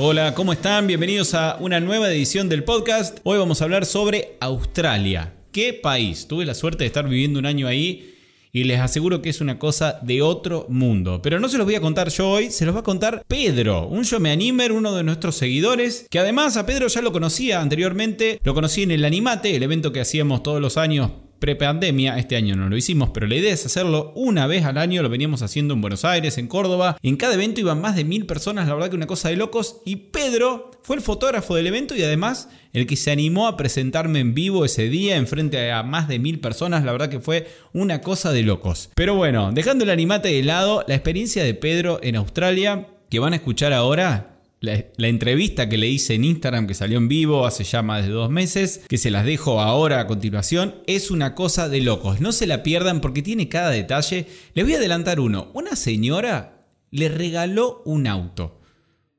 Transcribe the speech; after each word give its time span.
Hola, 0.00 0.32
¿cómo 0.32 0.52
están? 0.52 0.86
Bienvenidos 0.86 1.34
a 1.34 1.56
una 1.58 1.80
nueva 1.80 2.08
edición 2.08 2.48
del 2.48 2.62
podcast. 2.62 3.18
Hoy 3.24 3.36
vamos 3.36 3.60
a 3.60 3.64
hablar 3.64 3.84
sobre 3.84 4.36
Australia. 4.38 5.34
¿Qué 5.50 5.72
país? 5.74 6.28
Tuve 6.28 6.44
la 6.44 6.54
suerte 6.54 6.84
de 6.84 6.86
estar 6.86 7.08
viviendo 7.08 7.40
un 7.40 7.46
año 7.46 7.66
ahí 7.66 8.14
y 8.52 8.62
les 8.62 8.78
aseguro 8.78 9.20
que 9.22 9.28
es 9.28 9.40
una 9.40 9.58
cosa 9.58 9.98
de 10.02 10.22
otro 10.22 10.66
mundo. 10.68 11.20
Pero 11.20 11.40
no 11.40 11.48
se 11.48 11.58
los 11.58 11.66
voy 11.66 11.74
a 11.74 11.80
contar 11.80 12.10
yo 12.10 12.30
hoy, 12.30 12.52
se 12.52 12.64
los 12.64 12.76
va 12.76 12.80
a 12.80 12.84
contar 12.84 13.24
Pedro, 13.26 13.88
un 13.88 14.04
yo 14.04 14.20
me 14.20 14.30
animer, 14.30 14.70
uno 14.70 14.94
de 14.94 15.02
nuestros 15.02 15.34
seguidores, 15.34 16.06
que 16.08 16.20
además 16.20 16.56
a 16.56 16.64
Pedro 16.64 16.86
ya 16.86 17.02
lo 17.02 17.10
conocía 17.10 17.60
anteriormente, 17.60 18.38
lo 18.44 18.54
conocí 18.54 18.84
en 18.84 18.92
el 18.92 19.04
Animate, 19.04 19.56
el 19.56 19.64
evento 19.64 19.90
que 19.90 20.00
hacíamos 20.00 20.44
todos 20.44 20.60
los 20.60 20.76
años 20.76 21.10
pre-pandemia, 21.38 22.18
este 22.18 22.36
año 22.36 22.56
no 22.56 22.68
lo 22.68 22.76
hicimos, 22.76 23.10
pero 23.14 23.26
la 23.26 23.36
idea 23.36 23.52
es 23.52 23.64
hacerlo 23.64 24.12
una 24.14 24.46
vez 24.46 24.64
al 24.64 24.78
año, 24.78 25.02
lo 25.02 25.08
veníamos 25.08 25.42
haciendo 25.42 25.74
en 25.74 25.80
Buenos 25.80 26.04
Aires, 26.04 26.38
en 26.38 26.48
Córdoba, 26.48 26.98
en 27.02 27.16
cada 27.16 27.34
evento 27.34 27.60
iban 27.60 27.80
más 27.80 27.96
de 27.96 28.04
mil 28.04 28.26
personas, 28.26 28.66
la 28.66 28.74
verdad 28.74 28.90
que 28.90 28.96
una 28.96 29.06
cosa 29.06 29.28
de 29.28 29.36
locos, 29.36 29.80
y 29.84 29.96
Pedro 29.96 30.70
fue 30.82 30.96
el 30.96 31.02
fotógrafo 31.02 31.54
del 31.54 31.66
evento 31.66 31.94
y 31.94 32.02
además 32.02 32.48
el 32.72 32.86
que 32.86 32.96
se 32.96 33.10
animó 33.10 33.46
a 33.46 33.56
presentarme 33.56 34.20
en 34.20 34.34
vivo 34.34 34.64
ese 34.64 34.88
día 34.88 35.16
en 35.16 35.26
frente 35.26 35.70
a 35.70 35.82
más 35.82 36.08
de 36.08 36.18
mil 36.18 36.40
personas, 36.40 36.84
la 36.84 36.92
verdad 36.92 37.08
que 37.08 37.20
fue 37.20 37.46
una 37.72 38.00
cosa 38.00 38.32
de 38.32 38.42
locos. 38.42 38.90
Pero 38.94 39.14
bueno, 39.14 39.52
dejando 39.52 39.84
el 39.84 39.90
animate 39.90 40.28
de 40.28 40.42
lado, 40.42 40.84
la 40.88 40.94
experiencia 40.94 41.44
de 41.44 41.54
Pedro 41.54 42.00
en 42.02 42.16
Australia, 42.16 42.88
que 43.10 43.18
van 43.18 43.32
a 43.32 43.36
escuchar 43.36 43.72
ahora, 43.72 44.37
la, 44.60 45.08
entrevista 45.08 45.68
que 45.68 45.78
le 45.78 45.88
hice 45.88 46.14
en 46.14 46.24
Instagram, 46.24 46.66
que 46.66 46.74
salió 46.74 46.98
en 46.98 47.08
vivo 47.08 47.46
hace 47.46 47.64
ya 47.64 47.82
más 47.82 48.04
de 48.04 48.10
dos 48.10 48.30
meses, 48.30 48.82
que 48.88 48.98
se 48.98 49.10
las 49.10 49.24
dejo 49.24 49.60
ahora 49.60 50.00
a 50.00 50.06
continuación, 50.06 50.76
es 50.86 51.10
una 51.10 51.34
cosa 51.34 51.68
de 51.68 51.80
locos. 51.80 52.20
No 52.20 52.32
se 52.32 52.46
la 52.46 52.62
pierdan 52.62 53.00
porque 53.00 53.22
tiene 53.22 53.48
cada 53.48 53.70
detalle. 53.70 54.26
Les 54.54 54.64
voy 54.64 54.74
a 54.74 54.78
adelantar 54.78 55.20
uno. 55.20 55.50
Una 55.54 55.76
señora 55.76 56.66
le 56.90 57.08
regaló 57.08 57.82
un 57.84 58.06
auto. 58.06 58.60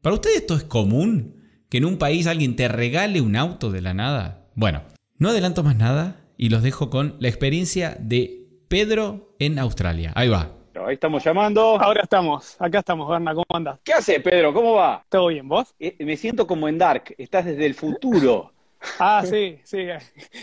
¿Para 0.02 0.16
ustedes 0.16 0.38
esto 0.38 0.56
es 0.56 0.64
común? 0.64 1.36
¿Que 1.70 1.78
en 1.78 1.86
un 1.86 1.98
país 1.98 2.28
alguien 2.28 2.56
te 2.56 2.68
regale 2.68 3.22
un 3.22 3.36
auto 3.36 3.72
de 3.72 3.82
la 3.82 3.94
nada? 3.94 4.50
Bueno, 4.56 4.84
no 5.18 5.30
adelanto 5.30 5.64
más 5.64 5.76
nada 5.76 6.26
y 6.38 6.50
los 6.50 6.64
dejo 6.64 6.90
con 6.90 7.16
la 7.20 7.28
experiencia 7.28 7.98
de 8.00 8.48
Pedro 8.68 9.36
en 9.40 9.60
Australia. 9.60 10.12
Ahí 10.16 10.30
va. 10.30 10.59
Ahí 10.86 10.94
estamos 10.94 11.24
llamando. 11.24 11.80
Ahora 11.80 12.02
estamos, 12.04 12.56
acá 12.60 12.80
estamos, 12.80 13.10
Berna, 13.10 13.34
¿cómo 13.34 13.46
andas? 13.54 13.80
¿Qué 13.84 13.94
hace, 13.94 14.20
Pedro? 14.20 14.54
¿Cómo 14.54 14.74
va? 14.74 15.04
¿Todo 15.10 15.28
bien, 15.28 15.48
vos? 15.48 15.74
Eh, 15.80 15.96
me 16.00 16.16
siento 16.16 16.48
como 16.48 16.68
en 16.68 16.78
Dark, 16.78 17.16
estás 17.18 17.46
desde 17.46 17.66
el 17.66 17.74
futuro. 17.74 18.54
ah, 19.00 19.24
sí, 19.26 19.60
sí. 19.64 19.88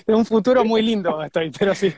De 0.07 0.15
un 0.15 0.27
futuro 0.27 0.65
muy 0.65 0.83
lindo 0.83 1.23
estoy, 1.23 1.51
pero 1.59 1.75
sí. 1.75 1.93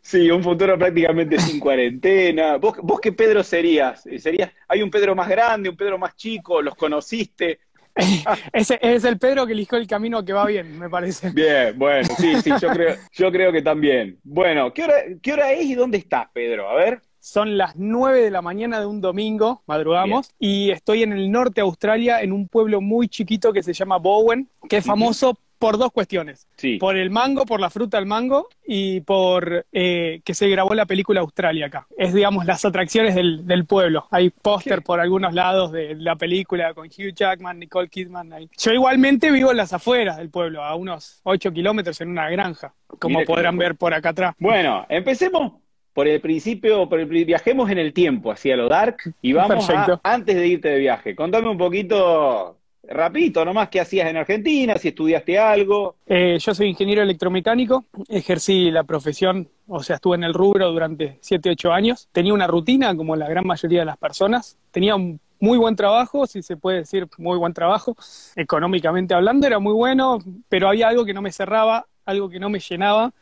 Sí, 0.00 0.30
un 0.30 0.42
futuro 0.42 0.78
prácticamente 0.78 1.38
sin 1.38 1.60
cuarentena. 1.60 2.56
¿Vos, 2.56 2.76
¿Vos 2.82 3.00
qué 3.00 3.12
Pedro 3.12 3.42
serías? 3.42 4.02
¿Serías? 4.18 4.50
¿Hay 4.66 4.82
un 4.82 4.90
Pedro 4.90 5.14
más 5.14 5.28
grande, 5.28 5.68
un 5.68 5.76
Pedro 5.76 5.98
más 5.98 6.16
chico? 6.16 6.62
¿Los 6.62 6.74
conociste? 6.74 7.60
Ese 8.52 8.78
es 8.82 9.04
el 9.04 9.18
Pedro 9.18 9.46
que 9.46 9.52
eligió 9.52 9.78
el 9.78 9.86
camino 9.86 10.24
que 10.24 10.32
va 10.32 10.46
bien, 10.46 10.78
me 10.78 10.88
parece. 10.88 11.30
Bien, 11.30 11.78
bueno, 11.78 12.08
sí, 12.18 12.40
sí, 12.42 12.50
yo 12.60 12.68
creo, 12.70 12.96
yo 13.12 13.30
creo 13.30 13.52
que 13.52 13.62
también. 13.62 14.18
Bueno, 14.24 14.72
¿qué 14.72 14.84
hora, 14.84 14.94
¿qué 15.22 15.32
hora 15.32 15.52
es 15.52 15.64
y 15.64 15.74
dónde 15.74 15.98
estás, 15.98 16.28
Pedro? 16.32 16.68
A 16.68 16.74
ver. 16.74 17.00
Son 17.24 17.56
las 17.56 17.74
9 17.76 18.20
de 18.20 18.30
la 18.30 18.42
mañana 18.42 18.78
de 18.78 18.84
un 18.84 19.00
domingo, 19.00 19.62
madrugamos, 19.66 20.30
y 20.38 20.70
estoy 20.72 21.04
en 21.04 21.14
el 21.14 21.32
norte 21.32 21.54
de 21.54 21.60
Australia, 21.62 22.20
en 22.20 22.32
un 22.32 22.48
pueblo 22.48 22.82
muy 22.82 23.08
chiquito 23.08 23.50
que 23.50 23.62
se 23.62 23.72
llama 23.72 23.96
Bowen, 23.96 24.50
que 24.68 24.76
es 24.76 24.84
famoso 24.84 25.38
por 25.58 25.78
dos 25.78 25.90
cuestiones. 25.90 26.46
Por 26.78 26.98
el 26.98 27.08
mango, 27.08 27.46
por 27.46 27.60
la 27.60 27.70
fruta 27.70 27.96
del 27.96 28.04
mango, 28.04 28.50
y 28.66 29.00
por 29.00 29.64
eh, 29.72 30.20
que 30.22 30.34
se 30.34 30.50
grabó 30.50 30.74
la 30.74 30.84
película 30.84 31.22
Australia 31.22 31.68
acá. 31.68 31.86
Es, 31.96 32.12
digamos, 32.12 32.44
las 32.44 32.62
atracciones 32.66 33.14
del, 33.14 33.64
pueblo. 33.64 34.06
Hay 34.10 34.28
póster 34.28 34.82
por 34.82 35.00
algunos 35.00 35.32
lados 35.32 35.72
de 35.72 35.94
la 35.94 36.16
película 36.16 36.74
con 36.74 36.88
Hugh 36.88 37.14
Jackman, 37.14 37.58
Nicole 37.58 37.88
Kidman. 37.88 38.34
Ahí. 38.34 38.50
Yo 38.58 38.70
igualmente 38.70 39.30
vivo 39.30 39.50
en 39.50 39.56
las 39.56 39.72
afueras 39.72 40.18
del 40.18 40.28
pueblo, 40.28 40.62
a 40.62 40.74
unos 40.74 41.22
8 41.22 41.52
kilómetros 41.52 41.98
en 42.02 42.10
una 42.10 42.28
granja, 42.28 42.74
como 42.98 43.24
podrán 43.24 43.56
ver 43.56 43.76
por 43.76 43.94
acá 43.94 44.10
atrás. 44.10 44.34
Bueno, 44.38 44.84
empecemos 44.90 45.63
por 45.94 46.08
el 46.08 46.20
principio, 46.20 46.88
por 46.88 47.00
el, 47.00 47.06
viajemos 47.06 47.70
en 47.70 47.78
el 47.78 47.92
tiempo 47.92 48.32
hacia 48.32 48.56
lo 48.56 48.68
dark 48.68 48.96
y 49.22 49.32
vamos 49.32 49.70
a, 49.70 50.00
antes 50.02 50.34
de 50.34 50.46
irte 50.46 50.68
de 50.68 50.78
viaje. 50.80 51.14
Contame 51.14 51.48
un 51.48 51.56
poquito, 51.56 52.58
rapidito 52.88 53.44
nomás, 53.44 53.68
qué 53.68 53.80
hacías 53.80 54.10
en 54.10 54.16
Argentina, 54.16 54.76
si 54.76 54.88
estudiaste 54.88 55.38
algo. 55.38 55.94
Eh, 56.06 56.36
yo 56.40 56.52
soy 56.52 56.68
ingeniero 56.68 57.00
electromecánico, 57.00 57.84
ejercí 58.08 58.72
la 58.72 58.82
profesión, 58.82 59.48
o 59.68 59.84
sea, 59.84 59.96
estuve 59.96 60.16
en 60.16 60.24
el 60.24 60.34
rubro 60.34 60.70
durante 60.72 61.18
7, 61.20 61.50
8 61.50 61.72
años. 61.72 62.08
Tenía 62.10 62.34
una 62.34 62.48
rutina, 62.48 62.94
como 62.96 63.14
la 63.14 63.28
gran 63.28 63.46
mayoría 63.46 63.80
de 63.80 63.86
las 63.86 63.96
personas. 63.96 64.58
Tenía 64.72 64.96
un 64.96 65.20
muy 65.38 65.58
buen 65.58 65.76
trabajo, 65.76 66.26
si 66.26 66.42
se 66.42 66.56
puede 66.56 66.78
decir 66.78 67.06
muy 67.18 67.38
buen 67.38 67.52
trabajo, 67.52 67.96
económicamente 68.34 69.14
hablando, 69.14 69.46
era 69.46 69.60
muy 69.60 69.74
bueno, 69.74 70.18
pero 70.48 70.68
había 70.68 70.88
algo 70.88 71.04
que 71.04 71.14
no 71.14 71.22
me 71.22 71.30
cerraba, 71.30 71.86
algo 72.04 72.28
que 72.28 72.40
no 72.40 72.50
me 72.50 72.58
llenaba 72.58 73.12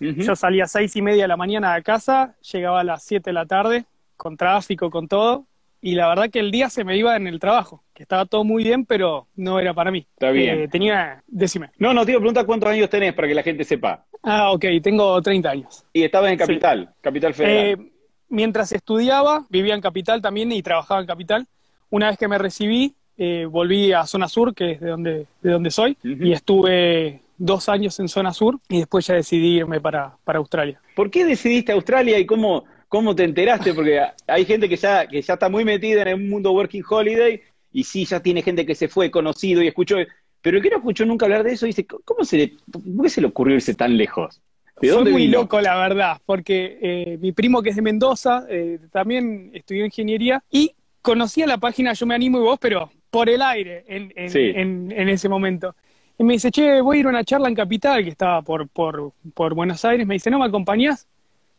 yo 0.00 0.34
salía 0.34 0.64
a 0.64 0.66
seis 0.66 0.96
y 0.96 1.02
media 1.02 1.24
de 1.24 1.28
la 1.28 1.36
mañana 1.36 1.74
de 1.74 1.82
casa, 1.82 2.34
llegaba 2.52 2.80
a 2.80 2.84
las 2.84 3.04
siete 3.04 3.30
de 3.30 3.34
la 3.34 3.46
tarde, 3.46 3.84
con 4.16 4.36
tráfico, 4.36 4.90
con 4.90 5.08
todo, 5.08 5.46
y 5.82 5.94
la 5.94 6.08
verdad 6.08 6.28
que 6.30 6.40
el 6.40 6.50
día 6.50 6.68
se 6.68 6.84
me 6.84 6.96
iba 6.96 7.16
en 7.16 7.26
el 7.26 7.40
trabajo, 7.40 7.82
que 7.94 8.02
estaba 8.02 8.26
todo 8.26 8.44
muy 8.44 8.64
bien, 8.64 8.84
pero 8.84 9.26
no 9.36 9.58
era 9.58 9.72
para 9.72 9.90
mí. 9.90 10.06
Está 10.12 10.30
bien. 10.30 10.60
Eh, 10.60 10.68
tenía, 10.68 11.22
decime. 11.26 11.70
No, 11.78 11.94
no, 11.94 12.04
te 12.04 12.12
iba 12.12 12.18
a 12.18 12.20
preguntar 12.20 12.44
cuántos 12.44 12.68
años 12.68 12.90
tenés 12.90 13.14
para 13.14 13.28
que 13.28 13.34
la 13.34 13.42
gente 13.42 13.64
sepa. 13.64 14.04
Ah, 14.22 14.52
ok, 14.52 14.64
tengo 14.82 15.20
30 15.22 15.50
años. 15.50 15.84
¿Y 15.92 16.02
estabas 16.02 16.32
en 16.32 16.38
Capital, 16.38 16.90
Capital 17.00 17.32
Federal? 17.32 17.56
Eh, 17.56 17.90
mientras 18.28 18.72
estudiaba, 18.72 19.46
vivía 19.48 19.74
en 19.74 19.80
Capital 19.80 20.20
también 20.20 20.52
y 20.52 20.62
trabajaba 20.62 21.00
en 21.00 21.06
Capital. 21.06 21.46
Una 21.88 22.08
vez 22.08 22.18
que 22.18 22.28
me 22.28 22.36
recibí, 22.36 22.94
eh, 23.16 23.46
volví 23.46 23.92
a 23.92 24.04
Zona 24.06 24.28
Sur, 24.28 24.54
que 24.54 24.72
es 24.72 24.80
de 24.80 24.90
donde, 24.90 25.26
de 25.40 25.50
donde 25.50 25.70
soy, 25.70 25.96
y 26.02 26.32
estuve 26.32 27.20
dos 27.40 27.70
años 27.70 27.98
en 27.98 28.08
zona 28.08 28.32
sur 28.32 28.60
y 28.68 28.78
después 28.80 29.06
ya 29.06 29.14
decidí 29.14 29.56
irme 29.56 29.80
para, 29.80 30.14
para 30.24 30.38
Australia. 30.38 30.80
¿Por 30.94 31.10
qué 31.10 31.24
decidiste 31.24 31.72
Australia 31.72 32.18
y 32.18 32.26
cómo, 32.26 32.64
cómo 32.86 33.16
te 33.16 33.24
enteraste? 33.24 33.72
Porque 33.72 33.98
hay 34.26 34.44
gente 34.44 34.68
que 34.68 34.76
ya, 34.76 35.06
que 35.06 35.22
ya 35.22 35.34
está 35.34 35.48
muy 35.48 35.64
metida 35.64 36.02
en 36.02 36.08
el 36.08 36.28
mundo 36.28 36.52
working 36.52 36.84
holiday 36.86 37.40
y 37.72 37.84
sí, 37.84 38.04
ya 38.04 38.20
tiene 38.20 38.42
gente 38.42 38.66
que 38.66 38.74
se 38.74 38.88
fue 38.88 39.10
conocido 39.10 39.62
y 39.62 39.68
escuchó, 39.68 39.96
pero 40.42 40.58
el 40.58 40.62
que 40.62 40.68
no 40.68 40.76
escuchó 40.76 41.06
nunca 41.06 41.24
hablar 41.24 41.42
de 41.42 41.52
eso 41.52 41.64
dice, 41.64 41.86
¿cómo 41.86 42.24
se 42.24 42.36
le, 42.36 42.52
¿por 42.70 43.04
qué 43.04 43.08
se 43.08 43.22
le 43.22 43.28
ocurrió 43.28 43.54
irse 43.54 43.74
tan 43.74 43.96
lejos? 43.96 44.42
¿De 44.80 44.90
Fue 44.90 45.10
muy 45.10 45.26
loco, 45.28 45.60
la 45.60 45.78
verdad, 45.78 46.20
porque 46.26 46.78
eh, 46.80 47.18
mi 47.20 47.32
primo 47.32 47.62
que 47.62 47.70
es 47.70 47.76
de 47.76 47.82
Mendoza 47.82 48.46
eh, 48.48 48.78
también 48.90 49.50
estudió 49.54 49.84
ingeniería 49.84 50.42
y 50.50 50.72
conocía 51.00 51.46
la 51.46 51.58
página 51.58 51.94
Yo 51.94 52.06
Me 52.06 52.14
Animo 52.14 52.38
y 52.38 52.42
Vos, 52.42 52.58
pero 52.60 52.90
por 53.10 53.28
el 53.28 53.40
aire 53.42 53.84
en, 53.88 54.12
en, 54.14 54.92
en 54.92 55.08
ese 55.08 55.28
momento. 55.28 55.74
Y 56.20 56.22
me 56.22 56.34
dice, 56.34 56.50
che, 56.50 56.82
voy 56.82 56.98
a 56.98 57.00
ir 57.00 57.06
a 57.06 57.08
una 57.08 57.24
charla 57.24 57.48
en 57.48 57.54
Capital, 57.54 58.04
que 58.04 58.10
estaba 58.10 58.42
por, 58.42 58.68
por, 58.68 59.14
por 59.32 59.54
Buenos 59.54 59.82
Aires. 59.86 60.06
Me 60.06 60.16
dice, 60.16 60.30
¿no 60.30 60.38
me 60.38 60.44
acompañás? 60.44 61.08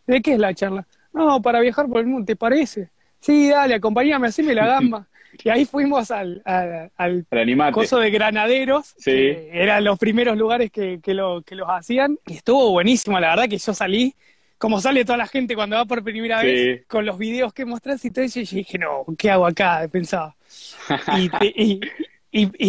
¿De 0.05 0.21
qué 0.21 0.33
es 0.33 0.39
la 0.39 0.53
charla? 0.53 0.85
No, 1.11 1.41
para 1.41 1.59
viajar 1.61 1.87
por 1.87 1.99
el 1.99 2.05
mundo, 2.05 2.27
¿te 2.27 2.35
parece? 2.35 2.91
Sí, 3.19 3.49
dale, 3.49 3.73
acompáñame, 3.73 4.29
me 4.37 4.53
la 4.53 4.67
gamba. 4.67 5.07
y 5.43 5.49
ahí 5.49 5.65
fuimos 5.65 6.11
al, 6.11 6.43
al, 6.45 6.91
al 6.95 7.71
coso 7.71 7.97
de 7.97 8.11
granaderos, 8.11 8.93
sí. 8.99 9.33
eran 9.51 9.83
los 9.83 9.97
primeros 9.97 10.37
lugares 10.37 10.69
que, 10.69 10.99
que, 11.01 11.15
lo, 11.15 11.41
que 11.41 11.55
los 11.55 11.67
hacían, 11.67 12.19
y 12.27 12.33
estuvo 12.35 12.69
buenísimo, 12.69 13.19
la 13.19 13.31
verdad 13.31 13.49
que 13.49 13.57
yo 13.57 13.73
salí, 13.73 14.13
como 14.59 14.79
sale 14.79 15.03
toda 15.05 15.17
la 15.17 15.27
gente 15.27 15.55
cuando 15.55 15.75
va 15.77 15.85
por 15.85 16.03
primera 16.03 16.43
vez, 16.43 16.85
con 16.85 17.03
los 17.03 17.17
videos 17.17 17.51
que 17.51 17.65
mostrás 17.65 18.05
y 18.05 18.11
todo 18.11 18.25
eso, 18.25 18.39
y 18.39 18.45
yo 18.45 18.57
dije, 18.57 18.77
no, 18.77 19.05
¿qué 19.17 19.31
hago 19.31 19.47
acá? 19.47 19.87
Pensaba. 19.91 20.35
y, 21.17 21.31
y, 21.55 21.79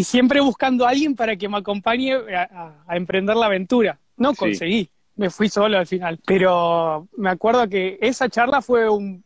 siempre 0.05 0.41
buscando 0.41 0.87
a 0.87 0.91
alguien 0.91 1.15
para 1.15 1.37
que 1.37 1.49
me 1.49 1.59
acompañe 1.59 2.15
a, 2.15 2.85
emprender 2.91 3.37
la 3.37 3.47
aventura. 3.47 3.99
No 4.17 4.35
conseguí, 4.35 4.89
me 5.17 5.31
fui 5.31 5.49
solo 5.49 5.79
al 5.79 5.87
final. 5.87 6.19
Pero 6.27 7.09
me 7.17 7.31
acuerdo 7.31 7.69
que 7.69 7.99
esa 8.01 8.29
charla 8.29 8.61
fue 8.61 8.89
un, 8.89 9.23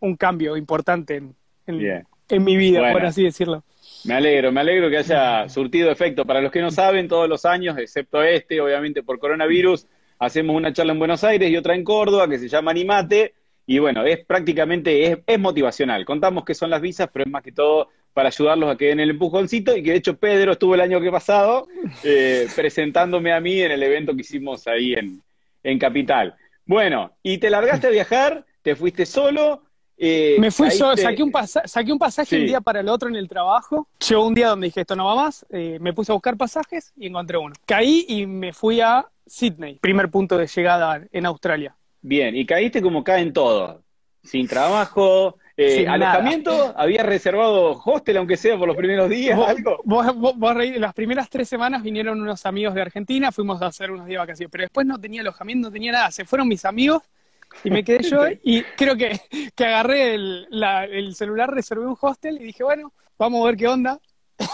un, 0.00 0.16
cambio 0.16 0.56
importante 0.56 1.16
en, 1.16 1.34
en, 1.66 2.44
mi 2.44 2.56
vida, 2.56 2.92
por 2.92 3.04
así 3.06 3.24
decirlo. 3.24 3.64
Me 4.04 4.14
alegro, 4.14 4.52
me 4.52 4.60
alegro 4.60 4.90
que 4.90 4.98
haya 4.98 5.48
surtido 5.48 5.90
efecto. 5.90 6.26
Para 6.26 6.42
los 6.42 6.52
que 6.52 6.60
no 6.60 6.70
saben, 6.70 7.08
todos 7.08 7.28
los 7.28 7.44
años, 7.46 7.78
excepto 7.78 8.22
este, 8.22 8.60
obviamente 8.60 9.02
por 9.02 9.18
coronavirus, 9.18 9.86
hacemos 10.18 10.56
una 10.56 10.72
charla 10.72 10.92
en 10.92 10.98
Buenos 10.98 11.24
Aires 11.24 11.50
y 11.50 11.56
otra 11.56 11.74
en 11.74 11.84
Córdoba 11.84 12.28
que 12.28 12.38
se 12.38 12.48
llama 12.48 12.70
Animate. 12.70 13.34
Y 13.66 13.78
bueno, 13.78 14.04
es 14.04 14.22
prácticamente, 14.26 15.06
es, 15.06 15.18
es 15.26 15.40
motivacional. 15.40 16.04
Contamos 16.04 16.44
qué 16.44 16.54
son 16.54 16.68
las 16.68 16.82
visas, 16.82 17.08
pero 17.10 17.24
es 17.24 17.30
más 17.30 17.42
que 17.42 17.52
todo 17.52 17.88
para 18.14 18.28
ayudarlos 18.28 18.70
a 18.70 18.76
que 18.76 18.86
den 18.86 19.00
el 19.00 19.10
empujoncito 19.10 19.76
y 19.76 19.82
que 19.82 19.90
de 19.90 19.96
hecho 19.96 20.16
Pedro 20.16 20.52
estuvo 20.52 20.74
el 20.74 20.80
año 20.80 21.00
que 21.00 21.10
pasado 21.10 21.66
eh, 22.04 22.46
presentándome 22.56 23.32
a 23.32 23.40
mí 23.40 23.60
en 23.60 23.72
el 23.72 23.82
evento 23.82 24.14
que 24.14 24.22
hicimos 24.22 24.66
ahí 24.66 24.94
en, 24.94 25.20
en 25.62 25.78
Capital. 25.78 26.36
Bueno, 26.64 27.12
y 27.22 27.38
te 27.38 27.50
largaste 27.50 27.88
a 27.88 27.90
viajar, 27.90 28.46
te 28.62 28.76
fuiste 28.76 29.04
solo. 29.04 29.62
Eh, 29.96 30.36
me 30.38 30.50
fui 30.50 30.70
solo, 30.70 30.96
saqué 30.96 31.22
un, 31.22 31.32
saqué 31.66 31.92
un 31.92 31.98
pasaje 31.98 32.36
un 32.38 32.46
día 32.46 32.60
para 32.60 32.80
el 32.80 32.88
otro 32.88 33.08
en 33.08 33.16
el 33.16 33.28
trabajo. 33.28 33.88
Llegó 34.08 34.26
un 34.26 34.34
día 34.34 34.48
donde 34.48 34.68
dije, 34.68 34.80
esto 34.80 34.96
no 34.96 35.06
va 35.06 35.16
más, 35.16 35.44
eh, 35.50 35.78
me 35.80 35.92
puse 35.92 36.12
a 36.12 36.14
buscar 36.14 36.36
pasajes 36.36 36.92
y 36.96 37.08
encontré 37.08 37.36
uno. 37.36 37.54
Caí 37.66 38.06
y 38.08 38.26
me 38.26 38.52
fui 38.52 38.80
a 38.80 39.06
Sydney, 39.26 39.78
primer 39.80 40.10
punto 40.10 40.38
de 40.38 40.46
llegada 40.46 41.02
en 41.12 41.26
Australia. 41.26 41.76
Bien, 42.00 42.36
y 42.36 42.46
caíste 42.46 42.80
como 42.82 43.02
caen 43.02 43.32
todos, 43.32 43.80
sin 44.22 44.46
trabajo, 44.46 45.38
eh, 45.56 45.86
¿Alojamiento? 45.86 46.74
¿Había 46.76 47.04
reservado 47.04 47.80
hostel, 47.84 48.16
aunque 48.16 48.36
sea 48.36 48.58
por 48.58 48.66
los 48.66 48.76
primeros 48.76 49.08
días? 49.08 49.38
algo? 49.38 49.80
las 50.78 50.94
primeras 50.94 51.30
tres 51.30 51.48
semanas 51.48 51.82
vinieron 51.82 52.20
unos 52.20 52.44
amigos 52.44 52.74
de 52.74 52.82
Argentina, 52.82 53.30
fuimos 53.30 53.62
a 53.62 53.66
hacer 53.66 53.90
unos 53.90 54.06
días 54.06 54.16
de 54.16 54.18
vacaciones, 54.18 54.50
pero 54.50 54.62
después 54.62 54.86
no 54.86 54.98
tenía 54.98 55.20
alojamiento, 55.20 55.68
no 55.68 55.72
tenía 55.72 55.92
nada. 55.92 56.10
Se 56.10 56.24
fueron 56.24 56.48
mis 56.48 56.64
amigos 56.64 57.02
y 57.62 57.70
me 57.70 57.84
quedé 57.84 58.02
yo 58.02 58.24
y 58.42 58.62
creo 58.62 58.96
que, 58.96 59.20
que 59.54 59.64
agarré 59.64 60.14
el, 60.14 60.48
el, 60.90 61.14
celular, 61.14 61.52
reservé 61.52 61.86
un 61.86 61.96
hostel 62.00 62.40
y 62.40 62.44
dije, 62.46 62.64
bueno, 62.64 62.92
vamos 63.16 63.42
a 63.42 63.46
ver 63.46 63.56
qué 63.56 63.68
onda. 63.68 64.00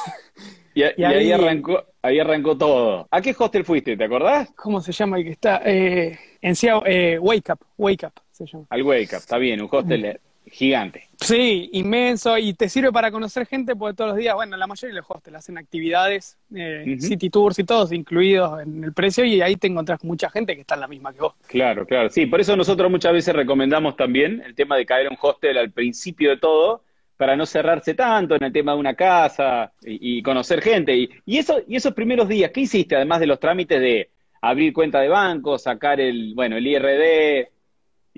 Y, 0.72 0.82
ahí, 1.02 1.32
arrancó, 1.32 1.84
ahí 2.00 2.20
arrancó 2.20 2.56
todo. 2.56 3.08
¿A 3.10 3.20
qué 3.20 3.34
hostel 3.36 3.64
fuiste? 3.64 3.96
¿Te 3.96 4.04
acordás? 4.04 4.50
¿Cómo 4.54 4.80
se 4.80 4.92
llama 4.92 5.18
el 5.18 5.24
que 5.24 5.30
está? 5.30 5.60
Eh, 5.64 6.16
en 6.40 6.54
eh, 6.86 7.18
Wake 7.18 7.52
Up, 7.52 7.66
Wake 7.76 8.06
Up 8.06 8.12
se 8.30 8.46
llama. 8.46 8.66
Al 8.70 8.82
Wake 8.84 9.08
Up, 9.10 9.18
está 9.18 9.36
bien, 9.36 9.60
un 9.60 9.68
hostel 9.70 10.20
gigante. 10.50 11.08
Sí, 11.20 11.68
inmenso, 11.72 12.36
y 12.38 12.54
te 12.54 12.68
sirve 12.68 12.92
para 12.92 13.10
conocer 13.10 13.46
gente 13.46 13.76
porque 13.76 13.96
todos 13.96 14.10
los 14.10 14.18
días, 14.18 14.34
bueno, 14.34 14.56
la 14.56 14.66
mayoría 14.66 14.94
de 14.94 15.00
los 15.00 15.10
hostels 15.10 15.36
hacen 15.36 15.58
actividades, 15.58 16.38
eh, 16.54 16.96
city 16.98 17.30
tours 17.30 17.58
y 17.58 17.64
todos 17.64 17.92
incluidos 17.92 18.62
en 18.62 18.84
el 18.84 18.92
precio, 18.92 19.24
y 19.24 19.40
ahí 19.40 19.56
te 19.56 19.66
encontrás 19.66 19.98
con 19.98 20.08
mucha 20.08 20.30
gente 20.30 20.54
que 20.54 20.62
está 20.62 20.74
en 20.74 20.80
la 20.80 20.88
misma 20.88 21.12
que 21.12 21.20
vos. 21.20 21.34
Claro, 21.46 21.86
claro, 21.86 22.10
sí, 22.10 22.26
por 22.26 22.40
eso 22.40 22.56
nosotros 22.56 22.90
muchas 22.90 23.12
veces 23.12 23.34
recomendamos 23.34 23.96
también 23.96 24.42
el 24.44 24.54
tema 24.54 24.76
de 24.76 24.86
caer 24.86 25.06
en 25.06 25.12
un 25.12 25.18
hostel 25.20 25.58
al 25.58 25.70
principio 25.70 26.30
de 26.30 26.38
todo, 26.38 26.82
para 27.16 27.36
no 27.36 27.44
cerrarse 27.44 27.92
tanto 27.92 28.34
en 28.34 28.44
el 28.44 28.50
tema 28.50 28.72
de 28.72 28.78
una 28.78 28.94
casa 28.94 29.70
y, 29.82 30.22
conocer 30.22 30.62
gente. 30.62 30.96
Y, 30.96 31.10
y, 31.26 31.36
eso, 31.36 31.60
y 31.68 31.76
esos 31.76 31.92
primeros 31.92 32.26
días, 32.28 32.50
¿qué 32.50 32.62
hiciste 32.62 32.96
además 32.96 33.20
de 33.20 33.26
los 33.26 33.38
trámites 33.38 33.78
de 33.78 34.08
abrir 34.40 34.72
cuenta 34.72 35.00
de 35.00 35.08
banco, 35.08 35.58
sacar 35.58 36.00
el, 36.00 36.34
bueno, 36.34 36.56
el 36.56 36.66
IRD, 36.66 37.50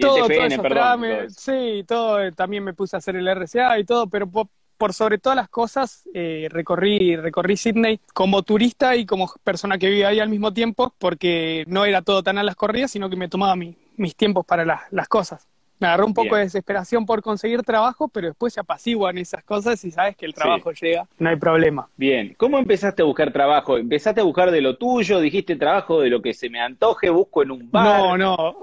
todo, 0.01 0.27
todo 0.27 1.29
sí, 1.29 1.85
todo, 1.87 2.33
también 2.33 2.65
me 2.65 2.75
puse 2.75 2.97
a 2.97 2.99
hacer 2.99 3.17
el 3.17 3.29
RCA 3.29 3.79
y 3.79 3.85
todo, 3.85 4.09
pero 4.09 4.29
por, 4.31 4.93
sobre 4.93 5.19
todas 5.19 5.37
las 5.37 5.49
cosas 5.49 6.09
eh, 6.13 6.49
recorrí, 6.51 7.17
recorrí 7.17 7.57
Sydney 7.57 8.01
como 8.15 8.43
turista 8.43 8.97
y 8.97 9.07
como 9.07 9.33
persona 9.45 9.79
que 9.79 9.89
vivía 9.89 10.09
ahí 10.09 10.21
al 10.21 10.29
mismo 10.29 10.53
tiempo, 10.53 10.95
porque 10.99 11.65
no 11.69 11.85
era 11.85 12.03
todo 12.03 12.23
tan 12.23 12.39
a 12.39 12.43
las 12.43 12.57
corridas, 12.57 12.91
sino 12.91 13.09
que 13.09 13.17
me 13.17 13.29
tomaba 13.29 13.55
mis 13.55 14.17
tiempos 14.17 14.45
para 14.45 14.65
las 14.91 15.09
cosas. 15.09 15.52
Me 15.83 15.89
agarró 15.89 16.07
un 16.07 16.15
poco 16.15 16.37
de 16.37 16.43
desesperación 16.43 17.05
por 17.05 17.23
conseguir 17.23 17.65
trabajo, 17.65 18.07
pero 18.07 18.29
después 18.29 18.55
se 18.55 18.61
apaciguan 18.61 19.19
esas 19.19 19.43
cosas 19.43 19.85
y 19.85 19.91
sabes 19.91 20.15
que 20.17 20.27
el 20.27 20.33
trabajo 20.33 20.71
llega, 20.71 21.09
no 21.19 21.29
hay 21.29 21.35
problema. 21.35 21.89
Bien, 21.97 22.37
¿cómo 22.39 22.57
empezaste 22.57 23.03
a 23.03 23.05
buscar 23.05 23.33
trabajo? 23.33 23.77
¿Empezaste 23.77 24.21
a 24.21 24.25
buscar 24.25 24.53
de 24.53 24.61
lo 24.61 24.77
tuyo? 24.77 25.19
¿Dijiste 25.19 25.57
trabajo 25.57 26.01
de 26.01 26.09
lo 26.09 26.23
que 26.23 26.35
se 26.35 26.49
me 26.49 26.61
antoje? 26.61 27.11
¿Busco 27.11 27.43
en 27.43 27.51
un 27.51 27.69
bar? 27.69 27.99
No, 28.01 28.17
no. 28.17 28.57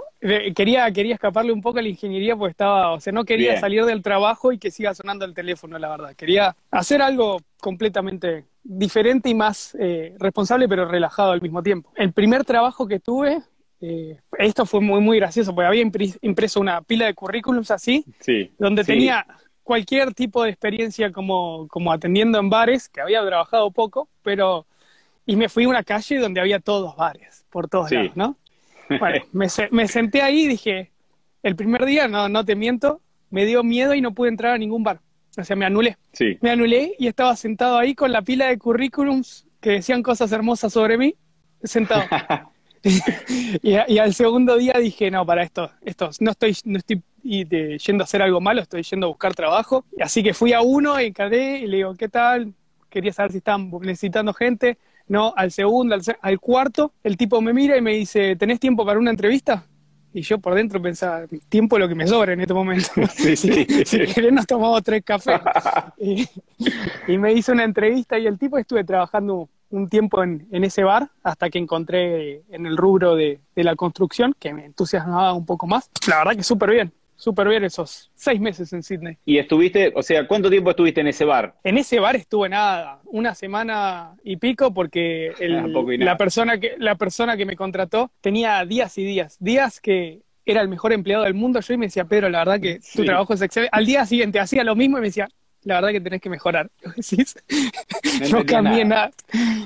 Quería, 0.55 0.89
quería 0.93 1.15
escaparle 1.15 1.51
un 1.51 1.61
poco 1.61 1.79
a 1.79 1.81
la 1.81 1.89
ingeniería 1.89 2.37
porque 2.37 2.51
estaba, 2.51 2.91
o 2.91 3.01
sea, 3.01 3.11
no 3.11 3.25
quería 3.25 3.59
salir 3.59 3.83
del 3.83 4.01
trabajo 4.01 4.53
y 4.53 4.57
que 4.57 4.71
siga 4.71 4.93
sonando 4.93 5.25
el 5.25 5.33
teléfono, 5.33 5.77
la 5.77 5.89
verdad. 5.89 6.15
Quería 6.15 6.55
hacer 6.71 7.01
algo 7.01 7.41
completamente 7.59 8.45
diferente 8.63 9.27
y 9.27 9.33
más 9.33 9.75
eh, 9.77 10.15
responsable, 10.19 10.69
pero 10.69 10.85
relajado 10.85 11.31
al 11.31 11.41
mismo 11.41 11.61
tiempo. 11.61 11.91
El 11.95 12.13
primer 12.13 12.45
trabajo 12.45 12.87
que 12.87 13.01
tuve 13.01 13.41
eh, 13.81 14.19
esto 14.37 14.65
fue 14.65 14.81
muy, 14.81 15.01
muy 15.01 15.17
gracioso, 15.19 15.53
porque 15.55 15.67
había 15.67 15.83
impreso 16.21 16.59
una 16.59 16.81
pila 16.81 17.05
de 17.05 17.13
currículums 17.13 17.71
así, 17.71 18.05
donde 18.57 18.83
tenía 18.83 19.25
cualquier 19.63 20.13
tipo 20.13 20.43
de 20.43 20.49
experiencia 20.49 21.11
como, 21.11 21.67
como 21.67 21.91
atendiendo 21.91 22.39
en 22.39 22.49
bares, 22.49 22.89
que 22.89 23.01
había 23.01 23.25
trabajado 23.25 23.71
poco, 23.71 24.09
pero... 24.23 24.65
Y 25.25 25.35
me 25.35 25.47
fui 25.47 25.65
a 25.65 25.69
una 25.69 25.83
calle 25.83 26.17
donde 26.17 26.41
había 26.41 26.59
todos 26.59 26.95
bares, 26.95 27.45
por 27.51 27.69
todos 27.69 27.91
lados, 27.91 28.15
¿no? 28.15 28.35
Bueno, 28.99 29.23
me, 29.31 29.45
me, 29.69 29.87
senté 29.87 30.23
ahí 30.23 30.45
y 30.45 30.47
dije, 30.47 30.91
el 31.43 31.55
primer 31.55 31.85
día, 31.85 32.07
no, 32.07 32.27
no 32.27 32.43
te 32.43 32.55
miento, 32.55 33.01
me 33.29 33.45
dio 33.45 33.63
miedo 33.63 33.93
y 33.93 34.01
no 34.01 34.15
pude 34.15 34.29
entrar 34.29 34.55
a 34.55 34.57
ningún 34.57 34.83
bar. 34.83 34.99
O 35.37 35.43
sea, 35.43 35.55
me 35.55 35.65
anulé. 35.65 35.95
Me 36.41 36.49
anulé 36.49 36.95
y 36.97 37.05
estaba 37.05 37.35
sentado 37.35 37.77
ahí 37.77 37.93
con 37.93 38.11
la 38.11 38.23
pila 38.23 38.47
de 38.47 38.57
currículums 38.57 39.45
que 39.61 39.71
decían 39.71 40.01
cosas 40.01 40.31
hermosas 40.31 40.73
sobre 40.73 40.97
mí, 40.97 41.15
sentado. 41.63 42.01
y, 43.61 43.97
al 43.97 44.13
segundo 44.13 44.57
día 44.57 44.73
dije, 44.79 45.11
no, 45.11 45.25
para 45.25 45.43
esto, 45.43 45.69
esto 45.83 46.09
no 46.19 46.31
estoy, 46.31 46.55
no 46.65 46.77
estoy 46.77 47.01
yendo 47.23 48.03
a 48.03 48.05
hacer 48.05 48.21
algo 48.21 48.39
malo, 48.41 48.61
estoy 48.61 48.83
yendo 48.83 49.07
a 49.07 49.09
buscar 49.09 49.33
trabajo. 49.35 49.85
Así 50.01 50.23
que 50.23 50.33
fui 50.33 50.53
a 50.53 50.61
uno, 50.61 50.99
y 51.01 51.11
le 51.11 51.77
digo, 51.77 51.95
¿qué 51.95 52.09
tal? 52.09 52.53
Quería 52.89 53.13
saber 53.13 53.31
si 53.31 53.37
estaban 53.39 53.69
necesitando 53.81 54.33
gente. 54.33 54.77
No, 55.07 55.33
al 55.35 55.51
segundo, 55.51 55.97
al, 56.21 56.39
cuarto, 56.39 56.93
el 57.03 57.17
tipo 57.17 57.41
me 57.41 57.51
mira 57.51 57.75
y 57.75 57.81
me 57.81 57.95
dice, 57.95 58.35
¿tenés 58.35 58.59
tiempo 58.59 58.85
para 58.85 58.99
una 58.99 59.09
entrevista? 59.09 59.65
Y 60.13 60.21
yo 60.21 60.39
por 60.39 60.55
dentro 60.55 60.81
pensaba, 60.81 61.25
tiempo 61.49 61.77
es 61.77 61.81
lo 61.81 61.87
que 61.87 61.95
me 61.95 62.07
sobra 62.07 62.33
en 62.33 62.41
este 62.41 62.53
momento. 62.53 62.89
si, 63.15 63.35
si 63.85 64.07
querés 64.07 64.33
nos 64.33 64.47
tomamos 64.47 64.83
tres 64.83 65.03
cafés. 65.03 65.39
y, 65.97 66.27
y, 67.07 67.17
me 67.17 67.33
hizo 67.33 67.51
una 67.51 67.63
entrevista 67.63 68.17
y 68.17 68.25
el 68.25 68.37
tipo 68.37 68.57
estuve 68.57 68.83
trabajando 68.83 69.49
un 69.71 69.87
tiempo 69.87 70.23
en, 70.23 70.47
ese 70.51 70.83
bar 70.83 71.09
hasta 71.23 71.49
que 71.49 71.59
encontré 71.59 72.43
en 72.49 72.65
el 72.65 72.77
rubro 72.77 73.15
de, 73.15 73.39
la 73.55 73.75
construcción 73.75 74.33
que 74.39 74.53
me 74.53 74.65
entusiasmaba 74.65 75.33
un 75.33 75.45
poco 75.45 75.67
más. 75.67 75.89
La 76.07 76.19
verdad 76.19 76.35
que 76.35 76.43
súper 76.43 76.71
bien, 76.71 76.93
súper 77.19 77.49
bien 77.49 77.65
esos 77.65 78.09
seis 78.15 78.39
meses 78.39 78.71
en 78.73 78.81
Sydney. 78.81 79.17
¿Y 79.25 79.37
estuviste, 79.37 79.91
o 79.93 80.01
sea, 80.01 80.25
cuánto 80.25 80.49
tiempo 80.49 80.69
estuviste 80.69 81.01
en 81.01 81.07
ese 81.07 81.25
bar? 81.25 81.53
En 81.63 81.77
ese 81.77 81.99
bar 81.99 82.15
estuve 82.15 82.47
nada, 82.49 83.01
una 83.05 83.35
semana 83.35 84.15
y 84.23 84.37
pico 84.37 84.73
porque 84.73 85.33
la, 85.99 86.17
persona 86.17 86.59
que, 86.59 86.75
la 86.77 86.95
persona 86.95 87.35
que 87.35 87.45
me 87.45 87.55
contrató 87.55 88.11
tenía 88.21 88.63
días 88.65 88.97
y 88.97 89.03
días, 89.03 89.37
días 89.39 89.81
que 89.81 90.21
era 90.45 90.61
el 90.61 90.69
mejor 90.69 90.93
empleado 90.93 91.25
del 91.25 91.33
mundo. 91.33 91.59
Yo 91.59 91.73
y 91.73 91.77
me 91.77 91.87
decía, 91.87 92.05
Pedro, 92.05 92.29
la 92.29 92.39
verdad 92.39 92.59
que 92.59 92.79
tu 92.95 93.03
trabajo 93.03 93.33
es 93.33 93.41
excelente. 93.41 93.69
Al 93.71 93.85
día 93.85 94.05
siguiente 94.05 94.39
hacía 94.39 94.63
lo 94.63 94.75
mismo 94.75 94.97
y 94.97 95.01
me 95.01 95.07
decía, 95.07 95.27
la 95.63 95.75
verdad 95.75 95.89
que 95.89 96.01
tenés 96.01 96.21
que 96.21 96.29
mejorar. 96.29 96.71
no, 98.31 98.45
cambié 98.45 98.85
nada. 98.85 99.11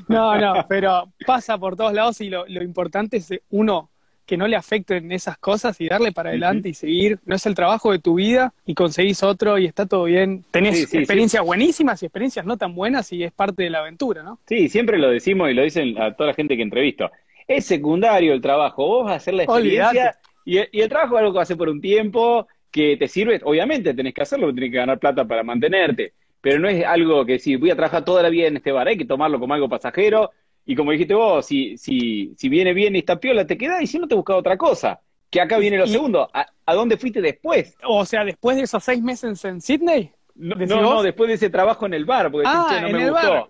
No, 0.08 0.38
no, 0.38 0.66
pero 0.68 1.14
pasa 1.26 1.58
por 1.58 1.76
todos 1.76 1.94
lados 1.94 2.20
y 2.22 2.30
lo, 2.30 2.46
importante 2.48 3.18
es 3.18 3.30
uno 3.50 3.92
que 4.26 4.38
no 4.38 4.48
le 4.48 4.56
afecten 4.56 5.12
esas 5.12 5.38
cosas 5.38 5.80
y 5.82 5.88
darle 5.88 6.12
para 6.12 6.30
adelante 6.30 6.70
y 6.70 6.74
seguir. 6.74 7.20
No 7.26 7.36
es 7.36 7.46
el 7.46 7.56
trabajo 7.56 7.92
de 7.92 8.00
tu 8.00 8.16
vida 8.16 8.54
y 8.66 8.74
conseguís 8.74 9.24
otro 9.24 9.58
y 9.58 9.66
está 9.66 9.86
todo 9.86 10.06
bien. 10.06 10.44
Tenés 10.52 10.94
experiencias 10.94 11.44
buenísimas 11.44 12.02
y 12.02 12.06
experiencias 12.06 12.46
no 12.46 12.58
tan 12.58 12.74
buenas 12.76 13.12
y 13.12 13.24
es 13.24 13.32
parte 13.32 13.64
de 13.64 13.70
la 13.70 13.80
aventura, 13.80 14.24
¿no? 14.24 14.40
Sí, 14.48 14.70
siempre 14.70 14.98
lo 14.98 15.10
decimos 15.10 15.50
y 15.50 15.54
lo 15.54 15.64
dicen 15.64 16.00
a 16.02 16.14
toda 16.16 16.28
la 16.28 16.34
gente 16.34 16.56
que 16.56 16.64
entrevisto. 16.64 17.12
Es 17.48 17.66
secundario 17.66 18.34
el 18.34 18.42
trabajo, 18.42 18.88
vos 18.88 19.06
vas 19.06 19.14
a 19.14 19.18
hacer 19.18 19.34
la 19.34 19.44
experiencia 19.44 20.18
y 20.46 20.58
el, 20.58 20.70
y 20.72 20.82
el, 20.82 20.90
trabajo 20.90 21.16
es 21.16 21.20
algo 21.20 21.34
que 21.34 21.38
vas 21.38 21.46
a 21.46 21.48
hacer 21.48 21.58
por 21.58 21.70
un 21.70 21.82
tiempo 21.82 22.48
que 22.72 22.98
te 22.98 23.08
sirve, 23.08 23.40
obviamente 23.44 23.94
tenés 23.94 24.14
que 24.14 24.22
hacerlo, 24.22 24.54
tenés 24.54 24.72
que 24.72 24.78
ganar 24.78 24.98
plata 24.98 25.26
para 25.26 25.44
mantenerte, 25.44 26.14
pero 26.42 26.60
no 26.60 26.68
es 26.68 26.84
algo 26.86 27.26
que 27.26 27.38
si 27.38 27.56
voy 27.56 27.70
a 27.70 27.76
trabajar 27.76 28.04
toda 28.04 28.24
la 28.24 28.30
vida 28.30 28.48
en 28.48 28.58
este 28.58 28.72
bar, 28.72 28.88
hay 28.88 28.98
que 28.98 29.06
tomarlo 29.06 29.40
como 29.40 29.54
algo 29.54 29.70
pasajero, 29.70 30.32
y 30.66 30.76
como 30.76 30.92
dijiste 30.92 31.14
vos, 31.14 31.46
si, 31.46 31.78
si, 31.78 32.34
si 32.38 32.50
viene 32.50 32.74
bien 32.74 32.96
y 32.96 33.00
está 33.00 33.20
piola, 33.20 33.46
te 33.46 33.58
quedás 33.58 33.82
y 33.82 33.88
si 33.88 34.00
no 34.00 34.08
te 34.08 34.16
busca 34.16 34.36
otra 34.36 34.58
cosa. 34.58 35.00
Que 35.30 35.42
acá 35.42 35.58
viene 35.58 35.78
lo 35.78 35.88
segundo, 35.88 36.30
¿A, 36.32 36.46
¿A, 36.66 36.74
dónde 36.76 36.96
fuiste 36.96 37.20
después? 37.20 37.76
O 37.84 38.06
sea, 38.06 38.24
después 38.24 38.56
de 38.56 38.64
esos 38.64 38.84
seis 38.84 39.02
meses 39.02 39.44
en 39.44 39.60
Sydney. 39.60 40.12
No, 40.36 40.56
no, 40.66 41.04
después 41.04 41.28
de 41.28 41.36
ese 41.36 41.50
trabajo 41.52 41.86
en 41.86 41.94
el 41.94 42.06
bar, 42.06 42.32
porque 42.32 42.48
ah, 42.50 42.80
no 42.82 42.88
en 42.88 42.96
me 42.96 43.04
el 43.04 43.12
Bar. 43.12 43.46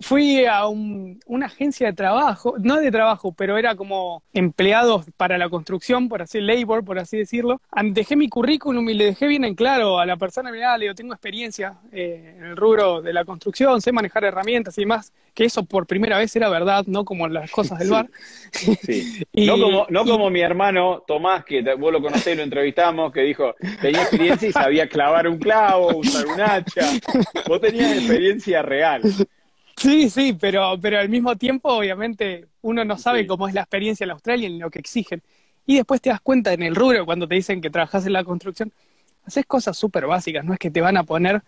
Fui 0.00 0.46
a 0.46 0.66
una 0.66 1.46
agencia 1.46 1.88
de 1.88 1.92
trabajo, 1.92 2.54
no 2.58 2.76
de 2.76 2.90
trabajo, 2.90 3.32
pero 3.32 3.58
era 3.58 3.74
como 3.74 4.22
empleados 4.32 5.04
para 5.18 5.36
la 5.36 5.50
construcción, 5.50 6.08
por 6.08 6.22
así, 6.22 6.40
labor, 6.40 6.84
por 6.84 6.98
así 6.98 7.18
decirlo. 7.18 7.60
Dejé 7.82 8.16
mi 8.16 8.28
currículum 8.28 8.88
y 8.88 8.94
le 8.94 9.06
dejé 9.06 9.26
bien 9.26 9.44
en 9.44 9.54
claro 9.54 9.98
a 9.98 10.06
la 10.06 10.16
persona, 10.16 10.50
mira, 10.50 10.76
le 10.78 10.86
digo, 10.86 10.94
tengo 10.94 11.12
experiencia 11.12 11.74
eh, 11.92 12.34
en 12.38 12.44
el 12.44 12.56
rubro 12.56 13.02
de 13.02 13.12
la 13.12 13.26
construcción, 13.26 13.82
sé 13.82 13.92
manejar 13.92 14.24
herramientas 14.24 14.78
y 14.78 14.82
demás, 14.82 15.12
que 15.34 15.44
eso 15.44 15.64
por 15.64 15.86
primera 15.86 16.18
vez 16.18 16.34
era 16.36 16.48
verdad, 16.48 16.84
no 16.86 17.04
como 17.04 17.28
las 17.28 17.50
cosas 17.50 17.78
del 17.78 17.90
bar. 17.90 18.08
Sí. 18.82 19.24
no 19.32 19.58
como, 19.58 19.86
no 19.88 20.04
como 20.04 20.30
mi 20.30 20.40
hermano 20.40 21.02
Tomás, 21.06 21.44
que 21.44 21.62
vos 21.74 21.92
lo 21.92 22.02
conocés, 22.02 22.36
lo 22.36 22.42
entrevistamos, 22.42 23.12
que 23.12 23.20
dijo, 23.22 23.54
tenía 23.80 24.02
experiencia 24.02 24.48
y 24.48 24.52
sabía 24.52 24.88
clavar 24.88 25.26
un 25.26 25.38
clavo, 25.38 26.00
un 26.34 26.40
hacha. 26.40 26.88
Vos 27.46 27.60
tenías 27.60 27.96
experiencia 27.96 28.62
real. 28.62 29.02
Sí, 29.76 30.10
sí, 30.10 30.36
pero, 30.38 30.78
pero 30.80 30.98
al 30.98 31.08
mismo 31.08 31.36
tiempo, 31.36 31.70
obviamente, 31.70 32.48
uno 32.60 32.84
no 32.84 32.98
sabe 32.98 33.26
cómo 33.26 33.48
es 33.48 33.54
la 33.54 33.62
experiencia 33.62 34.04
en 34.04 34.10
Australia 34.10 34.48
y 34.48 34.52
en 34.52 34.58
lo 34.60 34.70
que 34.70 34.78
exigen. 34.78 35.22
Y 35.66 35.76
después 35.76 36.00
te 36.00 36.10
das 36.10 36.20
cuenta 36.20 36.52
en 36.52 36.62
el 36.62 36.74
rubro, 36.74 37.04
cuando 37.04 37.26
te 37.26 37.34
dicen 37.34 37.60
que 37.60 37.70
trabajas 37.70 38.06
en 38.06 38.12
la 38.12 38.24
construcción, 38.24 38.72
haces 39.24 39.46
cosas 39.46 39.76
súper 39.76 40.06
básicas, 40.06 40.44
no 40.44 40.52
es 40.52 40.58
que 40.58 40.70
te 40.70 40.80
van 40.80 40.96
a 40.96 41.04
poner 41.04 41.42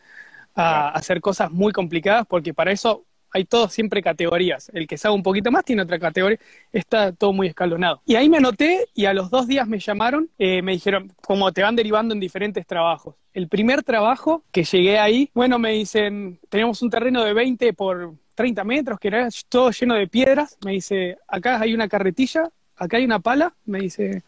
a 0.55 0.91
hacer 0.91 1.21
cosas 1.21 1.51
muy 1.51 1.73
complicadas, 1.73 2.27
porque 2.27 2.55
para 2.55 2.71
eso 2.71 3.05
hay 3.35 3.45
todo 3.45 3.69
siempre 3.69 4.01
categorías. 4.01 4.71
El 4.73 4.87
que 4.87 4.97
sabe 4.97 5.15
un 5.15 5.23
poquito 5.23 5.51
más 5.51 5.65
tiene 5.65 5.83
otra 5.83 5.99
categoría. 5.99 6.39
Está 6.73 7.13
todo 7.13 7.33
muy 7.33 7.49
escalonado. 7.49 8.01
Y 8.07 8.15
ahí 8.15 8.31
me 8.31 8.37
anoté 8.37 8.87
y 8.95 9.07
a 9.07 9.13
los 9.13 9.29
dos 9.29 9.49
días 9.49 9.67
me 9.67 9.81
llamaron, 9.81 10.31
eh, 10.39 10.63
me 10.63 10.73
dijeron, 10.73 11.13
como 11.21 11.53
te 11.53 11.63
van 11.63 11.75
derivando 11.75 12.15
en 12.15 12.21
diferentes 12.21 12.65
trabajos. 12.65 13.17
El 13.33 13.49
primer 13.49 13.83
trabajo 13.83 14.45
que 14.53 14.63
llegué 14.63 15.01
ahí, 15.01 15.31
bueno, 15.35 15.59
me 15.59 15.73
dicen, 15.73 16.39
tenemos 16.49 16.81
un 16.83 16.91
terreno 16.91 17.25
de 17.25 17.35
20 17.35 17.73
por 17.73 18.15
30 18.37 18.63
metros, 18.63 19.01
que 19.01 19.09
era 19.09 19.29
todo 19.49 19.73
lleno 19.73 19.97
de 19.97 20.07
piedras. 20.07 20.57
Me 20.65 20.71
dice, 20.71 21.19
acá 21.27 21.61
hay 21.61 21.75
una 21.75 21.89
carretilla, 21.89 22.49
acá 22.77 22.99
hay 22.99 23.05
una 23.05 23.19
pala. 23.19 23.53
Me 23.65 23.81
dice, 23.81 24.23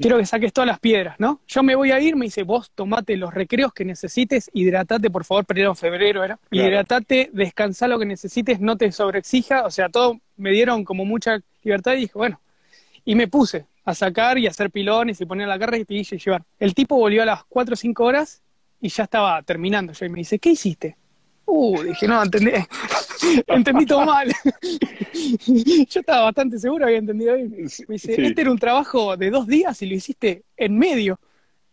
quiero 0.00 0.18
que 0.18 0.26
saques 0.26 0.52
todas 0.52 0.66
las 0.66 0.80
piedras, 0.80 1.16
¿no? 1.18 1.40
Yo 1.46 1.62
me 1.62 1.74
voy 1.74 1.90
a 1.90 2.00
ir, 2.00 2.16
me 2.16 2.26
dice, 2.26 2.42
vos 2.42 2.70
tomate 2.74 3.16
los 3.16 3.32
recreos 3.32 3.72
que 3.72 3.84
necesites, 3.84 4.50
hidratate, 4.52 5.10
por 5.10 5.24
favor, 5.24 5.44
primero 5.44 5.74
febrero 5.74 6.24
era, 6.24 6.38
hidratate, 6.50 7.30
descansa 7.32 7.88
lo 7.88 7.98
que 7.98 8.06
necesites, 8.06 8.60
no 8.60 8.76
te 8.76 8.90
sobreexija, 8.92 9.64
o 9.64 9.70
sea, 9.70 9.88
todo 9.88 10.20
me 10.36 10.50
dieron 10.50 10.84
como 10.84 11.04
mucha 11.04 11.40
libertad 11.62 11.94
y 11.94 12.00
dije, 12.00 12.12
bueno, 12.14 12.40
y 13.04 13.14
me 13.14 13.28
puse 13.28 13.66
a 13.84 13.94
sacar 13.94 14.38
y 14.38 14.46
a 14.46 14.50
hacer 14.50 14.70
pilones 14.70 15.20
y 15.20 15.26
poner 15.26 15.48
la 15.48 15.58
carga 15.58 15.76
y 15.76 15.84
y 15.88 16.02
llevar. 16.02 16.42
El 16.58 16.74
tipo 16.74 16.96
volvió 16.96 17.22
a 17.22 17.26
las 17.26 17.44
4 17.44 17.74
o 17.74 17.76
5 17.76 18.04
horas 18.04 18.42
y 18.80 18.88
ya 18.88 19.04
estaba 19.04 19.42
terminando. 19.42 19.92
Yo 19.92 20.06
y 20.06 20.08
me 20.08 20.18
dice, 20.18 20.38
¿qué 20.38 20.50
hiciste? 20.50 20.96
Uh, 21.46 21.82
dije, 21.82 22.08
no, 22.08 22.22
entendí, 22.22 22.52
entendí 23.46 23.86
todo 23.86 24.04
mal. 24.04 24.32
Yo 25.46 26.00
estaba 26.00 26.24
bastante 26.24 26.58
seguro, 26.58 26.86
había 26.86 26.98
entendido 26.98 27.34
bien. 27.34 27.50
Me 27.50 27.94
dice, 27.94 28.26
este 28.26 28.40
era 28.40 28.50
un 28.50 28.58
trabajo 28.58 29.16
de 29.16 29.30
dos 29.30 29.46
días 29.46 29.80
y 29.82 29.86
lo 29.86 29.94
hiciste 29.94 30.44
en 30.56 30.78
medio. 30.78 31.18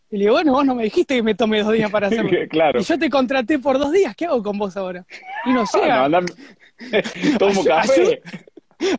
Y 0.10 0.18
le 0.18 0.26
digo, 0.26 0.34
bueno, 0.34 0.52
vos 0.52 0.66
no 0.66 0.76
me 0.76 0.84
dijiste 0.84 1.16
que 1.16 1.24
me 1.24 1.36
tome 1.36 1.64
dos 1.64 1.72
días 1.72 1.90
para 1.90 2.08
hacerlo. 2.08 2.30
claro. 2.50 2.82
Y 2.82 2.84
yo 2.84 3.00
te 3.00 3.10
contraté 3.10 3.60
por 3.60 3.80
dos 3.80 3.94
días, 3.94 4.14
¿qué 4.16 4.26
hago 4.26 4.44
con 4.44 4.58
vos 4.58 4.76
ahora? 4.76 5.06
Y 5.46 5.54
no 5.54 5.66
sé. 5.66 5.80
Tomo 7.40 7.64
café. 7.64 8.22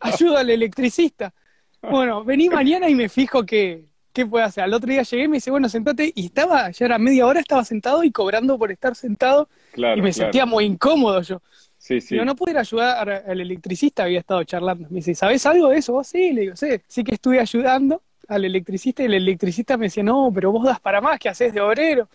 Ayuda, 0.00 0.40
al 0.40 0.50
electricista. 0.50 1.34
Bueno, 1.82 2.24
vení 2.24 2.48
mañana 2.48 2.88
y 2.88 2.94
me 2.94 3.08
fijo 3.08 3.44
que, 3.44 3.86
¿qué 4.12 4.24
puedo 4.24 4.44
hacer? 4.44 4.64
Al 4.64 4.72
otro 4.72 4.90
día 4.90 5.02
llegué 5.02 5.24
y 5.24 5.28
me 5.28 5.36
dice, 5.36 5.50
bueno, 5.50 5.68
sentate. 5.68 6.12
Y 6.14 6.26
estaba, 6.26 6.70
ya 6.70 6.86
era 6.86 6.98
media 6.98 7.26
hora, 7.26 7.40
estaba 7.40 7.64
sentado 7.64 8.04
y 8.04 8.10
cobrando 8.10 8.58
por 8.58 8.70
estar 8.70 8.94
sentado. 8.94 9.48
Y 9.76 10.02
me 10.02 10.12
sentía 10.12 10.46
muy 10.46 10.64
incómodo 10.64 11.20
yo. 11.22 11.40
Sí, 11.78 12.00
sí. 12.00 12.16
no 12.16 12.36
pude 12.36 12.56
ayudar 12.56 13.24
al 13.26 13.40
electricista, 13.40 14.04
había 14.04 14.20
estado 14.20 14.44
charlando. 14.44 14.86
Me 14.88 14.96
dice, 14.96 15.16
¿sabes 15.16 15.44
algo 15.46 15.68
de 15.68 15.78
eso? 15.78 15.92
Vos 15.92 16.06
sí, 16.06 16.32
le 16.32 16.42
digo, 16.42 16.56
sí. 16.56 16.68
Sí 16.86 17.02
que 17.02 17.14
estuve 17.14 17.40
ayudando 17.40 18.00
al 18.28 18.44
electricista 18.44 19.02
y 19.02 19.06
el 19.06 19.14
electricista 19.14 19.76
me 19.76 19.86
decía, 19.86 20.04
no, 20.04 20.30
pero 20.32 20.52
vos 20.52 20.64
das 20.64 20.78
para 20.78 21.00
más, 21.00 21.18
¿qué 21.18 21.28
haces 21.28 21.52
de 21.52 21.60
obrero? 21.60 22.08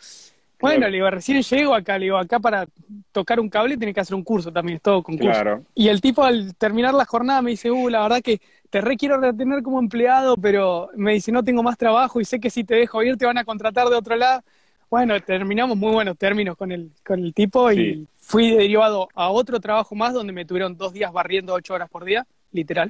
Bueno, 0.60 0.88
le 0.88 0.98
digo, 0.98 1.10
recién 1.10 1.42
llego 1.42 1.76
acá, 1.76 1.98
le 1.98 2.06
digo, 2.06 2.18
acá 2.18 2.40
para 2.40 2.66
tocar 3.12 3.40
un 3.40 3.50
cable 3.50 3.78
tenés 3.78 3.94
que 3.94 4.02
hacer 4.02 4.16
un 4.16 4.24
curso 4.24 4.52
también, 4.52 4.78
es 4.78 4.82
todo 4.82 5.04
con 5.04 5.18
curso. 5.18 5.32
Claro. 5.32 5.64
Y 5.76 5.90
el 5.90 6.02
tipo 6.02 6.24
al 6.24 6.56
terminar 6.56 6.94
la 6.94 7.06
jornada 7.06 7.42
me 7.42 7.52
dice, 7.52 7.70
uh, 7.70 7.90
la 7.90 8.02
verdad 8.02 8.22
que 8.22 8.42
te 8.70 8.82
re 8.82 8.98
quiero 8.98 9.20
retener 9.20 9.62
como 9.62 9.80
empleado, 9.80 10.36
pero 10.36 10.90
me 10.96 11.14
dice, 11.14 11.32
no 11.32 11.44
tengo 11.44 11.62
más 11.62 11.78
trabajo 11.78 12.20
y 12.20 12.26
sé 12.26 12.40
que 12.40 12.50
si 12.50 12.64
te 12.64 12.76
dejo 12.76 13.04
ir 13.04 13.18
te 13.18 13.26
van 13.26 13.38
a 13.38 13.46
contratar 13.46 13.88
de 13.90 13.96
otro 13.96 14.16
lado. 14.16 14.44
Bueno, 14.89 15.20
terminamos 15.22 15.77
muy 15.77 15.91
buenos 15.91 16.17
términos 16.17 16.56
con 16.56 16.72
el, 16.72 16.91
con 17.06 17.20
el 17.20 17.34
tipo 17.34 17.72
y 17.72 18.08
fui 18.17 18.51
derivado 18.51 19.10
a 19.13 19.29
otro 19.29 19.60
trabajo 19.60 19.96
más 19.96 20.13
donde 20.13 20.32
me 20.32 20.46
tuvieron 20.46 20.77
dos 20.77 20.94
días 20.94 21.12
barriendo 21.12 21.53
ocho 21.53 21.74
horas 21.74 21.89
por 21.89 22.06
día, 22.06 22.25
literal. 22.51 22.89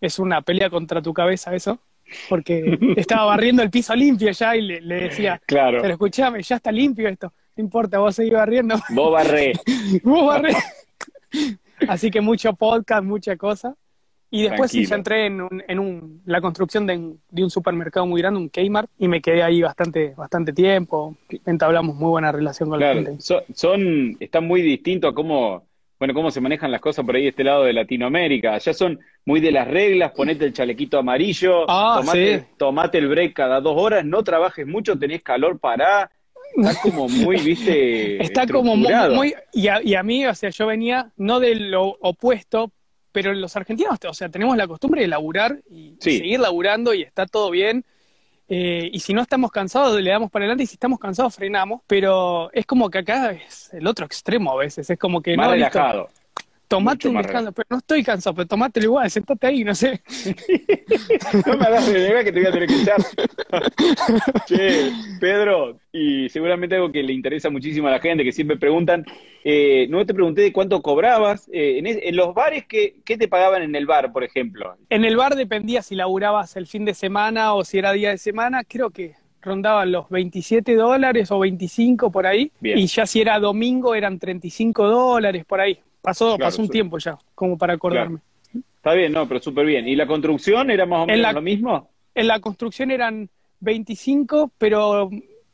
Es 0.00 0.18
una 0.18 0.42
pelea 0.42 0.68
contra 0.68 1.00
tu 1.00 1.14
cabeza 1.14 1.54
eso, 1.54 1.78
porque 2.28 2.78
estaba 2.96 3.24
barriendo 3.24 3.62
el 3.62 3.70
piso 3.70 3.94
limpio 3.94 4.30
ya 4.30 4.56
y 4.56 4.62
le, 4.62 4.94
decía, 5.00 5.40
claro. 5.46 5.78
pero 5.80 5.94
escuchame, 5.94 6.42
ya 6.42 6.56
está 6.56 6.70
limpio 6.70 7.08
esto, 7.08 7.32
no 7.56 7.64
importa, 7.64 7.98
vos 7.98 8.14
seguís 8.14 8.34
barriendo. 8.34 8.76
Vos 8.90 9.12
barré. 9.12 9.52
vos 10.02 10.26
barré. 10.26 10.54
Así 11.88 12.10
que 12.10 12.20
mucho 12.20 12.52
podcast, 12.52 13.04
mucha 13.04 13.36
cosa. 13.36 13.74
Y 14.30 14.42
después 14.42 14.70
sí, 14.70 14.84
ya 14.84 14.96
entré 14.96 15.26
en, 15.26 15.40
un, 15.40 15.62
en 15.66 15.78
un, 15.78 16.22
la 16.26 16.40
construcción 16.40 16.86
de, 16.86 16.96
un 17.42 17.50
supermercado 17.50 18.04
muy 18.06 18.20
grande, 18.20 18.40
un 18.40 18.50
Kmart, 18.50 18.90
y 18.98 19.08
me 19.08 19.22
quedé 19.22 19.42
ahí 19.42 19.62
bastante, 19.62 20.14
bastante 20.14 20.52
tiempo. 20.52 21.16
Entablamos 21.46 21.96
muy 21.96 22.10
buena 22.10 22.30
relación 22.30 22.68
con 22.68 22.80
la 22.80 22.92
gente. 22.92 23.16
Son, 23.20 24.16
están 24.20 24.46
muy 24.46 24.60
distintos 24.60 25.12
a 25.12 25.14
cómo, 25.14 25.66
bueno, 25.98 26.12
cómo 26.12 26.30
se 26.30 26.42
manejan 26.42 26.70
las 26.70 26.82
cosas 26.82 27.06
por 27.06 27.16
ahí 27.16 27.22
de 27.22 27.28
este 27.28 27.44
lado 27.44 27.64
de 27.64 27.72
Latinoamérica. 27.72 28.58
Ya 28.58 28.74
son 28.74 29.00
muy 29.24 29.40
de 29.40 29.50
las 29.50 29.66
reglas, 29.66 30.12
ponete 30.12 30.44
el 30.44 30.52
chalequito 30.52 30.98
amarillo, 30.98 31.64
ah, 31.66 32.02
tomate, 32.58 32.98
el 32.98 33.08
break 33.08 33.32
cada 33.32 33.62
dos 33.62 33.74
horas, 33.78 34.04
no 34.04 34.22
trabajes 34.22 34.66
mucho, 34.66 34.98
tenés 34.98 35.22
calor 35.22 35.58
para 35.58 36.10
Está 36.56 36.80
como 36.80 37.08
muy, 37.08 37.36
viste. 37.42 38.22
Está 38.22 38.46
como 38.46 38.76
muy. 38.76 39.34
y, 39.52 39.68
a, 39.68 39.82
y, 39.82 39.94
a, 39.94 40.02
mí, 40.02 40.26
o 40.26 40.34
sea, 40.34 40.50
yo 40.50 40.66
venía 40.66 41.12
no 41.16 41.40
de 41.40 41.54
lo 41.54 41.96
opuesto, 42.00 42.72
pero 43.20 43.34
los 43.34 43.56
argentinos, 43.56 43.98
o 44.08 44.14
sea, 44.14 44.28
tenemos 44.28 44.56
la 44.56 44.68
costumbre 44.68 45.00
de 45.00 45.08
laburar 45.08 45.58
y 45.68 45.96
seguir 45.98 46.38
laburando 46.38 46.94
y 46.94 47.02
está 47.02 47.26
todo 47.26 47.50
bien. 47.50 47.84
Eh, 48.48 48.88
y 48.92 49.00
si 49.00 49.12
no 49.12 49.22
estamos 49.22 49.50
cansados, 49.50 50.00
le 50.00 50.08
damos 50.08 50.30
para 50.30 50.44
adelante 50.44 50.62
y 50.62 50.66
si 50.68 50.74
estamos 50.74 51.00
cansados, 51.00 51.34
frenamos. 51.34 51.80
Pero 51.88 52.48
es 52.52 52.64
como 52.64 52.88
que 52.90 52.98
acá 52.98 53.32
es 53.32 53.74
el 53.74 53.88
otro 53.88 54.06
extremo 54.06 54.52
a 54.52 54.56
veces. 54.56 54.88
Es 54.88 54.96
como 55.00 55.20
que 55.20 55.36
Más 55.36 55.50
relajado 55.50 56.10
tomate 56.68 57.08
un 57.08 57.16
descanso, 57.16 57.52
pero 57.52 57.66
no 57.70 57.78
estoy 57.78 58.04
cansado, 58.04 58.36
pero 58.36 58.46
tomátelo 58.46 58.84
igual, 58.84 59.10
sentate 59.10 59.46
ahí, 59.46 59.64
no 59.64 59.74
sé. 59.74 60.00
no 61.46 61.56
me 61.56 61.64
hagas 61.64 61.90
de 61.90 62.24
que 62.24 62.32
te 62.32 62.38
voy 62.38 62.48
a 62.48 62.52
tener 62.52 62.68
que 62.68 62.82
echar. 62.82 62.96
che, 64.46 64.92
Pedro, 65.18 65.80
y 65.90 66.28
seguramente 66.28 66.76
algo 66.76 66.92
que 66.92 67.02
le 67.02 67.12
interesa 67.12 67.50
muchísimo 67.50 67.88
a 67.88 67.92
la 67.92 68.00
gente, 68.00 68.22
que 68.22 68.32
siempre 68.32 68.58
preguntan, 68.58 69.04
eh, 69.42 69.86
no 69.88 70.04
te 70.04 70.14
pregunté 70.14 70.42
de 70.42 70.52
cuánto 70.52 70.82
cobrabas, 70.82 71.48
eh, 71.52 71.80
en, 71.82 72.16
los 72.16 72.34
bares, 72.34 72.66
¿qué, 72.66 72.96
¿qué 73.04 73.16
te 73.16 73.28
pagaban 73.28 73.62
en 73.62 73.74
el 73.74 73.86
bar, 73.86 74.12
por 74.12 74.22
ejemplo? 74.22 74.76
En 74.90 75.04
el 75.04 75.16
bar 75.16 75.34
dependía 75.34 75.82
si 75.82 75.94
laburabas 75.94 76.56
el 76.56 76.66
fin 76.66 76.84
de 76.84 76.94
semana 76.94 77.54
o 77.54 77.64
si 77.64 77.78
era 77.78 77.92
día 77.92 78.10
de 78.10 78.18
semana, 78.18 78.62
creo 78.64 78.90
que 78.90 79.14
rondaban 79.40 79.90
los 79.92 80.08
27 80.10 80.74
dólares 80.74 81.30
o 81.30 81.38
25 81.38 82.10
por 82.10 82.26
ahí, 82.26 82.52
y 82.60 82.86
ya 82.86 83.06
si 83.06 83.20
era 83.20 83.38
domingo 83.38 83.94
eran 83.94 84.18
35 84.18 84.86
dólares 84.86 85.44
por 85.46 85.60
ahí. 85.60 85.80
Pasó, 86.08 86.38
pasó 86.38 86.62
un 86.62 86.70
tiempo 86.70 86.96
ya, 86.96 87.18
como 87.34 87.58
para 87.58 87.74
acordarme. 87.74 88.20
Está 88.76 88.94
bien, 88.94 89.12
no, 89.12 89.28
pero 89.28 89.40
súper 89.40 89.66
bien. 89.66 89.86
¿Y 89.86 89.94
la 89.94 90.06
construcción 90.06 90.70
era 90.70 90.86
más 90.86 91.02
o 91.02 91.06
menos 91.06 91.34
lo 91.34 91.42
mismo? 91.42 91.90
En 92.14 92.26
la 92.26 92.40
construcción 92.40 92.90
eran 92.90 93.28
25, 93.60 94.50
pero 94.56 95.10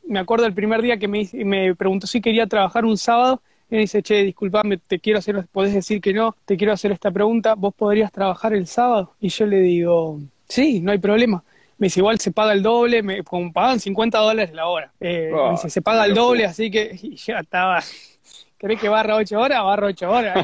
me 0.07 0.17
acuerdo 0.17 0.45
el 0.45 0.53
primer 0.53 0.81
día 0.81 0.95
que 0.95 1.09
me, 1.09 1.27
me 1.33 1.75
preguntó 1.75 2.07
si 2.07 2.21
quería 2.21 2.47
trabajar 2.47 2.85
un 2.85 2.97
sábado. 2.97 3.41
Y 3.69 3.75
me 3.75 3.81
dice, 3.81 4.01
che, 4.01 4.23
disculpame, 4.23 4.77
te 4.77 4.97
quiero 4.99 5.19
hacer, 5.19 5.45
podés 5.51 5.73
decir 5.73 5.99
que 5.99 6.13
no, 6.13 6.37
te 6.45 6.55
quiero 6.55 6.71
hacer 6.71 6.93
esta 6.93 7.11
pregunta, 7.11 7.55
¿vos 7.55 7.73
podrías 7.75 8.13
trabajar 8.13 8.53
el 8.53 8.65
sábado? 8.65 9.11
Y 9.19 9.27
yo 9.27 9.45
le 9.45 9.59
digo, 9.59 10.21
sí, 10.47 10.79
no 10.79 10.93
hay 10.93 10.99
problema. 10.99 11.43
Me 11.77 11.87
dice, 11.87 11.99
igual 11.99 12.17
se 12.19 12.31
paga 12.31 12.53
el 12.53 12.63
doble, 12.63 13.03
me, 13.03 13.23
como 13.23 13.51
pagan 13.51 13.81
50 13.81 14.17
dólares 14.19 14.53
la 14.53 14.67
hora. 14.67 14.93
Eh, 15.01 15.31
me 15.33 15.51
dice, 15.51 15.69
se 15.69 15.81
paga 15.81 16.05
el 16.05 16.13
doble, 16.13 16.45
así 16.45 16.71
que 16.71 16.95
ya 17.17 17.39
estaba 17.39 17.81
¿Querés 18.65 18.81
que 18.81 18.89
barra 18.89 19.15
ocho 19.17 19.39
horas? 19.39 19.63
Barra 19.63 19.85
ocho 19.85 20.09
horas. 20.09 20.43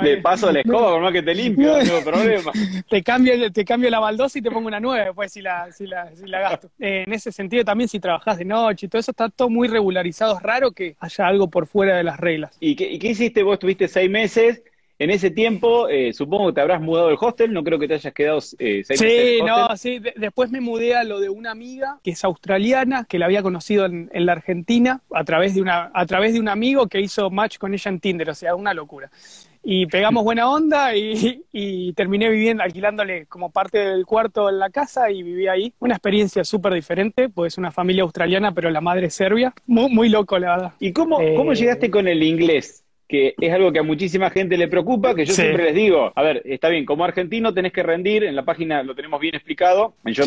de 0.00 0.18
paso 0.18 0.52
la 0.52 0.60
escoba, 0.60 0.92
por 0.92 1.00
más 1.00 1.12
que 1.12 1.20
te 1.20 1.34
limpio, 1.34 1.76
no 1.76 1.78
tengo 1.82 2.00
problema. 2.04 2.52
te, 2.88 3.02
cambio, 3.02 3.50
te 3.50 3.64
cambio 3.64 3.90
la 3.90 3.98
baldosa 3.98 4.38
y 4.38 4.42
te 4.42 4.52
pongo 4.52 4.68
una 4.68 4.78
nueve 4.78 5.06
después 5.06 5.32
si 5.32 5.42
la, 5.42 5.72
si 5.72 5.84
la, 5.84 6.14
si 6.14 6.28
la 6.28 6.38
gasto. 6.38 6.70
Eh, 6.78 7.02
en 7.04 7.12
ese 7.12 7.32
sentido 7.32 7.64
también 7.64 7.88
si 7.88 7.98
trabajás 7.98 8.38
de 8.38 8.44
noche 8.44 8.86
y 8.86 8.88
todo 8.88 9.00
eso 9.00 9.10
está 9.10 9.28
todo 9.30 9.50
muy 9.50 9.66
regularizado. 9.66 10.36
Es 10.36 10.42
raro 10.44 10.70
que 10.70 10.94
haya 11.00 11.26
algo 11.26 11.50
por 11.50 11.66
fuera 11.66 11.96
de 11.96 12.04
las 12.04 12.20
reglas. 12.20 12.56
¿Y 12.60 12.76
qué, 12.76 12.88
y 12.88 13.00
qué 13.00 13.08
hiciste 13.08 13.42
vos? 13.42 13.58
Tuviste 13.58 13.88
seis 13.88 14.08
meses 14.08 14.62
en 14.98 15.10
ese 15.10 15.30
tiempo, 15.30 15.88
eh, 15.88 16.12
supongo 16.12 16.48
que 16.48 16.54
te 16.54 16.60
habrás 16.62 16.80
mudado 16.80 17.08
del 17.08 17.18
hostel, 17.20 17.52
no 17.52 17.62
creo 17.62 17.78
que 17.78 17.86
te 17.86 17.94
hayas 17.94 18.14
quedado 18.14 18.38
eh, 18.58 18.82
seis 18.82 18.98
Sí, 18.98 19.40
no, 19.44 19.76
sí. 19.76 20.00
después 20.16 20.50
me 20.50 20.60
mudé 20.60 20.94
a 20.94 21.04
lo 21.04 21.20
de 21.20 21.28
una 21.28 21.50
amiga 21.50 21.98
que 22.02 22.12
es 22.12 22.24
australiana, 22.24 23.04
que 23.04 23.18
la 23.18 23.26
había 23.26 23.42
conocido 23.42 23.84
en, 23.84 24.08
la 24.12 24.32
Argentina 24.32 25.02
a 25.12 25.24
través, 25.24 25.54
de 25.54 25.60
una, 25.60 25.90
a 25.92 26.06
través 26.06 26.32
de 26.32 26.40
un 26.40 26.48
amigo 26.48 26.86
que 26.86 27.00
hizo 27.00 27.30
match 27.30 27.58
con 27.58 27.74
ella 27.74 27.90
en 27.90 28.00
Tinder, 28.00 28.30
o 28.30 28.34
sea, 28.34 28.54
una 28.54 28.72
locura. 28.72 29.10
Y 29.68 29.86
pegamos 29.86 30.22
buena 30.22 30.48
onda 30.48 30.94
y, 30.94 31.44
y 31.52 31.92
terminé 31.92 32.30
viviendo, 32.30 32.62
alquilándole 32.62 33.26
como 33.26 33.50
parte 33.50 33.78
del 33.78 34.06
cuarto 34.06 34.48
en 34.48 34.60
la 34.60 34.70
casa 34.70 35.10
y 35.10 35.22
viví 35.22 35.48
ahí. 35.48 35.74
Una 35.80 35.94
experiencia 35.94 36.44
súper 36.44 36.72
diferente, 36.72 37.28
pues 37.28 37.54
es 37.54 37.58
una 37.58 37.72
familia 37.72 38.04
australiana, 38.04 38.52
pero 38.52 38.70
la 38.70 38.80
madre 38.80 39.08
es 39.08 39.14
serbia. 39.14 39.52
Muy, 39.66 39.90
muy 39.90 40.08
loco, 40.08 40.38
la 40.38 40.56
verdad. 40.56 40.72
¿Y 40.78 40.92
cómo, 40.92 41.16
cómo 41.36 41.52
eh, 41.52 41.56
llegaste 41.56 41.90
con 41.90 42.06
el 42.06 42.22
inglés? 42.22 42.85
Que 43.08 43.34
es 43.40 43.52
algo 43.52 43.72
que 43.72 43.78
a 43.78 43.84
muchísima 43.84 44.30
gente 44.30 44.56
le 44.56 44.68
preocupa, 44.68 45.14
que 45.14 45.24
yo 45.24 45.32
siempre 45.32 45.64
les 45.64 45.74
digo, 45.74 46.12
a 46.14 46.22
ver, 46.22 46.42
está 46.44 46.68
bien, 46.68 46.84
como 46.84 47.04
argentino 47.04 47.54
tenés 47.54 47.72
que 47.72 47.82
rendir, 47.82 48.24
en 48.24 48.34
la 48.34 48.44
página 48.44 48.82
lo 48.82 48.94
tenemos 48.94 49.20
bien 49.20 49.34
explicado, 49.34 49.94
en 50.04 50.12
yo 50.12 50.24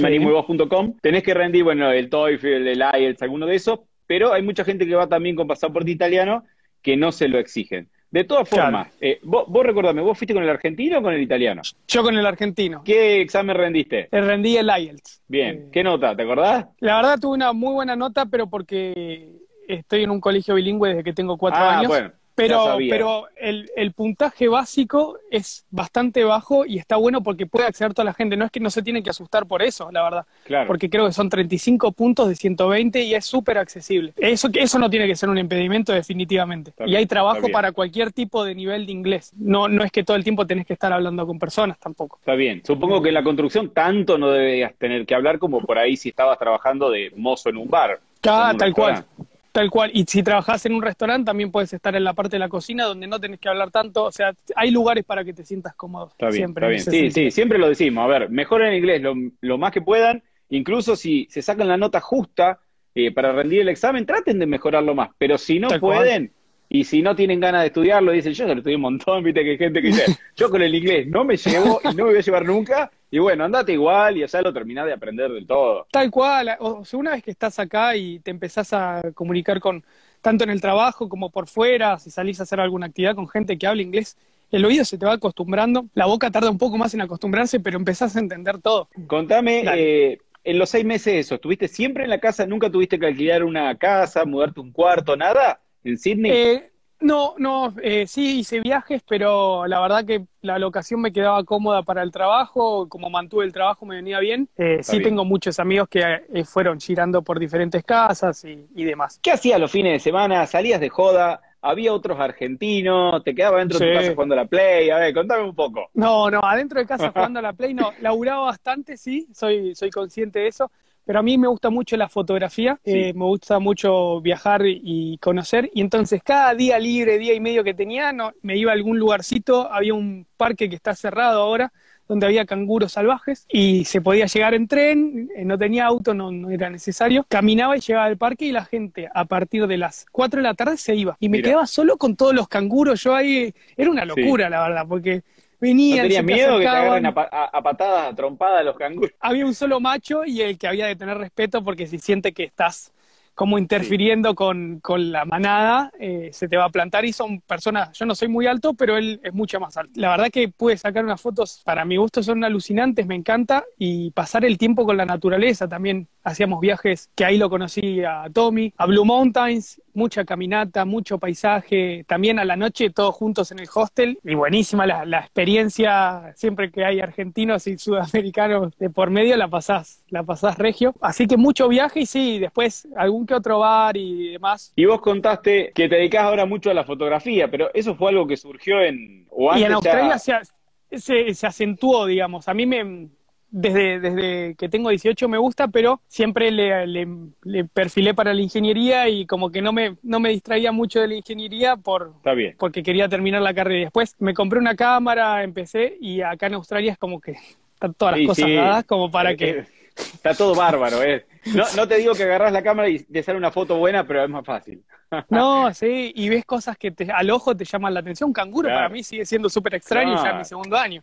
tenés 1.01 1.24
que 1.24 1.33
rendir, 1.33 1.63
bueno, 1.63 1.91
el 1.91 2.09
TOEFL, 2.09 2.67
el 2.67 2.83
IELTS, 2.98 3.21
alguno 3.21 3.45
de 3.45 3.55
esos, 3.55 3.81
pero 4.07 4.33
hay 4.33 4.41
mucha 4.41 4.63
gente 4.63 4.88
que 4.88 4.95
va 4.95 5.07
también 5.07 5.36
con 5.36 5.48
pasaporte 5.48 5.91
italiano 5.91 6.45
que 6.81 6.95
no 6.95 7.12
se 7.12 7.27
lo 7.27 7.38
exigen. 7.38 7.89
De 8.12 8.24
todas 8.24 8.50
formas, 8.50 8.88
eh, 9.01 9.19
vos, 9.21 9.45
vos 9.48 9.63
recordame, 9.63 10.01
¿vos 10.01 10.17
fuiste 10.17 10.33
con 10.33 10.41
el 10.41 10.50
argentino 10.50 10.98
o 10.98 11.01
con 11.03 11.13
el 11.13 11.21
italiano? 11.21 11.62
Yo 11.88 12.01
con 12.01 12.17
el 12.17 12.25
argentino. 12.25 12.81
¿Qué 12.83 13.21
examen 13.21 13.55
rendiste? 13.55 14.07
Eh, 14.12 14.21
rendí 14.21 14.57
el 14.57 14.67
IELTS. 14.67 15.21
Bien, 15.27 15.55
eh, 15.55 15.69
¿qué 15.71 15.83
nota? 15.83 16.15
¿Te 16.15 16.24
acordás? 16.24 16.65
La 16.79 16.95
verdad 16.95 17.19
tuve 17.19 17.36
una 17.36 17.53
muy 17.53 17.74
buena 17.74 17.95
nota, 17.95 18.25
pero 18.25 18.50
porque 18.50 19.27
estoy 19.67 20.03
en 20.03 20.09
un 20.09 20.19
colegio 20.19 20.55
bilingüe 20.55 20.89
desde 20.89 21.03
que 21.03 21.13
tengo 21.13 21.38
cuatro 21.38 21.62
ah, 21.62 21.77
años. 21.77 21.89
Bueno 21.89 22.18
pero, 22.39 22.77
pero 22.89 23.27
el, 23.36 23.69
el, 23.75 23.91
puntaje 23.91 24.48
básico 24.48 25.17
es 25.29 25.65
bastante 25.69 26.24
bajo 26.24 26.65
y 26.65 26.77
está 26.77 26.96
bueno 26.96 27.22
porque 27.22 27.46
puede 27.46 27.65
acceder 27.65 27.93
toda 27.93 28.05
la 28.05 28.13
gente. 28.13 28.38
No 28.38 28.46
es 28.46 28.51
que 28.51 28.60
no 28.60 28.69
se 28.69 28.81
tiene 28.81 29.03
que 29.03 29.10
asustar 29.10 29.46
por 29.46 29.62
eso, 29.62 29.91
la 29.91 30.03
verdad. 30.03 30.25
Claro. 30.46 30.67
Porque 30.67 30.89
creo 30.89 31.05
que 31.05 31.12
son 31.12 31.29
35 31.29 31.91
puntos 31.91 32.29
de 32.29 32.36
120 32.36 33.03
y 33.03 33.13
es 33.13 33.25
súper 33.25 33.58
accesible. 33.58 34.13
Eso, 34.17 34.50
eso 34.53 34.79
no 34.79 34.89
tiene 34.89 35.08
que 35.08 35.15
ser 35.15 35.29
un 35.29 35.38
impedimento 35.38 35.93
definitivamente. 35.93 36.74
y 36.86 36.96
hay 36.96 37.05
trabajo 37.05 37.48
para 37.51 37.72
cualquier 37.72 38.12
tipo 38.12 38.43
de 38.43 38.55
nivel 38.55 38.86
de 38.86 38.91
inglés. 38.91 39.31
No, 39.38 39.67
no 39.67 39.84
es 39.84 39.91
que 39.91 40.03
todo 40.03 40.15
el 40.15 40.24
tiempo 40.24 40.48
tenés 40.48 40.65
que 40.65 40.74
estar 40.74 40.93
hablando 40.93 41.25
con 41.27 41.39
personas 41.39 41.77
tampoco. 41.79 42.17
Está 42.19 42.36
bien. 42.36 42.62
Supongo 42.65 43.01
que 43.01 43.10
en 43.10 43.15
la 43.15 43.24
construcción 43.24 43.69
tanto 43.69 44.17
no 44.17 44.31
deberías 44.31 44.74
tener 44.75 45.05
que 45.05 45.15
hablar 45.15 45.39
como 45.39 45.62
por 45.62 45.77
ahí 45.77 45.98
si 45.98 46.10
estabas 46.10 46.38
trabajando 46.39 46.89
de 46.89 47.12
mozo 47.15 47.50
en 47.50 47.58
un 47.58 47.69
bar. 47.69 48.00
Ah, 48.27 48.53
tal 48.58 48.74
cual. 48.74 49.05
Tal 49.51 49.70
cual. 49.70 49.91
Y 49.94 50.03
si 50.06 50.22
trabajas 50.22 50.65
en 50.65 50.74
un 50.74 50.82
restaurante, 50.82 51.25
también 51.25 51.51
puedes 51.51 51.74
estar 51.74 51.96
en 51.96 52.03
la 52.03 52.13
parte 52.13 52.36
de 52.36 52.39
la 52.39 52.50
cocina 52.50 52.86
donde 52.86 53.08
no 53.08 53.20
tenés 53.20 53.39
que 53.39 53.50
hablar 53.50 53.72
tanto. 53.72 54.06
O 54.06 54.12
sea, 54.12 54.34
hay 54.56 54.72
lugares 54.72 55.03
para 55.03 55.24
que 55.24 55.34
te 55.34 55.44
sientas 55.44 55.74
cómodo. 55.75 56.10
Está 56.12 56.27
bien, 56.27 56.36
siempre, 56.36 56.75
está 56.75 56.91
bien. 56.91 57.12
Sí, 57.12 57.24
sí, 57.25 57.32
siempre 57.32 57.58
lo 57.58 57.68
decimos. 57.68 58.06
A 58.06 58.08
ver, 58.08 58.29
mejoren 58.29 58.74
inglés 58.74 59.01
lo, 59.01 59.58
más 59.58 59.72
que 59.72 59.82
puedan. 59.82 60.24
Incluso 60.50 60.96
si 60.96 61.27
se 61.29 61.41
sacan 61.41 61.68
la 61.68 61.77
nota 61.77 62.00
justa 62.00 62.60
eh, 62.96 63.12
para 63.12 63.32
rendir 63.32 63.62
el 63.62 63.70
examen, 63.70 64.06
traten 64.06 64.39
de 64.39 64.46
mejorarlo 64.46 64.94
más. 64.94 65.10
Pero 65.18 65.38
si 65.38 65.60
no 65.60 65.70
pueden, 65.79 66.32
y 66.70 66.84
si 66.84 67.01
no 67.01 67.15
tienen 67.15 67.39
ganas 67.39 67.62
de 67.62 67.68
estudiarlo, 67.68 68.12
dicen, 68.12 68.34
yo 68.34 68.46
se 68.46 68.53
lo 68.53 68.60
estudié 68.60 68.75
un 68.75 68.84
montón, 68.84 69.24
viste 69.25 69.44
que 69.44 69.51
hay 69.51 69.58
gente 69.58 69.82
que 69.82 69.88
dice, 69.88 70.06
yo 70.36 70.50
con 70.50 70.62
el 70.62 70.74
inglés 70.74 71.08
no 71.08 71.25
me 71.25 71.36
llevo 71.36 71.82
y 71.84 71.88
no 71.88 72.06
me 72.06 72.12
voy 72.12 72.18
a 72.18 72.22
llevar 72.22 72.46
nunca, 72.46 72.91
y 73.12 73.20
bueno, 73.20 73.44
andate 73.44 73.74
igual 73.74 74.18
y 74.18 74.28
ya 74.28 74.42
lo 74.42 74.54
terminás 74.54 74.86
de 74.86 74.94
aprender 74.94 75.32
del 75.32 75.48
todo. 75.48 75.88
Tal 75.92 76.12
cual, 76.12 76.56
o 76.60 76.86
sea, 76.86 77.00
una 77.00 77.12
vez 77.12 77.24
que 77.24 77.32
estás 77.32 77.58
acá 77.60 77.96
y 77.96 78.20
te 78.20 78.32
empezás 78.32 78.72
a 78.74 79.01
comunicar 79.13 79.60
con, 79.60 79.84
tanto 80.22 80.44
en 80.44 80.50
el 80.50 80.62
trabajo 80.62 81.10
como 81.10 81.30
por 81.30 81.48
fuera, 81.48 81.98
si 82.00 82.12
salís 82.12 82.39
a 82.39 82.44
hacer 82.44 82.60
alguna 82.60 82.88
actividad 82.88 83.16
con 83.16 83.28
gente 83.28 83.58
que 83.58 83.68
habla 83.68 83.82
inglés, 83.82 84.18
el 84.51 84.66
oído 84.66 84.84
se 84.86 84.98
te 84.98 85.06
va 85.06 85.13
acostumbrando, 85.13 85.86
la 85.94 86.06
boca 86.06 86.32
tarda 86.32 86.50
un 86.50 86.58
poco 86.58 86.78
más 86.78 86.94
en 86.94 87.01
acostumbrarse, 87.01 87.60
pero 87.60 87.78
empezás 87.78 88.16
a 88.16 88.20
entender 88.20 88.60
todo. 88.60 88.89
Contame, 89.08 89.63
eh, 89.75 90.20
en 90.44 90.60
los 90.60 90.70
seis 90.70 90.86
meses 90.86 91.13
eso, 91.13 91.36
¿estuviste 91.36 91.68
siempre 91.68 92.04
en 92.04 92.10
la 92.10 92.20
casa? 92.20 92.46
¿Nunca 92.46 92.70
tuviste 92.70 93.00
que 93.00 93.08
alquilar 93.08 93.44
una 93.44 93.75
casa, 93.78 94.25
mudarte 94.25 94.60
un 94.60 94.72
cuarto, 94.72 95.16
nada? 95.16 95.62
¿En 95.84 95.98
Sydney? 95.98 96.32
Eh, 96.32 96.72
no, 97.01 97.36
no, 97.38 97.74
eh, 97.82 98.08
sí 98.08 98.39
hice 98.39 98.60
viajes, 98.60 99.01
pero 99.08 99.65
la 99.68 99.79
verdad 99.79 100.06
que 100.06 100.25
la 100.41 100.60
locación 100.60 101.01
me 101.01 101.13
quedaba 101.13 101.44
cómoda 101.46 101.82
para 101.84 102.03
el 102.03 102.12
trabajo, 102.12 102.89
como 102.89 103.10
mantuve 103.10 103.46
el 103.46 103.53
trabajo 103.53 103.86
me 103.86 103.96
venía 103.96 104.20
bien. 104.20 104.50
Eh, 104.58 104.79
sí 104.82 105.01
tengo 105.01 105.24
muchos 105.24 105.60
amigos 105.60 105.88
que 105.88 106.01
eh, 106.01 106.44
fueron 106.44 106.79
girando 106.79 107.22
por 107.22 107.39
diferentes 107.39 107.84
casas 107.84 108.44
y, 108.44 108.84
demás. 108.84 109.20
¿Qué 109.22 109.32
hacías 109.32 109.60
los 109.60 109.72
fines 109.72 109.94
de 109.94 110.00
semana? 110.00 110.46
¿Salías 110.46 110.82
de 110.82 110.89
joda? 110.89 111.41
¿Había 111.62 111.94
otros 111.94 112.20
argentinos? 112.20 113.24
¿Te 113.24 113.34
quedabas 113.34 113.62
dentro 113.62 113.79
de 113.79 113.91
tu 113.91 114.00
casa 114.00 114.13
jugando 114.13 114.34
a 114.34 114.38
la 114.38 114.46
Play? 114.46 114.89
A 114.89 114.98
ver, 114.98 115.13
contame 115.13 115.44
un 115.44 115.56
poco. 115.56 115.89
No, 115.94 116.29
no, 116.29 116.41
adentro 116.44 116.79
de 116.79 116.86
casa 116.86 117.12
jugando 117.15 117.39
a 117.39 117.41
la 117.41 117.53
Play 117.53 117.74
no. 117.74 117.91
Laburaba 118.01 118.46
bastante, 118.46 118.98
sí, 118.98 119.27
soy, 119.34 119.74
soy 119.74 119.89
consciente 119.89 120.39
de 120.39 120.48
eso 120.48 120.70
pero 121.10 121.22
a 121.22 121.24
mí 121.24 121.39
me 121.39 121.48
gusta 121.48 121.72
mucho 121.72 121.98
la 121.98 122.08
fotografía, 122.08 122.80
eh, 122.86 123.13
me 123.16 123.25
gusta 123.25 123.58
mucho 123.58 124.22
viajar 124.22 124.62
y 124.68 125.18
conocer, 125.18 125.68
y 125.74 125.82
entonces 125.82 126.22
cada 126.24 126.54
día 126.54 126.78
libre, 126.78 127.18
día 127.18 127.34
y 127.34 127.39
medio 127.39 127.63
que 127.63 127.74
tenía, 127.74 128.13
no, 128.13 128.32
me 128.44 128.58
iba 128.58 128.70
a 128.70 128.75
algún 128.75 129.00
lugarcito, 129.00 129.74
había 129.74 129.96
un 129.96 130.28
parque 130.38 130.70
que 130.70 130.75
está 130.75 130.94
cerrado 130.94 131.42
ahora, 131.42 131.74
donde 132.08 132.28
había 132.28 132.46
canguros 132.46 132.92
salvajes 132.92 133.48
y 133.50 133.86
se 133.86 134.01
podía 134.01 134.28
llegar 134.28 134.54
en 134.54 134.68
tren, 134.68 135.30
eh, 135.36 135.46
no 135.46 135.58
tenía 135.58 135.88
auto, 135.88 136.13
no, 136.13 136.32
no, 136.32 136.51
era 136.51 136.70
necesario. 136.70 137.25
Caminaba 137.28 137.75
y 137.75 137.80
llegaba 137.80 138.06
al 138.06 138.18
parque 138.18 138.46
y 138.46 138.51
la 138.51 138.66
gente 138.66 139.10
a 139.12 139.25
partir 139.25 139.66
de 139.66 139.78
las 139.78 140.06
4 140.12 140.42
de 140.42 140.44
la 140.44 140.54
tarde 140.54 140.78
se 140.78 140.96
iba. 140.96 141.18
Y 141.20 141.30
me 141.30 141.42
quedaba 141.42 141.66
solo 141.66 141.98
con 141.98 142.16
todos 142.16 142.36
los 142.36 142.48
canguros. 142.48 143.01
Yo 143.04 143.16
ahí, 143.16 143.51
era 143.75 143.89
una 143.89 144.06
locura, 144.06 144.48
la 144.50 144.62
verdad, 144.62 144.86
porque 144.88 145.24
Venían, 145.60 145.98
¿No 145.98 146.04
tenía 146.04 146.24
miedo 146.24 146.58
que 146.58 146.63
te 146.63 146.70
agarren 146.70 147.06
a, 147.06 147.10
a, 147.10 147.62
patadas, 147.62 148.13
a 148.13 148.16
trompadas 148.16 148.63
los 148.63 148.78
canguros? 148.78 149.12
Había 149.20 149.46
un 149.46 149.54
solo 149.54 149.80
macho 149.80 150.24
y 150.25 150.41
el 150.41 150.58
que 150.58 150.67
había 150.67 150.88
de 150.88 150.95
tener 150.95 151.17
respeto 151.17 151.63
porque 151.63 151.86
si 151.88 152.00
siente 152.00 152.34
que 152.34 152.43
estás 152.45 152.93
como 153.39 153.58
interfiriendo 153.58 154.36
con, 154.36 154.82
con, 154.82 155.13
la 155.13 155.24
manada, 155.24 155.93
eh, 155.98 156.30
se 156.34 156.50
te 156.50 156.58
va 156.58 156.65
a 156.65 156.69
plantar 156.69 157.06
y 157.06 157.13
son 157.13 157.39
personas, 157.39 157.98
yo 157.98 158.06
no 158.06 158.13
soy 158.13 158.28
muy 158.28 158.48
alto, 158.48 158.74
pero 158.74 158.98
él 158.98 159.22
es 159.24 159.34
mucho 159.34 159.62
más 159.62 159.78
alto. 159.78 159.93
La 159.95 160.10
verdad 160.10 160.28
que 160.30 160.50
pude 160.50 160.76
sacar 160.76 161.06
unas 161.06 161.22
fotos, 161.22 161.62
para 161.63 161.86
mi 161.86 161.95
gusto 161.95 162.22
son 162.22 162.43
alucinantes, 162.43 163.08
me 163.08 163.15
encanta, 163.15 163.63
y 163.78 164.12
pasar 164.12 164.43
el 164.43 164.58
tiempo 164.58 164.86
con 164.86 164.98
la 164.98 165.06
naturaleza 165.06 165.69
también. 165.69 166.10
Hacíamos 166.22 166.60
viajes, 166.60 167.12
que 167.15 167.24
ahí 167.24 167.38
lo 167.38 167.50
conocí 167.50 168.04
a 168.04 168.26
Tommy, 168.30 168.74
a 168.76 168.86
Blue 168.86 169.06
Mountains, 169.06 169.82
mucha 169.99 170.23
caminata, 170.23 170.85
mucho 170.85 171.19
paisaje, 171.19 172.05
también 172.07 172.39
a 172.39 172.45
la 172.45 172.55
noche 172.55 172.89
todos 172.89 173.13
juntos 173.13 173.51
en 173.51 173.59
el 173.59 173.67
hostel, 173.73 174.17
y 174.23 174.33
buenísima 174.33 174.88
la, 174.88 175.05
la 175.05 175.19
experiencia, 175.19 176.31
siempre 176.35 176.71
que 176.71 176.85
hay 176.85 177.01
argentinos 177.01 177.67
y 177.67 177.77
sudamericanos 177.77 178.77
de 178.77 178.89
por 178.89 179.09
medio 179.09 179.35
la 179.35 179.49
pasás, 179.49 180.03
la 180.07 180.23
pasás 180.23 180.57
regio. 180.57 180.95
Así 181.01 181.27
que 181.27 181.38
mucho 181.38 181.67
viaje 181.67 182.01
y 182.01 182.05
sí, 182.05 182.39
después 182.39 182.88
algún 182.95 183.27
otro 183.31 183.59
bar 183.59 183.97
y 183.97 184.31
demás. 184.33 184.71
Y 184.75 184.85
vos 184.85 185.01
contaste 185.01 185.71
que 185.75 185.89
te 185.89 185.95
dedicás 185.95 186.23
ahora 186.23 186.45
mucho 186.45 186.71
a 186.71 186.73
la 186.73 186.83
fotografía, 186.83 187.49
pero 187.49 187.69
eso 187.73 187.95
fue 187.95 188.09
algo 188.09 188.25
que 188.25 188.38
surgió 188.38 188.81
en... 188.81 189.27
y 189.55 189.63
en 189.63 189.73
Australia 189.73 190.17
se, 190.17 191.33
se, 191.33 191.47
acentuó, 191.47 192.05
digamos. 192.05 192.47
A 192.47 192.53
mí 192.53 192.65
me... 192.65 193.09
Desde, 193.51 193.99
desde 193.99 194.55
que 194.55 194.69
tengo 194.69 194.89
18 194.89 195.27
me 195.27 195.39
gusta, 195.39 195.67
pero 195.67 196.01
siempre 196.07 196.51
le, 196.51 196.85
le, 196.85 197.65
perfilé 197.65 198.13
para 198.13 198.33
la 198.33 198.41
ingeniería 198.41 199.09
y 199.09 199.25
como 199.25 199.49
que 199.49 199.62
no 199.62 199.73
me, 199.73 199.97
no 200.03 200.19
me 200.19 200.29
distraía 200.29 200.71
mucho 200.71 201.01
de 201.01 201.07
la 201.07 201.15
ingeniería 201.15 201.75
por, 201.75 202.13
porque 202.57 202.83
quería 202.83 203.09
terminar 203.09 203.41
la 203.41 203.53
carrera. 203.53 203.79
Y 203.79 203.83
después 203.85 204.15
me 204.19 204.35
compré 204.35 204.59
una 204.59 204.75
cámara, 204.75 205.43
empecé 205.43 205.97
y 205.99 206.21
acá 206.21 206.45
en 206.47 206.55
Australia 206.55 206.91
es 206.91 206.97
como 206.99 207.19
que 207.19 207.38
están 207.73 207.93
todas 207.95 208.17
las 208.17 208.27
cosas 208.27 208.49
dadas 208.53 208.85
como 208.85 209.09
para 209.09 209.35
que... 209.35 209.65
Está 209.95 210.33
todo 210.33 210.55
bárbaro, 210.55 211.03
¿eh? 211.03 211.25
No, 211.53 211.63
no 211.75 211.88
te 211.88 211.97
digo 211.97 212.13
que 212.13 212.23
agarras 212.23 212.53
la 212.53 212.63
cámara 212.63 212.88
y 212.88 212.99
te 212.99 213.21
sale 213.23 213.38
una 213.38 213.51
foto 213.51 213.77
buena, 213.77 214.05
pero 214.05 214.23
es 214.23 214.29
más 214.29 214.45
fácil. 214.45 214.83
No, 215.29 215.73
sí, 215.73 216.12
y 216.15 216.29
ves 216.29 216.45
cosas 216.45 216.77
que 216.77 216.91
te, 216.91 217.12
al 217.12 217.31
ojo 217.31 217.57
te 217.57 217.65
llaman 217.65 217.95
la 217.95 218.01
atención. 218.01 218.31
Canguro 218.31 218.69
para 218.69 218.89
mí 218.89 219.01
sigue 219.01 219.25
siendo 219.25 219.49
súper 219.49 219.73
extraño 219.73 220.21
ya 220.23 220.29
en 220.29 220.38
mi 220.38 220.45
segundo 220.45 220.77
año. 220.77 221.01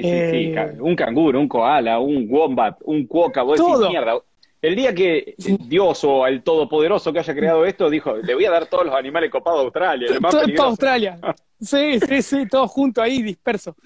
Sí, 0.00 0.02
sí, 0.02 0.30
sí. 0.30 0.54
Eh, 0.56 0.76
un 0.80 0.96
canguro, 0.96 1.38
un 1.38 1.48
koala, 1.48 1.98
un 1.98 2.26
wombat, 2.30 2.78
un 2.84 3.06
cuoca, 3.06 3.42
vos 3.42 3.58
todo. 3.58 3.90
mierda. 3.90 4.14
El 4.62 4.76
día 4.76 4.94
que 4.94 5.34
Dios 5.36 6.04
o 6.04 6.24
el 6.26 6.42
Todopoderoso 6.42 7.12
que 7.12 7.18
haya 7.18 7.34
creado 7.34 7.66
esto 7.66 7.90
dijo, 7.90 8.16
le 8.16 8.32
voy 8.34 8.44
a 8.44 8.50
dar 8.50 8.66
todos 8.66 8.86
los 8.86 8.94
animales 8.94 9.28
copados 9.28 9.58
a 9.58 9.62
Australia. 9.64 10.08
Todo, 10.30 10.64
Australia. 10.64 11.18
Sí, 11.60 12.00
sí, 12.00 12.22
sí, 12.22 12.48
todos 12.48 12.68
juntos 12.72 13.04
ahí, 13.04 13.22
dispersos. 13.22 13.76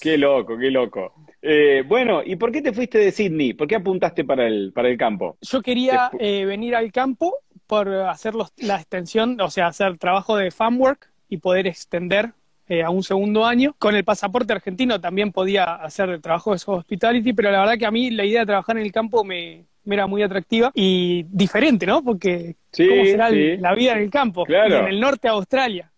Qué 0.00 0.18
loco, 0.18 0.58
qué 0.58 0.72
loco. 0.72 1.14
Eh, 1.40 1.84
bueno, 1.86 2.20
¿y 2.24 2.34
por 2.34 2.50
qué 2.50 2.60
te 2.62 2.72
fuiste 2.72 2.98
de 2.98 3.12
Sydney? 3.12 3.52
¿Por 3.52 3.68
qué 3.68 3.76
apuntaste 3.76 4.24
para 4.24 4.48
el, 4.48 4.72
para 4.72 4.88
el 4.88 4.98
campo? 4.98 5.36
Yo 5.40 5.62
quería 5.62 6.10
eh, 6.18 6.44
venir 6.44 6.74
al 6.74 6.90
campo 6.90 7.36
por 7.68 7.88
hacer 7.88 8.34
la 8.34 8.76
extensión, 8.76 9.40
o 9.40 9.50
sea, 9.50 9.68
hacer 9.68 9.98
trabajo 9.98 10.36
de 10.36 10.50
farmwork 10.50 11.12
y 11.28 11.36
poder 11.36 11.68
extender 11.68 12.32
eh, 12.72 12.82
a 12.82 12.88
un 12.88 13.02
segundo 13.02 13.44
año. 13.44 13.74
Con 13.78 13.94
el 13.94 14.02
pasaporte 14.02 14.54
argentino 14.54 14.98
también 14.98 15.30
podía 15.30 15.74
hacer 15.74 16.08
el 16.08 16.22
trabajo 16.22 16.52
de 16.54 16.62
hospitality, 16.64 17.34
pero 17.34 17.50
la 17.50 17.60
verdad 17.60 17.76
que 17.76 17.84
a 17.84 17.90
mí 17.90 18.10
la 18.10 18.24
idea 18.24 18.40
de 18.40 18.46
trabajar 18.46 18.78
en 18.78 18.84
el 18.84 18.92
campo 18.92 19.24
me, 19.24 19.64
era 19.84 20.06
muy 20.06 20.22
atractiva 20.22 20.70
y 20.74 21.24
diferente, 21.24 21.84
¿no? 21.84 22.02
Porque 22.02 22.56
¿cómo 22.74 23.04
será 23.04 23.28
la 23.30 23.74
vida 23.74 23.92
en 23.92 23.98
el 23.98 24.10
campo? 24.10 24.44
Claro. 24.44 24.78
en 24.78 24.88
el 24.88 25.00
norte 25.00 25.28
de 25.28 25.34
Australia 25.34 25.92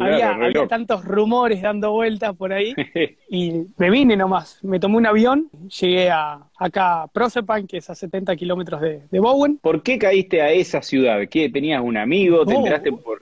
había, 0.00 0.66
tantos 0.68 1.04
rumores 1.04 1.62
dando 1.62 1.92
vueltas 1.92 2.34
por 2.36 2.52
ahí 2.52 2.74
y 3.30 3.66
me 3.76 3.90
vine 3.90 4.16
nomás. 4.16 4.62
Me 4.62 4.80
tomé 4.80 4.96
un 4.96 5.06
avión, 5.06 5.50
llegué 5.80 6.10
a 6.10 6.40
acá 6.58 7.02
a 7.02 7.08
Proserpine, 7.08 7.66
que 7.66 7.78
es 7.78 7.90
a 7.90 7.94
70 7.94 8.36
kilómetros 8.36 8.80
de, 8.80 9.20
Bowen. 9.20 9.58
¿Por 9.58 9.82
qué 9.82 9.98
caíste 9.98 10.42
a 10.42 10.50
esa 10.50 10.82
ciudad? 10.82 11.20
¿Qué, 11.30 11.48
¿Tenías 11.50 11.82
un 11.82 11.96
amigo? 11.96 12.44
¿Te 12.44 12.54
enteraste 12.54 12.92
por...? 12.92 13.19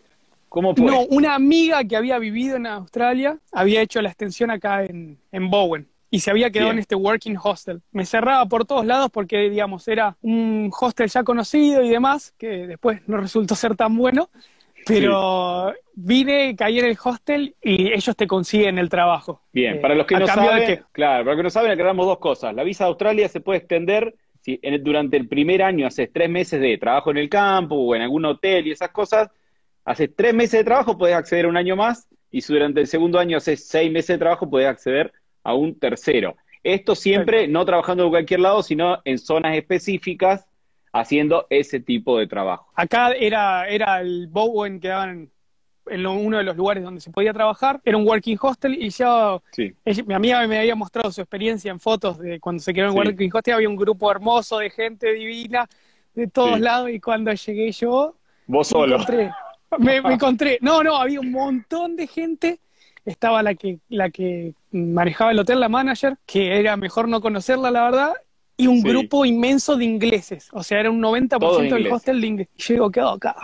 ¿Cómo 0.48 0.74
fue? 0.74 0.86
No, 0.86 1.02
una 1.10 1.34
amiga 1.34 1.84
que 1.84 1.96
había 1.96 2.18
vivido 2.18 2.56
en 2.56 2.66
Australia 2.66 3.38
había 3.52 3.82
hecho 3.82 4.00
la 4.00 4.08
extensión 4.08 4.50
acá 4.50 4.84
en, 4.84 5.18
Bowen 5.50 5.88
y 6.10 6.20
se 6.20 6.30
había 6.30 6.50
quedado 6.50 6.70
en 6.70 6.78
este 6.78 6.94
working 6.94 7.36
hostel. 7.42 7.82
Me 7.92 8.06
cerraba 8.06 8.46
por 8.46 8.64
todos 8.64 8.86
lados 8.86 9.10
porque, 9.12 9.50
digamos, 9.50 9.86
era 9.88 10.16
un 10.22 10.70
hostel 10.78 11.08
ya 11.08 11.22
conocido 11.22 11.82
y 11.82 11.90
demás, 11.90 12.34
que 12.38 12.66
después 12.66 13.00
no 13.06 13.18
resultó 13.18 13.54
ser 13.54 13.76
tan 13.76 13.96
bueno. 13.96 14.30
Pero 14.86 15.74
vine, 15.94 16.56
caí 16.56 16.78
en 16.78 16.86
el 16.86 16.98
hostel 17.02 17.54
y 17.62 17.92
ellos 17.92 18.16
te 18.16 18.26
consiguen 18.26 18.78
el 18.78 18.88
trabajo. 18.88 19.42
Bien, 19.52 19.76
eh, 19.76 19.80
para 19.80 19.94
los 19.94 20.06
que 20.06 20.16
no 20.16 20.26
saben, 20.26 20.82
claro, 20.92 21.24
para 21.24 21.34
los 21.34 21.36
que 21.36 21.42
no 21.42 21.50
saben, 21.50 21.70
aclaramos 21.72 22.06
dos 22.06 22.18
cosas. 22.18 22.54
La 22.54 22.64
visa 22.64 22.84
de 22.84 22.88
Australia 22.88 23.28
se 23.28 23.40
puede 23.40 23.58
extender 23.58 24.14
si 24.40 24.58
durante 24.80 25.16
el 25.18 25.28
primer 25.28 25.62
año 25.62 25.86
haces 25.86 26.10
tres 26.12 26.30
meses 26.30 26.60
de 26.60 26.78
trabajo 26.78 27.10
en 27.10 27.18
el 27.18 27.28
campo 27.28 27.74
o 27.74 27.94
en 27.94 28.02
algún 28.02 28.24
hotel 28.24 28.66
y 28.66 28.70
esas 28.70 28.90
cosas, 28.90 29.28
haces 29.88 30.10
tres 30.14 30.34
meses 30.34 30.60
de 30.60 30.64
trabajo, 30.64 30.98
puedes 30.98 31.16
acceder 31.16 31.46
a 31.46 31.48
un 31.48 31.56
año 31.56 31.74
más, 31.74 32.06
y 32.30 32.42
si 32.42 32.52
durante 32.52 32.80
el 32.80 32.86
segundo 32.86 33.18
año 33.18 33.38
haces 33.38 33.66
seis 33.66 33.90
meses 33.90 34.08
de 34.08 34.18
trabajo, 34.18 34.48
puedes 34.48 34.68
acceder 34.68 35.12
a 35.42 35.54
un 35.54 35.78
tercero. 35.78 36.36
Esto 36.62 36.94
siempre 36.94 37.48
no 37.48 37.64
trabajando 37.64 38.04
en 38.04 38.10
cualquier 38.10 38.40
lado, 38.40 38.62
sino 38.62 38.98
en 39.04 39.18
zonas 39.18 39.56
específicas 39.56 40.46
haciendo 40.92 41.46
ese 41.48 41.80
tipo 41.80 42.18
de 42.18 42.26
trabajo. 42.26 42.70
Acá 42.74 43.12
era, 43.12 43.66
era 43.66 44.00
el 44.00 44.26
Bowen 44.26 44.78
que 44.78 44.88
daban 44.88 45.30
en 45.86 46.06
uno 46.06 46.36
de 46.36 46.44
los 46.44 46.56
lugares 46.56 46.84
donde 46.84 47.00
se 47.00 47.10
podía 47.10 47.32
trabajar. 47.32 47.80
Era 47.82 47.96
un 47.96 48.06
working 48.06 48.36
hostel 48.38 48.74
y 48.74 48.90
ya 48.90 49.38
mi 50.04 50.14
amiga 50.14 50.46
me 50.46 50.58
había 50.58 50.74
mostrado 50.74 51.10
su 51.10 51.22
experiencia 51.22 51.70
en 51.70 51.80
fotos 51.80 52.18
de 52.18 52.38
cuando 52.40 52.62
se 52.62 52.74
quedó 52.74 52.88
en 52.88 52.96
working 52.96 53.30
hostel. 53.32 53.54
Había 53.54 53.68
un 53.70 53.76
grupo 53.76 54.10
hermoso 54.10 54.58
de 54.58 54.68
gente 54.68 55.14
divina 55.14 55.66
de 56.14 56.26
todos 56.26 56.60
lados 56.60 56.90
y 56.90 57.00
cuando 57.00 57.32
llegué 57.32 57.72
yo... 57.72 58.14
Vos 58.46 58.68
solo. 58.68 58.98
Me, 59.78 59.96
encontré, 59.96 60.58
no, 60.60 60.82
no, 60.82 60.96
había 60.96 61.20
un 61.20 61.30
montón 61.30 61.96
de 61.96 62.06
gente 62.06 62.60
estaba 63.04 63.42
la 63.42 63.54
que, 63.54 63.78
la 63.88 64.10
que 64.10 64.54
manejaba 64.70 65.32
el 65.32 65.38
hotel, 65.38 65.60
la 65.60 65.68
manager, 65.68 66.16
que 66.26 66.58
era 66.58 66.76
mejor 66.76 67.08
no 67.08 67.20
conocerla, 67.20 67.70
la 67.70 67.84
verdad, 67.84 68.12
y 68.56 68.66
un 68.66 68.82
grupo 68.82 69.24
inmenso 69.24 69.76
de 69.76 69.84
ingleses. 69.84 70.48
O 70.52 70.62
sea, 70.62 70.80
era 70.80 70.90
un 70.90 71.00
90% 71.00 71.74
del 71.74 71.92
hostel 71.92 72.20
de 72.20 72.26
inglés. 72.26 72.48
Y 72.56 72.62
yo 72.62 72.74
digo, 72.74 72.90
¿qué 72.90 73.00
hago 73.00 73.10
acá? 73.10 73.36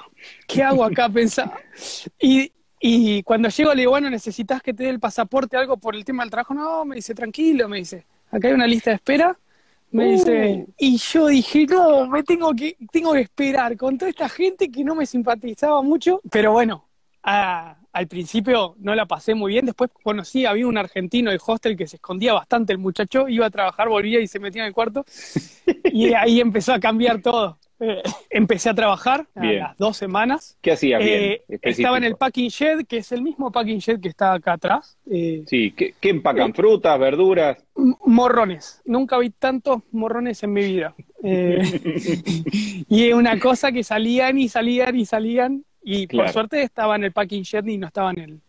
¿Qué 0.47 0.63
hago 0.63 0.85
acá? 0.85 1.09
Pensaba. 1.13 1.57
Y, 2.21 2.53
y 2.81 3.23
cuando 3.23 3.49
llego 3.49 3.73
le 3.75 3.83
digo, 3.83 3.93
bueno, 3.93 4.11
¿necesitas 4.11 4.61
que 4.61 4.75
te 4.75 4.83
dé 4.83 4.91
el 4.91 5.01
pasaporte 5.01 5.57
algo 5.57 5.77
por 5.77 5.95
el 5.95 6.05
tema 6.05 6.25
del 6.25 6.31
trabajo? 6.31 6.53
No, 6.53 6.85
me 6.85 6.97
dice, 6.97 7.15
tranquilo, 7.15 7.69
me 7.69 7.79
dice. 7.79 8.05
Acá 8.31 8.49
hay 8.49 8.55
una 8.55 8.67
lista 8.67 8.91
de 8.91 8.97
espera. 8.97 9.39
Me 9.95 10.07
dice, 10.07 10.65
uh. 10.67 10.73
y 10.77 10.99
yo 10.99 11.29
dije, 11.29 11.67
no, 11.67 12.09
me 12.09 12.25
tengo 12.25 12.53
que, 12.53 12.77
tengo 12.91 13.13
que 13.13 13.21
esperar 13.21 13.77
con 13.77 13.97
toda 13.97 14.09
esta 14.11 14.29
gente 14.29 14.69
que 14.69 14.83
no 14.83 14.97
me 14.97 15.07
simpatizaba 15.07 15.83
mucho. 15.83 16.21
Pero 16.33 16.51
bueno, 16.51 16.89
a, 17.23 17.77
al 17.93 18.09
principio 18.09 18.75
no 18.81 18.93
la 18.97 19.07
pasé 19.07 19.37
muy 19.37 19.53
bien, 19.53 19.67
después 19.67 19.91
conocí, 20.03 20.47
había 20.47 20.67
un 20.67 20.77
argentino 20.77 21.31
de 21.31 21.39
hostel 21.47 21.77
que 21.77 21.87
se 21.87 21.97
escondía 21.97 22.33
bastante, 22.33 22.73
el 22.73 22.79
muchacho 22.81 23.29
iba 23.29 23.47
a 23.47 23.51
trabajar, 23.51 23.89
volvía 23.89 24.19
y 24.19 24.27
se 24.27 24.41
metía 24.41 24.63
en 24.63 24.69
el 24.69 24.75
cuarto, 24.75 25.05
y 25.85 26.13
ahí 26.13 26.41
empezó 26.41 26.75
a 26.75 26.81
cambiar 26.81 27.23
todo. 27.23 27.57
Eh, 27.81 28.03
empecé 28.31 28.71
a 28.71 28.75
trabajar 28.75 29.27
a 29.35 29.45
las 29.45 29.79
dos 29.79 29.97
semanas. 29.97 30.57
¿Qué 30.63 30.73
hacía 30.73 30.99
eh, 31.01 31.43
estaba 31.49 31.97
en 31.97 32.05
el 32.05 32.17
packing 32.17 32.49
shed, 32.49 32.87
que 32.87 32.99
es 32.99 33.13
el 33.13 33.23
mismo 33.23 33.51
packing 33.51 33.79
shed 33.79 34.01
que 34.01 34.09
está 34.09 34.33
acá 34.33 34.55
atrás. 34.55 34.97
Eh, 35.11 35.43
sí, 35.47 35.73
¿qué, 35.73 35.95
empacan? 36.03 36.55
¿Frutas, 36.55 36.99
verduras? 36.99 37.65
Morrones. 37.75 38.81
Nunca 38.85 39.19
vi 39.19 39.31
tantos 39.31 39.83
morrones 39.91 40.43
en 40.43 40.53
mi 40.53 40.63
vida. 40.63 40.95
y 41.23 43.09
es 43.09 43.15
una 43.15 43.39
cosa 43.41 43.73
que 43.73 43.83
salían 43.83 44.39
y 44.39 44.49
salían 44.49 44.95
y 44.95 45.07
salían 45.07 45.65
y 45.83 46.07
por 46.07 46.29
suerte 46.31 46.63
estaba 46.63 46.97
en 46.97 47.05
el 47.05 47.13
packing 47.13 47.43
shed 47.43 47.67
y 47.67 47.79
no 47.79 47.87
estaba 47.87 48.11
en 48.11 48.19
el 48.19 48.41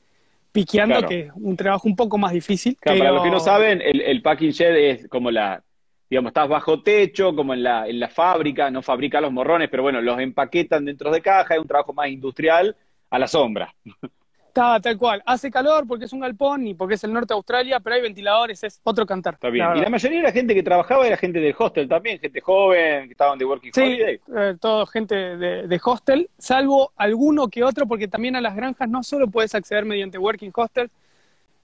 piqueando, 0.55 1.05
que 1.05 1.19
es 1.19 1.31
un 1.35 1.57
trabajo 1.57 1.87
un 1.87 1.95
poco 1.95 2.17
más 2.17 2.31
difícil. 2.31 2.77
Para 2.81 3.11
los 3.11 3.23
que 3.23 3.29
no 3.29 3.39
saben, 3.39 3.81
el, 3.83 4.21
packing 4.21 4.51
shed 4.51 4.75
es 4.75 5.07
como 5.09 5.29
la, 5.29 5.61
digamos, 6.09 6.29
estás 6.29 6.47
bajo 6.47 6.81
techo, 6.81 7.35
como 7.35 7.53
en 7.53 7.63
la, 7.63 7.87
en 7.87 7.99
la 7.99 8.09
fábrica, 8.09 8.69
no 8.69 8.81
fabrica 8.81 9.21
los 9.21 9.31
morrones, 9.31 9.69
pero 9.69 9.83
bueno, 9.83 10.01
los 10.01 10.19
empaquetan 10.19 10.85
dentro 10.85 11.11
de 11.11 11.21
caja, 11.21 11.55
es 11.55 11.59
un 11.59 11.67
trabajo 11.67 11.93
más 11.93 12.09
industrial 12.09 12.75
a 13.09 13.19
la 13.19 13.27
sombra. 13.27 13.73
Está, 14.55 14.79
tal 14.79 14.97
cual. 14.97 15.21
Hace 15.25 15.51
calor 15.51 15.85
porque 15.85 16.05
es 16.05 16.13
un 16.13 16.21
galpón 16.21 16.65
y 16.65 16.73
porque 16.73 16.93
es 16.93 17.03
el 17.03 17.11
norte 17.11 17.33
de 17.33 17.35
Australia, 17.35 17.81
pero 17.81 17.97
hay 17.97 18.01
ventiladores, 18.01 18.63
es 18.63 18.79
otro 18.85 19.05
cantar. 19.05 19.33
Está 19.33 19.49
bien. 19.49 19.67
y 19.75 19.81
la 19.81 19.89
mayoría 19.89 20.19
de 20.19 20.23
la 20.23 20.31
gente 20.31 20.55
que 20.55 20.63
trabajaba 20.63 21.05
era 21.05 21.17
gente 21.17 21.41
del 21.41 21.53
hostel 21.57 21.89
también, 21.89 22.19
gente 22.21 22.39
joven, 22.39 23.07
que 23.07 23.11
estaban 23.11 23.37
de 23.37 23.43
working 23.43 23.73
sí, 23.73 23.81
holiday. 23.81 24.21
Eh, 24.33 24.55
todo 24.57 24.85
gente 24.85 25.13
de, 25.13 25.81
hostel, 25.83 26.29
salvo 26.37 26.93
alguno 26.95 27.49
que 27.49 27.65
otro, 27.65 27.85
porque 27.85 28.07
también 28.07 28.37
a 28.37 28.41
las 28.41 28.55
granjas 28.55 28.87
no 28.87 29.03
solo 29.03 29.27
puedes 29.27 29.53
acceder 29.53 29.83
mediante 29.83 30.17
working 30.17 30.53
hostel, 30.55 30.89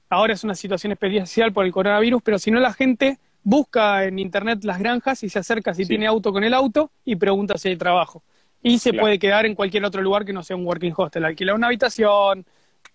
ahora 0.10 0.34
es 0.34 0.44
una 0.44 0.56
situación 0.56 0.92
especial 0.92 1.54
por 1.54 1.64
el 1.64 1.72
coronavirus, 1.72 2.22
pero 2.22 2.40
si 2.40 2.52
no 2.52 2.60
la 2.60 2.74
gente 2.74 3.20
busca 3.44 4.06
en 4.06 4.20
internet 4.20 4.64
las 4.64 4.80
granjas 4.80 5.24
y 5.24 5.30
se 5.30 5.40
acerca 5.40 5.74
si 5.74 5.86
tiene 5.86 6.08
auto 6.08 6.32
con 6.32 6.44
el 6.44 6.54
auto 6.54 6.92
y 7.06 7.16
pregunta 7.16 7.58
si 7.58 7.70
hay 7.70 7.78
trabajo. 7.78 8.24
Y 8.64 8.78
se 8.78 8.94
puede 8.94 9.18
quedar 9.18 9.46
en 9.46 9.56
cualquier 9.56 9.84
otro 9.86 10.02
lugar 10.02 10.24
que 10.24 10.34
no 10.34 10.44
sea 10.44 10.56
un 10.56 10.66
working 10.66 10.94
hostel, 10.96 11.26
alquilar 11.26 11.56
una 11.56 11.68
habitación, 11.68 12.46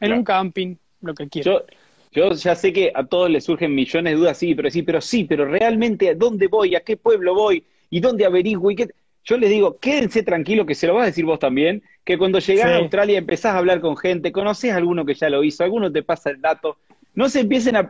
en 0.01 0.13
un 0.13 0.25
camping, 0.25 0.77
lo 1.01 1.15
que 1.15 1.29
quieras. 1.29 1.65
Yo, 2.13 2.33
ya 2.33 2.55
sé 2.55 2.73
que 2.73 2.93
a 2.95 3.05
todos 3.05 3.29
les 3.29 3.45
surgen 3.45 3.75
millones 3.75 4.13
de 4.13 4.19
dudas, 4.19 4.39
sí, 4.39 4.55
pero 4.55 4.71
sí, 4.71 4.83
pero 4.83 5.01
sí, 5.01 5.25
pero 5.25 5.45
realmente 5.45 6.09
a 6.09 6.15
dónde 6.15 6.47
voy, 6.47 6.75
a 6.75 6.81
qué 6.81 6.97
pueblo 6.97 7.35
voy 7.35 7.65
y 7.91 8.01
dónde 8.01 8.25
averiguo 8.25 8.71
y 8.71 8.77
qué... 8.77 8.89
Yo 9.25 9.37
les 9.37 9.51
digo, 9.51 9.79
quédense 9.79 10.23
tranquilos, 10.23 10.67
que 10.67 10.77
se 10.77 10.87
lo 10.87 10.95
vas 10.95 11.03
a 11.03 11.07
decir 11.07 11.25
vos 11.25 11.41
también, 11.41 11.83
que 12.05 12.17
cuando 12.17 12.39
llegás 12.39 12.67
a 12.67 12.77
Australia 12.77 13.19
empezás 13.19 13.55
a 13.55 13.59
hablar 13.59 13.81
con 13.81 13.97
gente, 13.97 14.31
conoces 14.31 14.73
a 14.73 14.77
alguno 14.77 15.05
que 15.05 15.15
ya 15.15 15.29
lo 15.29 15.43
hizo, 15.43 15.65
alguno 15.65 15.91
te 15.91 16.05
pasa 16.05 16.31
el 16.31 16.41
dato, 16.41 16.79
no 17.17 17.29
se 17.29 17.41
empiecen 17.41 17.75
a, 17.75 17.89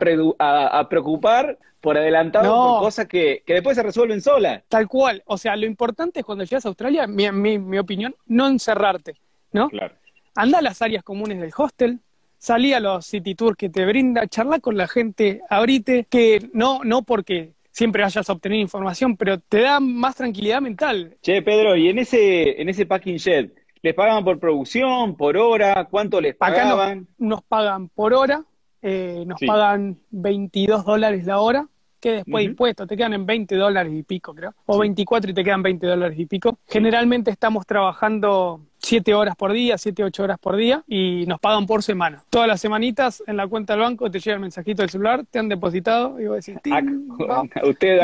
preocupar 0.89 1.59
por 1.79 1.95
adelantado 1.97 2.49
por 2.49 2.79
cosas 2.79 3.05
que, 3.05 3.43
después 3.45 3.77
se 3.77 3.83
resuelven 3.83 4.21
solas. 4.21 4.63
Tal 4.67 4.87
cual, 4.87 5.21
o 5.27 5.37
sea, 5.37 5.55
lo 5.55 5.67
importante 5.67 6.21
es 6.21 6.25
cuando 6.25 6.43
llegas 6.43 6.65
a 6.65 6.69
Australia, 6.69 7.05
mi, 7.05 7.31
mi, 7.31 7.59
mi 7.59 7.77
opinión, 7.77 8.15
no 8.25 8.47
encerrarte, 8.47 9.13
¿no? 9.51 9.69
Claro 9.69 9.93
anda 10.37 10.59
a 10.59 10.61
las 10.61 10.81
áreas 10.81 11.03
comunes 11.03 11.41
del 11.41 11.51
hostel, 11.57 11.99
salí 12.37 12.71
a 12.71 12.79
los 12.79 13.05
city 13.07 13.33
tours 13.33 13.57
que 13.57 13.69
te 13.69 13.85
brinda, 13.85 14.27
charla 14.27 14.59
con 14.59 14.77
la 14.77 14.87
gente, 14.87 15.41
abrite, 15.49 16.05
que 16.09 16.49
no, 16.53 16.83
no 16.83 17.01
porque 17.01 17.53
siempre 17.71 18.03
vayas 18.03 18.29
a 18.29 18.33
obtener 18.33 18.59
información, 18.59 19.17
pero 19.17 19.39
te 19.39 19.61
da 19.61 19.79
más 19.79 20.15
tranquilidad 20.15 20.61
mental. 20.61 21.17
Che, 21.23 21.41
Pedro, 21.41 21.75
y 21.75 21.89
en 21.89 21.97
ese, 21.97 22.61
en 22.61 22.69
ese 22.69 22.85
packing 22.85 23.17
shed, 23.17 23.49
¿les 23.81 23.95
pagaban 23.95 24.23
por 24.23 24.39
producción, 24.39 25.17
por 25.17 25.37
hora? 25.37 25.87
¿Cuánto 25.89 26.21
les 26.21 26.35
pagaban? 26.35 26.99
Acá 26.99 27.07
nos, 27.17 27.43
pagan 27.43 27.89
por 27.89 28.13
hora, 28.13 28.43
eh, 28.81 29.23
nos 29.25 29.39
pagan 29.45 29.97
22 30.11 30.85
dólares 30.85 31.25
la 31.25 31.39
hora 31.39 31.67
que 31.99 32.11
después 32.11 32.43
de 32.43 32.51
impuestos 32.51 32.87
te 32.87 32.95
quedan 32.95 33.13
en 33.13 33.25
20 33.25 33.55
dólares 33.55 33.91
y 33.93 34.03
pico, 34.03 34.33
creo, 34.33 34.53
o 34.65 34.77
24 34.77 35.31
y 35.31 35.33
te 35.33 35.43
quedan 35.43 35.63
20 35.63 35.87
dólares 35.87 36.19
y 36.19 36.25
pico. 36.25 36.59
Generalmente 36.67 37.31
estamos 37.31 37.65
trabajando 37.65 38.61
7 38.77 39.13
horas 39.13 39.35
por 39.35 39.51
día, 39.51 39.77
7, 39.77 40.03
8 40.03 40.23
horas 40.23 40.39
por 40.39 40.55
día 40.55 40.83
y 40.87 41.25
nos 41.27 41.39
pagan 41.39 41.65
por 41.65 41.81
semana. 41.81 42.23
Todas 42.29 42.47
las 42.47 42.61
semanitas 42.61 43.23
en 43.25 43.37
la 43.37 43.47
cuenta 43.47 43.73
del 43.73 43.81
banco 43.81 44.11
te 44.11 44.19
llega 44.19 44.35
el 44.35 44.41
mensajito 44.41 44.83
del 44.83 44.89
celular, 44.89 45.25
te 45.29 45.39
han 45.39 45.49
depositado 45.49 46.19
y 46.19 46.27
vos 46.27 46.45
decís, 46.45 46.61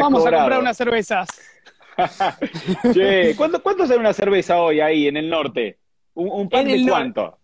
vamos, 0.01 0.25
a 0.25 0.31
comprar 0.31 0.59
unas 0.59 0.77
cervezas. 0.77 1.27
che, 2.93 3.35
¿cuánto, 3.35 3.61
¿cuánto 3.61 3.85
sale 3.85 3.99
una 3.99 4.13
cerveza 4.13 4.59
hoy 4.59 4.79
ahí 4.79 5.07
en 5.07 5.17
el 5.17 5.29
norte? 5.29 5.77
¿Un, 6.15 6.29
un 6.31 6.49
pan 6.49 6.65
de 6.65 6.83
cuánto? 6.87 7.37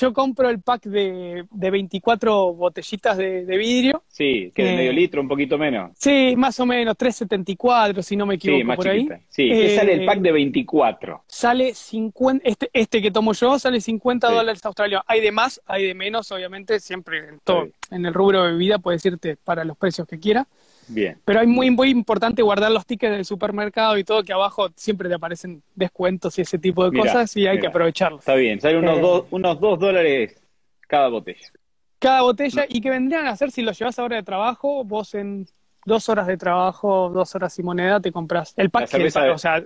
Yo 0.00 0.12
compro 0.12 0.48
el 0.48 0.60
pack 0.60 0.84
de, 0.84 1.44
de 1.50 1.70
24 1.70 2.54
botellitas 2.54 3.16
de, 3.16 3.44
vidrio. 3.56 4.02
Sí, 4.08 4.50
que 4.54 4.64
de 4.64 4.76
medio 4.76 4.92
litro, 4.92 5.20
un 5.20 5.28
poquito 5.28 5.58
menos. 5.58 5.92
Sí, 5.96 6.34
más 6.36 6.58
o 6.60 6.66
menos, 6.66 6.96
3.74, 6.96 8.02
si 8.02 8.16
no 8.16 8.26
me 8.26 8.34
equivoco, 8.34 8.58
sí, 8.58 8.64
más 8.64 8.76
por 8.76 8.88
ahí. 8.88 9.08
Sí, 9.28 9.48
¿qué 9.48 9.76
sale 9.76 9.94
el 9.94 10.06
pack 10.06 10.20
de 10.20 10.32
24? 10.32 11.14
Eh, 11.14 11.18
sale 11.26 11.74
50, 11.74 12.48
este, 12.48 12.70
este 12.72 13.02
que 13.02 13.10
tomo 13.10 13.32
yo 13.32 13.58
sale 13.58 13.80
50 13.80 14.30
dólares 14.30 14.64
australianos. 14.64 15.04
Hay 15.08 15.20
de 15.20 15.32
más, 15.32 15.60
hay 15.66 15.86
de 15.86 15.94
menos, 15.94 16.30
obviamente, 16.32 16.80
siempre 16.80 17.28
en 17.28 17.40
todo, 17.40 17.68
en 17.90 18.06
el 18.06 18.14
rubro 18.14 18.42
de 18.44 18.52
bebida 18.52 18.78
puedes 18.78 19.04
irte 19.04 19.36
para 19.36 19.64
los 19.64 19.76
precios 19.76 20.06
que 20.06 20.18
quieras. 20.18 20.46
Bien. 20.88 21.18
Pero 21.24 21.40
hay 21.40 21.46
muy, 21.46 21.70
muy 21.70 21.88
importante 21.90 22.42
guardar 22.42 22.70
los 22.70 22.84
tickets 22.84 23.12
del 23.12 23.24
supermercado 23.24 23.96
y 23.96 24.04
todo, 24.04 24.22
que 24.22 24.32
abajo 24.32 24.68
siempre 24.76 25.08
te 25.08 25.14
aparecen 25.14 25.62
descuentos 25.74 26.38
y 26.38 26.42
ese 26.42 26.58
tipo 26.58 26.88
de 26.88 26.98
cosas 26.98 27.34
y 27.36 27.46
hay 27.46 27.58
que 27.58 27.66
aprovecharlos. 27.66 28.20
Está 28.20 28.34
bien, 28.34 28.60
sale 28.60 28.78
unos, 28.78 28.98
eh, 28.98 29.00
dos, 29.00 29.24
unos 29.30 29.60
dos 29.60 29.78
dólares 29.78 30.40
cada 30.86 31.08
botella. 31.08 31.50
Cada 31.98 32.20
botella, 32.20 32.66
y 32.68 32.80
que 32.80 32.90
vendrían 32.90 33.26
a 33.26 33.30
hacer 33.30 33.50
si 33.50 33.62
lo 33.62 33.72
llevas 33.72 33.98
ahora 33.98 34.16
de 34.16 34.22
trabajo, 34.22 34.84
vos 34.84 35.14
en 35.14 35.46
dos 35.84 36.08
horas 36.08 36.26
de 36.26 36.36
trabajo, 36.36 37.10
dos 37.10 37.34
horas 37.34 37.58
y 37.58 37.62
moneda, 37.62 38.00
te 38.00 38.12
compras 38.12 38.54
el 38.56 38.70
pack. 38.70 38.90
o 39.32 39.38
sea, 39.38 39.62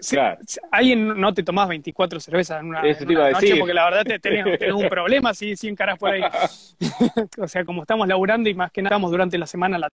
alguien 0.70 1.20
no 1.20 1.32
te 1.32 1.42
tomás 1.42 1.68
24 1.68 2.20
cervezas 2.20 2.60
en 2.60 2.66
una, 2.66 2.82
noche 2.82 3.56
porque 3.56 3.74
la 3.74 3.84
verdad 3.84 4.04
te 4.04 4.18
tenés, 4.20 4.72
un 4.72 4.88
problema 4.88 5.34
si, 5.34 5.56
si 5.56 5.68
encarás 5.68 5.98
por 5.98 6.10
ahí. 6.10 6.22
o 7.38 7.48
sea, 7.48 7.64
como 7.64 7.82
estamos 7.82 8.06
laburando 8.08 8.48
y 8.48 8.54
más 8.54 8.70
que 8.70 8.82
nada 8.82 8.96
estamos 8.96 9.10
durante 9.10 9.38
la 9.38 9.46
semana 9.46 9.78
la 9.78 9.88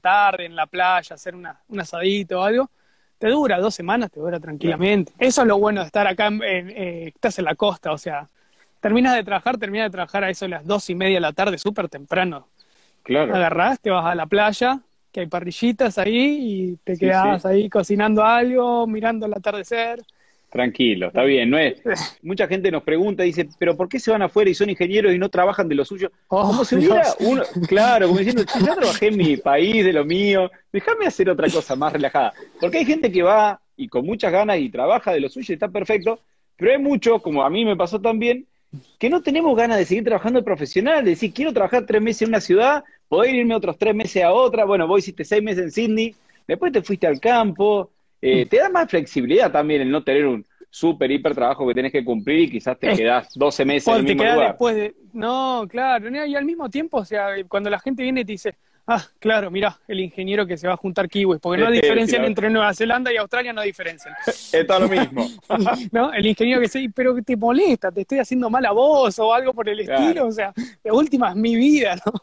tarde 0.00 0.46
en 0.46 0.54
la 0.54 0.66
playa, 0.66 1.14
hacer 1.14 1.34
una, 1.34 1.60
un 1.68 1.80
asadito 1.80 2.40
o 2.40 2.42
algo, 2.44 2.70
te 3.18 3.28
dura 3.28 3.58
dos 3.58 3.74
semanas, 3.74 4.10
te 4.10 4.20
dura 4.20 4.38
tranquilamente. 4.38 5.12
Eso 5.18 5.42
es 5.42 5.48
lo 5.48 5.58
bueno 5.58 5.80
de 5.80 5.86
estar 5.86 6.06
acá, 6.06 6.28
en, 6.28 6.42
eh, 6.42 7.08
estás 7.08 7.38
en 7.38 7.46
la 7.46 7.56
costa, 7.56 7.92
o 7.92 7.98
sea, 7.98 8.28
terminas 8.80 9.14
de 9.16 9.24
trabajar, 9.24 9.58
terminas 9.58 9.86
de 9.86 9.90
trabajar 9.90 10.24
a 10.24 10.30
eso 10.30 10.44
a 10.44 10.48
las 10.48 10.66
dos 10.66 10.88
y 10.90 10.94
media 10.94 11.16
de 11.16 11.20
la 11.20 11.32
tarde, 11.32 11.58
súper 11.58 11.88
temprano. 11.88 12.48
Claro. 13.02 13.34
Agarrás, 13.34 13.80
te 13.80 13.90
vas 13.90 14.06
a 14.06 14.14
la 14.14 14.26
playa, 14.26 14.80
que 15.18 15.22
hay 15.22 15.26
parrillitas 15.26 15.98
ahí 15.98 16.38
y 16.40 16.76
te 16.84 16.96
quedas 16.96 17.44
ahí 17.44 17.68
cocinando 17.68 18.22
algo, 18.22 18.86
mirando 18.86 19.26
el 19.26 19.32
atardecer. 19.32 20.00
Tranquilo, 20.48 21.08
está 21.08 21.24
bien, 21.24 21.50
no 21.50 21.58
es. 21.58 21.82
Mucha 22.22 22.46
gente 22.46 22.70
nos 22.70 22.84
pregunta, 22.84 23.24
dice, 23.24 23.48
pero 23.58 23.76
¿por 23.76 23.88
qué 23.88 23.98
se 23.98 24.12
van 24.12 24.22
afuera 24.22 24.48
y 24.48 24.54
son 24.54 24.70
ingenieros 24.70 25.12
y 25.12 25.18
no 25.18 25.28
trabajan 25.28 25.68
de 25.68 25.74
lo 25.74 25.84
suyo? 25.84 26.12
Oh, 26.28 26.46
como 26.46 26.64
si 26.64 26.76
hubiera 26.76 27.02
uno, 27.18 27.42
claro, 27.66 28.06
como 28.06 28.20
diciendo, 28.20 28.44
yo 28.64 28.74
trabajé 28.76 29.08
en 29.08 29.16
mi 29.16 29.36
país, 29.38 29.84
de 29.84 29.92
lo 29.92 30.04
mío, 30.04 30.48
déjame 30.72 31.06
hacer 31.06 31.28
otra 31.28 31.50
cosa 31.50 31.74
más 31.74 31.92
relajada. 31.92 32.32
Porque 32.60 32.78
hay 32.78 32.84
gente 32.84 33.10
que 33.10 33.24
va 33.24 33.60
y 33.76 33.88
con 33.88 34.06
muchas 34.06 34.30
ganas 34.30 34.60
y 34.60 34.70
trabaja 34.70 35.12
de 35.12 35.18
lo 35.18 35.28
suyo 35.28 35.52
y 35.52 35.54
está 35.54 35.68
perfecto, 35.68 36.20
pero 36.56 36.70
hay 36.70 36.78
muchos, 36.78 37.20
como 37.22 37.42
a 37.42 37.50
mí 37.50 37.64
me 37.64 37.74
pasó 37.74 38.00
también, 38.00 38.46
que 39.00 39.10
no 39.10 39.20
tenemos 39.20 39.56
ganas 39.56 39.78
de 39.78 39.84
seguir 39.84 40.04
trabajando 40.04 40.38
de 40.38 40.44
profesional, 40.44 41.04
de 41.04 41.10
decir, 41.10 41.32
quiero 41.32 41.52
trabajar 41.52 41.86
tres 41.86 42.00
meses 42.00 42.22
en 42.22 42.28
una 42.28 42.40
ciudad, 42.40 42.84
poder 43.08 43.34
irme 43.34 43.54
otros 43.54 43.76
tres 43.78 43.94
meses 43.94 44.22
a 44.22 44.32
otra, 44.32 44.64
bueno, 44.64 44.86
vos 44.86 45.00
hiciste 45.00 45.24
seis 45.24 45.42
meses 45.42 45.64
en 45.64 45.70
Sydney, 45.70 46.14
después 46.46 46.72
te 46.72 46.82
fuiste 46.82 47.06
al 47.06 47.20
campo, 47.20 47.90
eh, 48.20 48.46
te 48.46 48.58
da 48.58 48.68
más 48.68 48.90
flexibilidad 48.90 49.50
también 49.50 49.82
el 49.82 49.90
no 49.90 50.02
tener 50.02 50.26
un, 50.26 50.44
súper, 50.70 51.10
hiper 51.10 51.34
trabajo 51.34 51.66
que 51.66 51.74
tenés 51.74 51.92
que 51.92 52.04
cumplir 52.04 52.40
y 52.40 52.50
quizás 52.50 52.78
te 52.78 52.94
quedás 52.94 53.32
12 53.34 53.64
meses 53.64 53.88
en 53.88 53.94
el 53.94 54.04
mismo 54.04 54.24
lugar. 54.24 54.48
después 54.48 54.76
de... 54.76 54.94
No, 55.12 55.66
claro, 55.68 56.08
y 56.26 56.34
al 56.34 56.44
mismo 56.44 56.68
tiempo, 56.68 56.98
o 56.98 57.04
sea, 57.04 57.28
cuando 57.48 57.70
la 57.70 57.78
gente 57.78 58.02
viene 58.02 58.20
y 58.20 58.24
te 58.24 58.32
dice, 58.32 58.54
ah, 58.88 59.06
claro, 59.20 59.50
mira, 59.50 59.78
el 59.86 60.00
ingeniero 60.00 60.46
que 60.46 60.56
se 60.56 60.66
va 60.66 60.74
a 60.74 60.76
juntar 60.76 61.08
kiwis, 61.08 61.40
porque 61.40 61.62
no 61.62 61.70
diferencian 61.70 62.24
entre 62.24 62.50
Nueva 62.50 62.74
Zelanda 62.74 63.12
y 63.12 63.16
Australia, 63.16 63.52
no 63.52 63.62
diferencian. 63.62 64.14
es 64.26 64.66
todo 64.66 64.80
lo 64.80 64.88
mismo. 64.88 65.28
¿No? 65.92 66.12
El 66.12 66.26
ingeniero 66.26 66.60
que 66.60 66.66
dice, 66.66 66.90
pero 66.94 67.14
te 67.22 67.36
molesta, 67.36 67.92
te 67.92 68.00
estoy 68.00 68.18
haciendo 68.18 68.50
mal 68.50 68.64
a 68.66 68.72
vos 68.72 69.16
o 69.18 69.32
algo 69.32 69.52
por 69.52 69.68
el 69.68 69.80
estilo, 69.80 70.26
o 70.26 70.32
sea, 70.32 70.52
de 70.82 70.90
última 70.90 71.30
es 71.30 71.36
mi 71.36 71.54
vida, 71.54 71.96
¿no? 72.04 72.12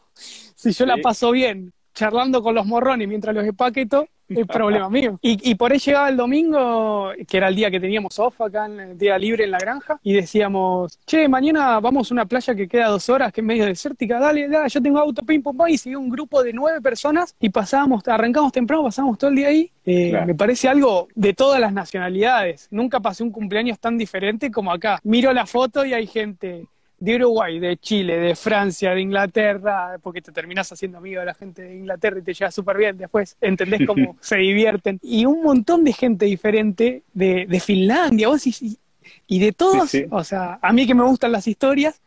Si 0.56 0.72
yo 0.72 0.86
la 0.86 0.96
paso 0.96 1.30
bien 1.32 1.72
charlando 1.96 2.42
con 2.42 2.54
los 2.54 2.66
morrones 2.66 3.08
mientras 3.08 3.34
los 3.34 3.44
empaqueto, 3.44 4.06
es 4.28 4.46
problema 4.46 4.88
mío. 4.88 5.18
Y, 5.22 5.54
por 5.54 5.72
ahí 5.72 5.78
llegaba 5.78 6.08
el 6.08 6.16
domingo, 6.16 7.10
que 7.26 7.36
era 7.36 7.48
el 7.48 7.56
día 7.56 7.70
que 7.70 7.80
teníamos 7.80 8.18
off 8.18 8.40
acá, 8.40 8.66
en 8.66 8.80
el 8.80 8.98
día 8.98 9.18
libre 9.18 9.44
en 9.44 9.50
la 9.50 9.58
granja, 9.58 9.98
y 10.02 10.12
decíamos, 10.12 10.98
che, 11.06 11.28
mañana 11.28 11.80
vamos 11.80 12.10
a 12.10 12.14
una 12.14 12.26
playa 12.26 12.54
que 12.54 12.68
queda 12.68 12.88
dos 12.88 13.08
horas, 13.08 13.32
que 13.32 13.40
es 13.40 13.46
medio 13.46 13.64
desértica, 13.64 14.18
dale, 14.18 14.48
dale, 14.48 14.68
yo 14.68 14.82
tengo 14.82 14.98
auto, 14.98 15.22
pim, 15.22 15.42
pum, 15.42 15.56
pum, 15.56 15.68
y 15.68 15.78
seguía 15.78 15.98
un 15.98 16.10
grupo 16.10 16.42
de 16.42 16.52
nueve 16.52 16.80
personas 16.80 17.34
y 17.40 17.48
pasábamos, 17.48 18.06
arrancamos 18.06 18.52
temprano, 18.52 18.84
pasábamos 18.84 19.18
todo 19.18 19.30
el 19.30 19.36
día 19.36 19.48
ahí. 19.48 19.70
Eh, 19.84 20.12
me 20.26 20.34
parece 20.34 20.68
algo 20.68 21.08
de 21.14 21.32
todas 21.32 21.60
las 21.60 21.72
nacionalidades. 21.72 22.68
Nunca 22.70 23.00
pasé 23.00 23.22
un 23.22 23.30
cumpleaños 23.30 23.78
tan 23.78 23.96
diferente 23.96 24.50
como 24.50 24.72
acá. 24.72 25.00
Miro 25.04 25.32
la 25.32 25.46
foto 25.46 25.84
y 25.84 25.94
hay 25.94 26.06
gente 26.06 26.66
de 26.98 27.16
Uruguay, 27.16 27.58
de 27.58 27.76
Chile, 27.76 28.18
de 28.18 28.34
Francia, 28.34 28.94
de 28.94 29.00
Inglaterra, 29.02 29.98
porque 30.02 30.22
te 30.22 30.32
terminas 30.32 30.70
haciendo 30.72 30.98
amigo 30.98 31.20
de 31.20 31.26
la 31.26 31.34
gente 31.34 31.62
de 31.62 31.76
Inglaterra 31.76 32.18
y 32.18 32.22
te 32.22 32.32
llevas 32.32 32.54
súper 32.54 32.78
bien, 32.78 32.96
después 32.96 33.36
entendés 33.40 33.86
cómo 33.86 34.16
se 34.20 34.36
divierten, 34.36 34.98
y 35.02 35.26
un 35.26 35.42
montón 35.42 35.84
de 35.84 35.92
gente 35.92 36.24
diferente 36.24 37.02
de, 37.12 37.46
de 37.46 37.60
Finlandia, 37.60 38.28
vos 38.28 38.46
y, 38.46 38.78
y 39.26 39.38
de 39.38 39.52
todos, 39.52 39.92
o 40.10 40.24
sea, 40.24 40.58
a 40.62 40.72
mí 40.72 40.86
que 40.86 40.94
me 40.94 41.04
gustan 41.04 41.32
las 41.32 41.46
historias, 41.46 42.00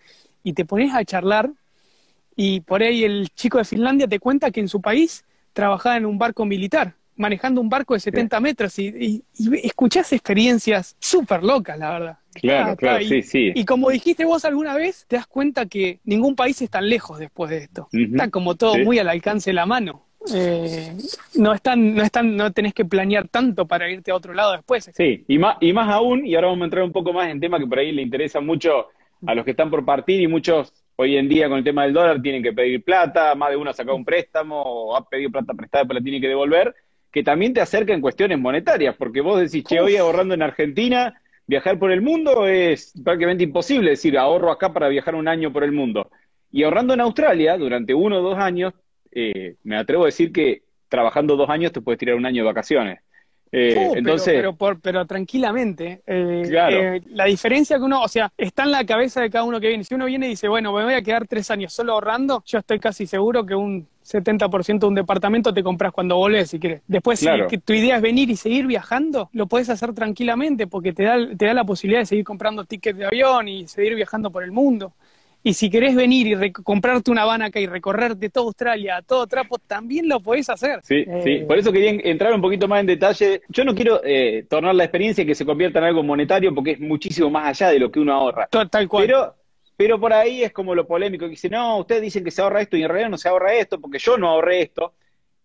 y 0.43 0.53
te 0.53 0.65
pones 0.65 0.93
a 0.93 1.05
charlar, 1.05 1.51
y 2.35 2.61
por 2.61 2.81
ahí 2.81 3.03
el 3.03 3.29
chico 3.35 3.57
de 3.57 3.65
Finlandia 3.65 4.07
te 4.07 4.19
cuenta 4.19 4.49
que 4.49 4.59
en 4.59 4.69
su 4.69 4.81
país 4.81 5.23
trabajaba 5.53 5.97
en 5.97 6.05
un 6.05 6.17
barco 6.17 6.45
militar, 6.45 6.95
manejando 7.15 7.61
un 7.61 7.69
barco 7.69 7.93
de 7.93 7.99
70 7.99 8.39
metros, 8.39 8.79
y, 8.79 9.23
y 9.37 9.67
escuchás 9.67 10.13
experiencias 10.13 10.95
súper 10.99 11.43
locas, 11.43 11.77
la 11.77 11.91
verdad. 11.91 12.18
Claro, 12.33 12.75
claro, 12.75 13.03
sí, 13.03 13.21
sí. 13.21 13.51
Y 13.55 13.65
como 13.65 13.89
dijiste 13.89 14.25
vos 14.25 14.45
alguna 14.45 14.75
vez, 14.75 15.05
te 15.07 15.15
das 15.15 15.27
cuenta 15.27 15.65
que 15.65 15.99
ningún 16.03 16.35
país 16.35 16.61
es 16.61 16.69
tan 16.69 16.87
lejos 16.87 17.19
después 17.19 17.49
de 17.49 17.57
esto. 17.57 17.87
Está 17.91 18.29
como 18.29 18.55
todo 18.55 18.77
muy 18.77 18.99
al 18.99 19.09
alcance 19.09 19.49
de 19.49 19.55
la 19.55 19.65
mano. 19.65 20.05
Eh, 20.33 20.95
no 21.35 21.53
están, 21.53 21.95
no 21.95 22.03
están, 22.03 22.35
no 22.35 22.51
tenés 22.51 22.73
que 22.73 22.85
planear 22.85 23.27
tanto 23.29 23.67
para 23.67 23.89
irte 23.89 24.11
a 24.11 24.15
otro 24.15 24.33
lado 24.33 24.51
después. 24.51 24.91
Sí, 24.93 25.23
y 25.27 25.37
más, 25.37 25.57
y 25.61 25.73
más 25.73 25.89
aún, 25.89 26.25
y 26.25 26.35
ahora 26.35 26.47
vamos 26.47 26.63
a 26.63 26.65
entrar 26.65 26.83
un 26.83 26.91
poco 26.91 27.13
más 27.13 27.29
en 27.29 27.39
tema 27.39 27.57
que 27.57 27.65
por 27.65 27.79
ahí 27.79 27.91
le 27.91 28.01
interesa 28.01 28.41
mucho 28.41 28.87
a 29.25 29.35
los 29.35 29.45
que 29.45 29.51
están 29.51 29.69
por 29.69 29.85
partir 29.85 30.21
y 30.21 30.27
muchos 30.27 30.73
hoy 30.95 31.15
en 31.15 31.29
día 31.29 31.47
con 31.47 31.57
el 31.57 31.63
tema 31.63 31.83
del 31.83 31.93
dólar 31.93 32.21
tienen 32.21 32.43
que 32.43 32.51
pedir 32.53 32.83
plata, 32.83 33.33
más 33.35 33.49
de 33.49 33.55
uno 33.55 33.69
ha 33.69 33.73
sacado 33.73 33.95
un 33.95 34.05
préstamo 34.05 34.61
o 34.61 34.95
ha 34.95 35.07
pedido 35.07 35.31
plata 35.31 35.53
prestada 35.53 35.85
pero 35.85 35.99
la 35.99 36.03
tiene 36.03 36.19
que 36.19 36.27
devolver, 36.27 36.75
que 37.11 37.23
también 37.23 37.53
te 37.53 37.61
acerca 37.61 37.93
en 37.93 38.01
cuestiones 38.01 38.37
monetarias, 38.37 38.95
porque 38.97 39.21
vos 39.21 39.39
decís, 39.39 39.63
che, 39.63 39.79
hoy 39.79 39.95
ahorrando 39.95 40.33
en 40.33 40.41
Argentina 40.41 41.21
viajar 41.49 41.79
por 41.79 41.91
el 41.91 42.01
mundo 42.03 42.45
es 42.45 42.93
prácticamente 43.03 43.43
imposible, 43.43 43.93
es 43.93 43.99
decir, 43.99 44.19
ahorro 44.19 44.51
acá 44.51 44.71
para 44.71 44.87
viajar 44.87 45.15
un 45.15 45.27
año 45.27 45.51
por 45.51 45.63
el 45.63 45.71
mundo. 45.71 46.11
Y 46.51 46.61
ahorrando 46.61 46.93
en 46.93 47.01
Australia 47.01 47.57
durante 47.57 47.91
uno 47.95 48.19
o 48.19 48.21
dos 48.21 48.37
años, 48.37 48.71
eh, 49.11 49.55
me 49.63 49.75
atrevo 49.75 50.03
a 50.03 50.05
decir 50.05 50.31
que 50.31 50.61
trabajando 50.87 51.35
dos 51.35 51.49
años 51.49 51.71
te 51.71 51.81
puedes 51.81 51.97
tirar 51.97 52.15
un 52.17 52.27
año 52.27 52.43
de 52.43 52.47
vacaciones. 52.47 52.99
Eh, 53.51 53.75
uh, 53.77 53.95
entonces, 53.95 54.33
pero, 54.35 54.55
pero, 54.81 55.05
tranquilamente. 55.05 56.01
Eh, 56.05 57.01
la 57.09 57.25
diferencia 57.25 57.77
que 57.77 57.83
uno, 57.83 58.01
o 58.01 58.07
sea, 58.07 58.31
está 58.37 58.63
en 58.63 58.71
la 58.71 58.85
cabeza 58.85 59.21
de 59.21 59.29
cada 59.29 59.43
uno 59.43 59.59
que 59.59 59.67
viene. 59.67 59.83
Si 59.83 59.95
uno 59.95 60.05
viene 60.05 60.27
y 60.27 60.29
dice, 60.29 60.47
bueno, 60.47 60.71
me 60.73 60.83
voy 60.83 60.93
a 60.93 61.01
quedar 61.01 61.27
tres 61.27 61.49
años 61.49 61.73
solo 61.73 61.93
ahorrando, 61.93 62.43
yo 62.45 62.59
estoy 62.59 62.79
casi 62.79 63.07
seguro 63.07 63.45
que 63.45 63.55
un 63.55 63.87
70% 64.05 64.79
de 64.79 64.87
un 64.87 64.95
departamento 64.95 65.53
te 65.53 65.63
compras 65.63 65.91
cuando 65.91 66.15
volvés, 66.15 66.49
si 66.49 66.59
quieres. 66.59 66.81
Después, 66.87 67.19
si 67.19 67.27
tu 67.57 67.73
idea 67.73 67.97
es 67.97 68.01
venir 68.01 68.29
y 68.29 68.35
seguir 68.35 68.67
viajando, 68.67 69.29
lo 69.33 69.47
puedes 69.47 69.69
hacer 69.69 69.93
tranquilamente 69.93 70.67
porque 70.67 70.93
te 70.93 71.03
da, 71.03 71.17
te 71.35 71.45
da 71.45 71.53
la 71.53 71.63
posibilidad 71.63 72.01
de 72.01 72.05
seguir 72.05 72.25
comprando 72.25 72.65
tickets 72.65 72.97
de 72.97 73.05
avión 73.05 73.47
y 73.47 73.67
seguir 73.67 73.95
viajando 73.95 74.31
por 74.31 74.43
el 74.43 74.51
mundo. 74.51 74.93
Y 75.41 75.53
si 75.53 75.69
querés 75.69 75.95
venir 75.95 76.27
y 76.27 76.51
comprarte 76.51 77.11
una 77.11 77.23
van 77.23 77.41
acá 77.41 77.59
y 77.59 77.67
recorrerte 77.67 78.29
toda 78.29 78.47
Australia, 78.47 79.01
todo 79.05 79.25
trapo, 79.25 79.57
también 79.57 80.09
lo 80.09 80.19
podés 80.19 80.49
hacer. 80.49 80.81
Sí, 80.83 81.05
sí. 81.23 81.31
Eh, 81.31 81.45
por 81.47 81.57
eso 81.57 81.71
quería 81.71 81.91
entrar 82.03 82.33
un 82.33 82.41
poquito 82.41 82.67
más 82.67 82.81
en 82.81 82.87
detalle. 82.87 83.41
Yo 83.47 83.63
no 83.63 83.73
quiero 83.73 84.01
eh, 84.03 84.45
tornar 84.49 84.75
la 84.75 84.83
experiencia 84.83 85.25
que 85.25 85.35
se 85.35 85.45
convierta 85.45 85.79
en 85.79 85.85
algo 85.85 86.03
monetario 86.03 86.53
porque 86.53 86.71
es 86.71 86.79
muchísimo 86.79 87.29
más 87.29 87.47
allá 87.47 87.71
de 87.71 87.79
lo 87.79 87.89
que 87.89 87.99
uno 87.99 88.13
ahorra. 88.13 88.47
Tal 88.47 88.87
cual. 88.89 89.05
Pero 89.05 89.35
pero 89.79 89.97
por 89.97 90.11
ahí 90.11 90.43
es 90.43 90.51
como 90.51 90.75
lo 90.75 90.85
polémico, 90.85 91.23
que 91.23 91.29
dice, 91.29 91.49
no, 91.49 91.77
ustedes 91.77 92.01
dicen 92.01 92.21
que 92.21 92.31
se 92.31 92.41
ahorra 92.41 92.59
esto 92.59 92.75
y 92.75 92.83
en 92.83 92.89
realidad 92.89 93.09
no 93.09 93.17
se 93.17 93.29
ahorra 93.29 93.53
esto 93.53 93.79
porque 93.79 93.97
yo 93.97 94.17
no 94.17 94.27
ahorré 94.27 94.63
esto. 94.63 94.93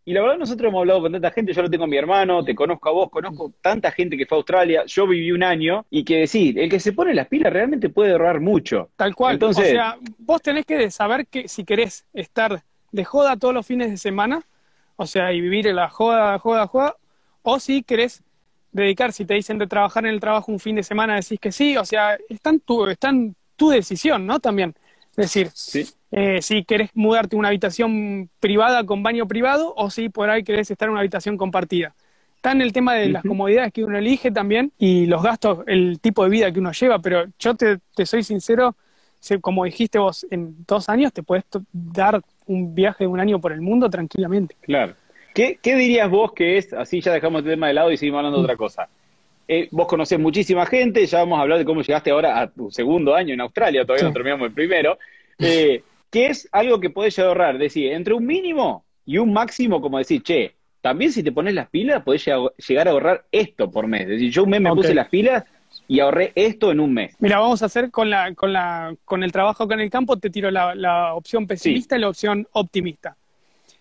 Y 0.06 0.12
la 0.12 0.20
verdad 0.20 0.36
nosotros 0.38 0.68
hemos 0.68 0.80
hablado 0.80 1.00
con 1.00 1.12
tanta 1.12 1.30
gente, 1.30 1.54
yo 1.54 1.62
lo 1.62 1.70
tengo 1.70 1.84
a 1.84 1.86
mi 1.86 1.96
hermano, 1.96 2.44
te 2.44 2.54
conozco 2.54 2.88
a 2.90 2.92
vos, 2.92 3.10
conozco 3.10 3.52
tanta 3.62 3.90
gente 3.90 4.18
que 4.18 4.26
fue 4.26 4.36
a 4.36 4.40
Australia, 4.40 4.84
yo 4.86 5.06
viví 5.06 5.32
un 5.32 5.42
año 5.42 5.86
y 5.88 6.04
que 6.04 6.18
decir, 6.18 6.58
el 6.58 6.68
que 6.68 6.78
se 6.78 6.92
pone 6.92 7.14
las 7.14 7.26
pilas 7.28 7.52
realmente 7.52 7.88
puede 7.88 8.12
ahorrar 8.12 8.40
mucho. 8.40 8.90
Tal 8.96 9.14
cual. 9.14 9.34
Entonces, 9.34 9.68
o 9.68 9.70
sea, 9.70 9.96
vos 10.18 10.42
tenés 10.42 10.66
que 10.66 10.90
saber 10.90 11.26
que 11.26 11.48
si 11.48 11.64
querés 11.64 12.04
estar 12.12 12.62
de 12.92 13.04
joda 13.04 13.36
todos 13.36 13.54
los 13.54 13.66
fines 13.66 13.90
de 13.90 13.96
semana, 13.96 14.42
o 14.96 15.06
sea, 15.06 15.32
y 15.32 15.40
vivir 15.40 15.66
en 15.66 15.76
la 15.76 15.88
joda, 15.88 16.38
joda, 16.38 16.66
joda, 16.66 16.96
o 17.42 17.58
si 17.58 17.82
querés 17.82 18.22
dedicar, 18.72 19.12
si 19.12 19.24
te 19.24 19.34
dicen 19.34 19.56
de 19.56 19.66
trabajar 19.66 20.04
en 20.04 20.12
el 20.12 20.20
trabajo 20.20 20.52
un 20.52 20.60
fin 20.60 20.76
de 20.76 20.82
semana, 20.82 21.14
decís 21.14 21.38
que 21.40 21.50
sí, 21.50 21.76
o 21.76 21.84
sea, 21.84 22.18
están, 22.28 22.60
tu, 22.60 22.86
están 22.88 23.34
tu 23.56 23.70
decisión, 23.70 24.26
¿no? 24.26 24.38
También. 24.38 24.74
Es 25.16 25.32
decir, 25.32 25.50
eh, 26.16 26.40
si 26.42 26.62
querés 26.62 26.90
mudarte 26.94 27.34
a 27.34 27.38
una 27.40 27.48
habitación 27.48 28.30
privada 28.38 28.86
con 28.86 29.02
baño 29.02 29.26
privado 29.26 29.74
o 29.76 29.90
si 29.90 30.10
por 30.10 30.30
ahí 30.30 30.44
querés 30.44 30.70
estar 30.70 30.86
en 30.86 30.92
una 30.92 31.00
habitación 31.00 31.36
compartida. 31.36 31.92
Está 32.36 32.52
en 32.52 32.60
el 32.60 32.72
tema 32.72 32.94
de 32.94 33.08
las 33.08 33.24
comodidades 33.24 33.72
que 33.72 33.82
uno 33.82 33.98
elige 33.98 34.30
también 34.30 34.70
y 34.78 35.06
los 35.06 35.24
gastos, 35.24 35.64
el 35.66 35.98
tipo 35.98 36.22
de 36.22 36.30
vida 36.30 36.52
que 36.52 36.60
uno 36.60 36.70
lleva, 36.70 37.00
pero 37.00 37.24
yo 37.40 37.56
te, 37.56 37.80
soy 38.06 38.22
sincero, 38.22 38.76
como 39.40 39.64
dijiste 39.64 39.98
vos, 39.98 40.24
en 40.30 40.54
dos 40.68 40.88
años 40.88 41.12
te 41.12 41.24
puedes 41.24 41.44
dar 41.72 42.20
un 42.46 42.76
viaje 42.76 43.04
de 43.04 43.08
un 43.08 43.18
año 43.18 43.40
por 43.40 43.50
el 43.50 43.60
mundo 43.60 43.90
tranquilamente. 43.90 44.54
Claro. 44.60 44.94
¿Qué, 45.34 45.58
¿Qué, 45.60 45.74
dirías 45.74 46.08
vos 46.08 46.32
que 46.32 46.58
es, 46.58 46.72
así 46.74 47.00
ya 47.00 47.12
dejamos 47.12 47.40
el 47.40 47.50
tema 47.50 47.66
de 47.66 47.74
lado 47.74 47.90
y 47.90 47.96
seguimos 47.96 48.18
hablando 48.18 48.38
de 48.38 48.44
otra 48.44 48.56
cosa? 48.56 48.88
Eh, 49.48 49.66
vos 49.72 49.88
conocés 49.88 50.20
muchísima 50.20 50.64
gente, 50.64 51.04
ya 51.06 51.18
vamos 51.18 51.40
a 51.40 51.42
hablar 51.42 51.58
de 51.58 51.64
cómo 51.64 51.82
llegaste 51.82 52.12
ahora 52.12 52.40
a 52.40 52.46
tu 52.46 52.70
segundo 52.70 53.16
año 53.16 53.34
en 53.34 53.40
Australia, 53.40 53.84
todavía 53.84 54.06
no 54.06 54.12
terminamos 54.12 54.46
el 54.46 54.54
primero, 54.54 54.96
eh, 55.40 55.82
que 56.14 56.26
es 56.26 56.48
algo 56.52 56.78
que 56.78 56.90
podés 56.90 57.18
ahorrar, 57.18 57.58
decir, 57.58 57.90
entre 57.90 58.14
un 58.14 58.24
mínimo 58.24 58.84
y 59.04 59.18
un 59.18 59.32
máximo, 59.32 59.80
como 59.80 59.98
decir, 59.98 60.22
che, 60.22 60.54
también 60.80 61.10
si 61.10 61.24
te 61.24 61.32
pones 61.32 61.54
las 61.54 61.68
pilas, 61.68 62.04
podés 62.04 62.24
llegar 62.24 62.86
a 62.86 62.92
ahorrar 62.92 63.24
esto 63.32 63.68
por 63.68 63.88
mes. 63.88 64.02
Es 64.02 64.08
decir, 64.10 64.30
yo 64.30 64.44
un 64.44 64.50
mes 64.50 64.60
me 64.60 64.72
puse 64.72 64.94
las 64.94 65.08
pilas 65.08 65.42
y 65.88 65.98
ahorré 65.98 66.30
esto 66.36 66.70
en 66.70 66.78
un 66.78 66.94
mes. 66.94 67.16
Mira, 67.18 67.40
vamos 67.40 67.64
a 67.64 67.66
hacer 67.66 67.90
con, 67.90 68.10
la, 68.10 68.32
con, 68.32 68.52
la, 68.52 68.94
con 69.04 69.24
el 69.24 69.32
trabajo 69.32 69.64
acá 69.64 69.74
en 69.74 69.80
el 69.80 69.90
campo, 69.90 70.16
te 70.16 70.30
tiro 70.30 70.52
la, 70.52 71.14
opción 71.14 71.48
pesimista 71.48 71.96
y 71.96 71.98
la 71.98 72.10
opción 72.10 72.46
optimista. 72.52 73.16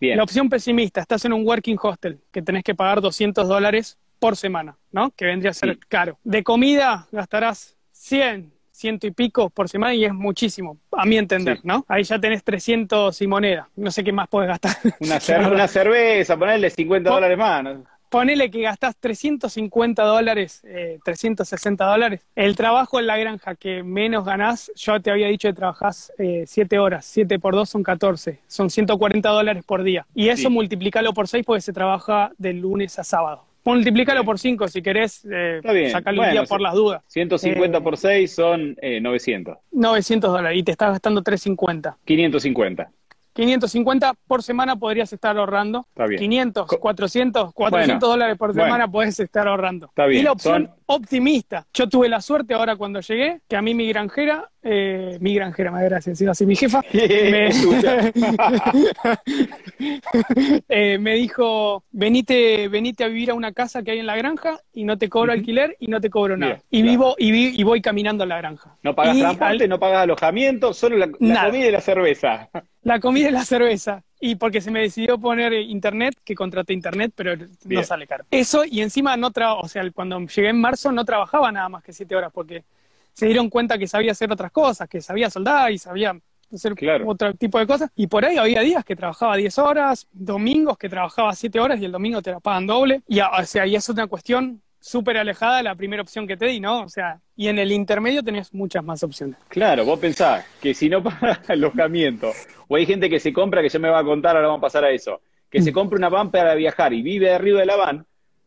Bien. 0.02 0.18
La 0.18 0.24
opción 0.24 0.50
pesimista, 0.50 1.02
estás 1.02 1.24
en 1.26 1.34
un 1.34 1.46
working 1.46 1.78
hostel 1.80 2.18
que 2.32 2.42
tenés 2.42 2.64
que 2.64 2.74
pagar 2.74 3.00
200 3.00 3.48
dólares 3.48 4.00
por 4.18 4.38
semana, 4.38 4.76
¿no? 4.92 5.12
Que 5.12 5.26
vendría 5.26 5.52
a 5.52 5.54
ser 5.54 5.78
caro. 5.88 6.18
De 6.24 6.44
comida 6.44 7.08
gastarás 7.12 7.78
100, 7.92 8.53
ciento 8.84 9.08
y 9.08 9.12
pico 9.12 9.50
por 9.50 9.70
semana 9.70 9.94
y 9.94 10.04
es 10.04 10.14
muchísimo, 10.14 10.78
a 10.92 11.06
mi 11.06 11.18
entender, 11.18 11.62
¿no? 11.64 11.86
Ahí 11.88 12.04
ya 12.04 12.20
tenés 12.20 12.44
300 12.44 13.22
y 13.22 13.28
moneda, 13.28 13.70
no 13.78 13.92
sé 13.92 14.04
qué 14.04 14.12
más 14.12 14.28
puedes 14.28 14.50
gastar. 14.50 14.76
Una, 15.00 15.20
una 15.52 15.68
cerveza, 15.70 16.36
ponerle 16.36 16.70
50 16.70 17.10
dólares 17.10 17.38
más. 17.38 17.64
Ponele 18.10 18.52
que 18.52 18.62
gastás 18.62 18.98
350 19.00 20.04
dólares, 20.04 20.62
360 21.06 21.84
eh, 21.84 21.88
dólares. 21.88 22.28
El 22.36 22.58
trabajo 22.58 23.00
en 23.00 23.08
la 23.08 23.18
granja 23.18 23.56
que 23.56 23.84
menos 23.84 24.26
ganás, 24.26 24.70
yo 24.76 25.02
te 25.02 25.12
había 25.12 25.28
dicho 25.30 25.48
que 25.48 25.54
trabajás 25.54 26.12
7 26.18 26.76
eh, 26.76 26.80
horas, 26.80 27.06
7 27.06 27.40
por 27.40 27.56
2 27.56 27.70
son 27.70 27.84
14, 27.84 28.42
son 28.48 28.70
140 28.70 29.30
dólares 29.30 29.64
por 29.66 29.82
día. 29.82 30.06
Y 30.14 30.28
eso 30.28 30.50
multiplicalo 30.50 31.14
por 31.14 31.30
6 31.30 31.46
porque 31.46 31.62
se 31.62 31.72
trabaja 31.72 32.34
de 32.38 32.52
lunes 32.52 33.00
a 33.00 33.06
sábado. 33.06 33.46
Multiplícalo 33.66 34.26
por 34.26 34.40
5 34.40 34.68
si 34.68 34.82
querés 34.82 35.26
eh, 35.32 35.90
sacarle 35.92 36.20
un 36.20 36.32
día 36.32 36.44
por 36.44 36.62
las 36.62 36.74
dudas. 36.74 37.04
150 37.08 37.82
por 37.82 37.98
6 37.98 38.34
son 38.34 38.76
eh, 38.82 39.00
900. 39.00 39.58
900 39.72 40.32
dólares 40.32 40.60
y 40.60 40.64
te 40.64 40.72
estás 40.72 40.92
gastando 40.92 41.22
350. 41.22 41.98
550. 42.04 42.92
550 43.34 44.14
por 44.28 44.44
semana 44.44 44.76
podrías 44.76 45.12
estar 45.12 45.38
ahorrando. 45.38 45.86
Está 45.90 46.06
bien. 46.06 46.20
500, 46.20 46.68
400, 46.80 47.54
400 47.54 48.10
dólares 48.10 48.38
por 48.38 48.54
semana 48.54 48.88
puedes 48.88 49.20
estar 49.20 49.48
ahorrando. 49.48 49.88
Está 49.88 50.06
bien. 50.06 50.22
Y 50.22 50.24
la 50.24 50.32
opción 50.34 50.70
optimista. 50.96 51.66
Yo 51.74 51.88
tuve 51.88 52.10
la 52.10 52.22
suerte 52.22 52.54
ahora 52.54 52.76
cuando 52.76 53.00
llegué, 53.02 53.42
que 53.48 53.56
a 53.56 53.62
mí 53.62 53.74
mi 53.74 53.88
granjera, 53.88 54.50
eh, 54.62 55.18
mi 55.20 55.36
granjera, 55.36 55.72
más 55.72 55.84
gracias, 55.84 56.18
sido 56.18 56.32
así 56.32 56.46
mi 56.46 56.56
jefa, 56.56 56.82
me, 56.94 57.50
eh, 60.70 60.98
me, 61.00 61.16
dijo, 61.16 61.84
venite, 61.92 62.68
venite 62.70 63.04
a 63.04 63.08
vivir 63.08 63.32
a 63.32 63.34
una 63.34 63.52
casa 63.52 63.84
que 63.84 63.92
hay 63.92 64.00
en 64.00 64.08
la 64.08 64.16
granja 64.16 64.60
y 64.74 64.86
no 64.86 64.98
te 64.98 65.10
cobro 65.10 65.32
alquiler 65.32 65.76
y 65.80 65.88
no 65.88 66.00
te 66.00 66.10
cobro 66.10 66.38
nada. 66.38 66.62
y 66.70 66.82
vivo 66.82 67.16
y, 67.18 67.60
y, 67.60 67.64
voy 67.64 67.82
caminando 67.82 68.24
a 68.24 68.28
la 68.28 68.38
granja. 68.38 68.76
No 68.84 68.96
pagas 68.96 69.18
transporte, 69.18 69.68
no 69.68 69.80
pagas 69.80 70.04
alojamiento, 70.04 70.74
solo 70.74 70.98
la, 70.98 71.10
la 71.20 71.46
comida 71.46 71.68
y 71.68 71.72
la 71.72 71.82
cerveza. 71.82 72.50
La 72.84 73.00
comida 73.00 73.30
y 73.30 73.32
la 73.32 73.46
cerveza. 73.46 74.04
Y 74.26 74.36
porque 74.36 74.62
se 74.62 74.72
me 74.72 74.80
decidió 74.80 75.18
poner 75.18 75.52
internet, 75.52 76.16
que 76.24 76.34
contraté 76.34 76.72
internet, 76.72 77.12
pero 77.14 77.36
no 77.66 77.84
sale 77.84 78.08
caro. 78.08 78.24
Eso, 78.32 78.64
y 78.64 78.80
encima 78.80 79.18
no 79.18 79.32
trabajo, 79.32 79.64
o 79.64 79.68
sea, 79.68 79.84
cuando 79.92 80.18
llegué 80.22 80.48
en 80.48 80.62
marzo 80.62 80.94
no 80.94 81.04
trabajaba 81.04 81.52
nada 81.52 81.68
más 81.68 81.84
que 81.84 81.92
siete 81.92 82.16
horas, 82.16 82.32
porque 82.34 82.64
se 83.12 83.26
dieron 83.26 83.50
cuenta 83.50 83.78
que 83.78 83.86
sabía 83.86 84.14
hacer 84.14 84.32
otras 84.32 84.50
cosas, 84.54 84.88
que 84.88 85.02
sabía 85.02 85.30
soldar 85.30 85.74
y 85.74 85.78
sabía 85.78 86.18
hacer 86.54 86.74
otro 87.06 87.34
tipo 87.34 87.60
de 87.60 87.68
cosas. 87.68 87.90
Y 87.98 88.08
por 88.08 88.24
ahí 88.24 88.38
había 88.38 88.62
días 88.62 88.86
que 88.86 88.96
trabajaba 88.96 89.36
10 89.36 89.58
horas, 89.60 90.08
domingos 90.14 90.78
que 90.78 90.88
trabajaba 90.88 91.36
7 91.36 91.60
horas 91.60 91.82
y 91.82 91.86
el 91.86 91.92
domingo 91.92 92.22
te 92.22 92.32
la 92.32 92.40
pagan 92.40 92.66
doble. 92.66 93.02
Y, 93.10 93.20
o 93.20 93.46
sea, 93.46 93.68
y 93.68 93.76
es 93.76 93.90
una 93.90 94.08
cuestión 94.08 94.62
súper 94.84 95.18
alejada 95.18 95.58
de 95.58 95.64
la 95.64 95.76
primera 95.76 96.02
opción 96.02 96.28
que 96.28 96.36
te 96.36 96.46
di, 96.46 96.60
¿no? 96.60 96.82
O 96.82 96.90
sea, 96.90 97.22
y 97.38 97.48
en 97.48 97.58
el 97.58 97.72
intermedio 97.72 98.22
tenés 98.22 98.54
muchas 98.54 98.84
más 98.84 99.02
opciones. 99.02 99.38
Claro, 99.48 99.86
vos 99.86 99.98
pensás 99.98 100.46
que 100.62 100.74
si 100.74 100.90
no 100.90 101.02
pagas 101.04 101.50
alojamiento, 101.50 102.32
o 102.68 102.76
hay 102.76 102.86
gente 102.86 103.10
que 103.10 103.22
se 103.22 103.32
compra, 103.32 103.62
que 103.62 103.70
ya 103.70 103.80
me 103.80 103.90
va 103.90 104.00
a 104.00 104.04
contar, 104.04 104.36
ahora 104.36 104.50
vamos 104.50 104.60
a 104.60 104.68
pasar 104.68 104.84
a 104.84 104.92
eso, 104.92 105.22
que 105.50 105.62
se 105.62 105.72
mm. 105.72 105.74
compra 105.74 105.98
una 105.98 106.10
van 106.10 106.32
para 106.32 106.54
viajar 106.56 106.92
y 106.92 107.02
vive 107.02 107.32
arriba 107.32 107.62
de 107.62 107.66
la 107.66 107.78
van, 107.78 108.06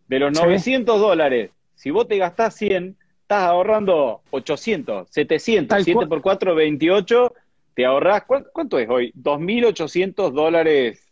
de 0.09 0.19
los 0.19 0.33
900 0.33 1.01
dólares, 1.01 1.53
si 1.75 1.91
vos 1.91 2.07
te 2.07 2.19
gastás 2.19 2.55
100, 2.55 2.99
estás 3.23 3.43
ahorrando 3.45 4.21
800, 4.31 5.09
700, 5.11 5.85
7 5.85 6.07
por 6.07 6.21
4, 6.21 6.55
28, 6.55 7.35
te 7.73 7.87
ahorrás, 7.87 8.25
¿cuánto, 8.53 8.79
es 8.79 8.91
hoy? 8.91 9.11
2.800 9.17 10.33
dólares. 10.33 11.03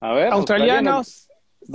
A 0.00 0.12
ver, 0.12 0.32
australianos 0.32 1.25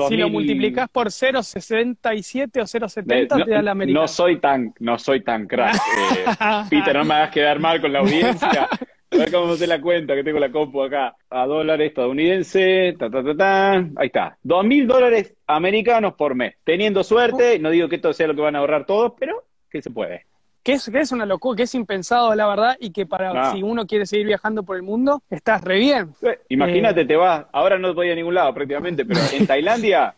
si 0.07 0.17
lo 0.17 0.29
multiplicas 0.29 0.89
por 0.89 1.07
0,67 1.07 2.61
o 2.61 2.63
0,70 2.63 3.45
te 3.45 3.51
da 3.51 3.61
la 3.61 3.71
americana. 3.71 4.01
No 4.01 4.07
soy 4.07 4.39
tan, 4.39 4.73
no 4.79 4.97
soy 4.97 5.21
tan 5.23 5.47
crack. 5.47 5.75
Eh, 6.11 6.63
Peter, 6.69 6.95
no 6.95 7.05
me 7.05 7.13
hagas 7.15 7.31
quedar 7.31 7.59
mal 7.59 7.79
con 7.79 7.93
la 7.93 7.99
audiencia. 7.99 8.67
A 9.11 9.17
ver 9.17 9.31
cómo 9.31 9.55
se 9.55 9.67
la 9.67 9.81
cuenta, 9.81 10.15
que 10.15 10.23
tengo 10.23 10.39
la 10.39 10.51
compu 10.51 10.81
acá. 10.83 11.15
A 11.29 11.45
dólares 11.45 11.89
estadounidenses, 11.89 12.97
ta, 12.97 13.09
ta, 13.09 13.23
ta, 13.23 13.35
ta. 13.35 13.73
Ahí 13.73 14.07
está. 14.07 14.37
Dos 14.41 14.63
mil 14.65 14.87
dólares 14.87 15.35
americanos 15.47 16.13
por 16.13 16.33
mes. 16.33 16.55
Teniendo 16.63 17.03
suerte, 17.03 17.59
no 17.59 17.69
digo 17.69 17.89
que 17.89 17.97
esto 17.97 18.13
sea 18.13 18.27
lo 18.27 18.35
que 18.35 18.41
van 18.41 18.55
a 18.55 18.59
ahorrar 18.59 18.85
todos, 18.85 19.13
pero 19.19 19.43
que 19.69 19.81
se 19.81 19.91
puede 19.91 20.30
que 20.63 20.73
es, 20.73 20.89
que 20.89 20.99
es 20.99 21.11
una 21.11 21.25
locura, 21.25 21.57
que 21.57 21.63
es 21.63 21.75
impensado, 21.75 22.33
la 22.35 22.47
verdad, 22.47 22.77
y 22.79 22.91
que 22.91 23.05
para 23.05 23.51
si 23.51 23.63
uno 23.63 23.85
quiere 23.85 24.05
seguir 24.05 24.27
viajando 24.27 24.63
por 24.63 24.75
el 24.75 24.83
mundo, 24.83 25.23
estás 25.29 25.63
re 25.63 25.79
bien. 25.79 26.13
Imagínate, 26.49 27.01
eh, 27.01 27.05
te 27.05 27.15
vas, 27.15 27.45
ahora 27.51 27.77
no 27.79 27.89
te 27.89 27.95
voy 27.95 28.11
a 28.11 28.15
ningún 28.15 28.35
lado 28.35 28.53
prácticamente, 28.53 29.05
pero 29.05 29.19
en 29.33 29.47
Tailandia, 29.47 30.13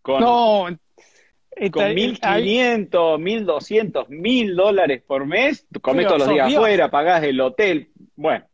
con, 0.00 0.20
no, 0.20 0.66
con 1.70 1.82
1.500, 1.82 2.90
1.200, 2.90 4.06
1.000 4.08 4.54
dólares 4.54 5.02
por 5.06 5.26
mes, 5.26 5.66
comes 5.80 6.06
todos 6.06 6.20
los 6.20 6.28
días 6.28 6.54
afuera, 6.54 6.90
pagás 6.90 7.22
el 7.24 7.40
hotel, 7.40 7.90
bueno. 8.16 8.44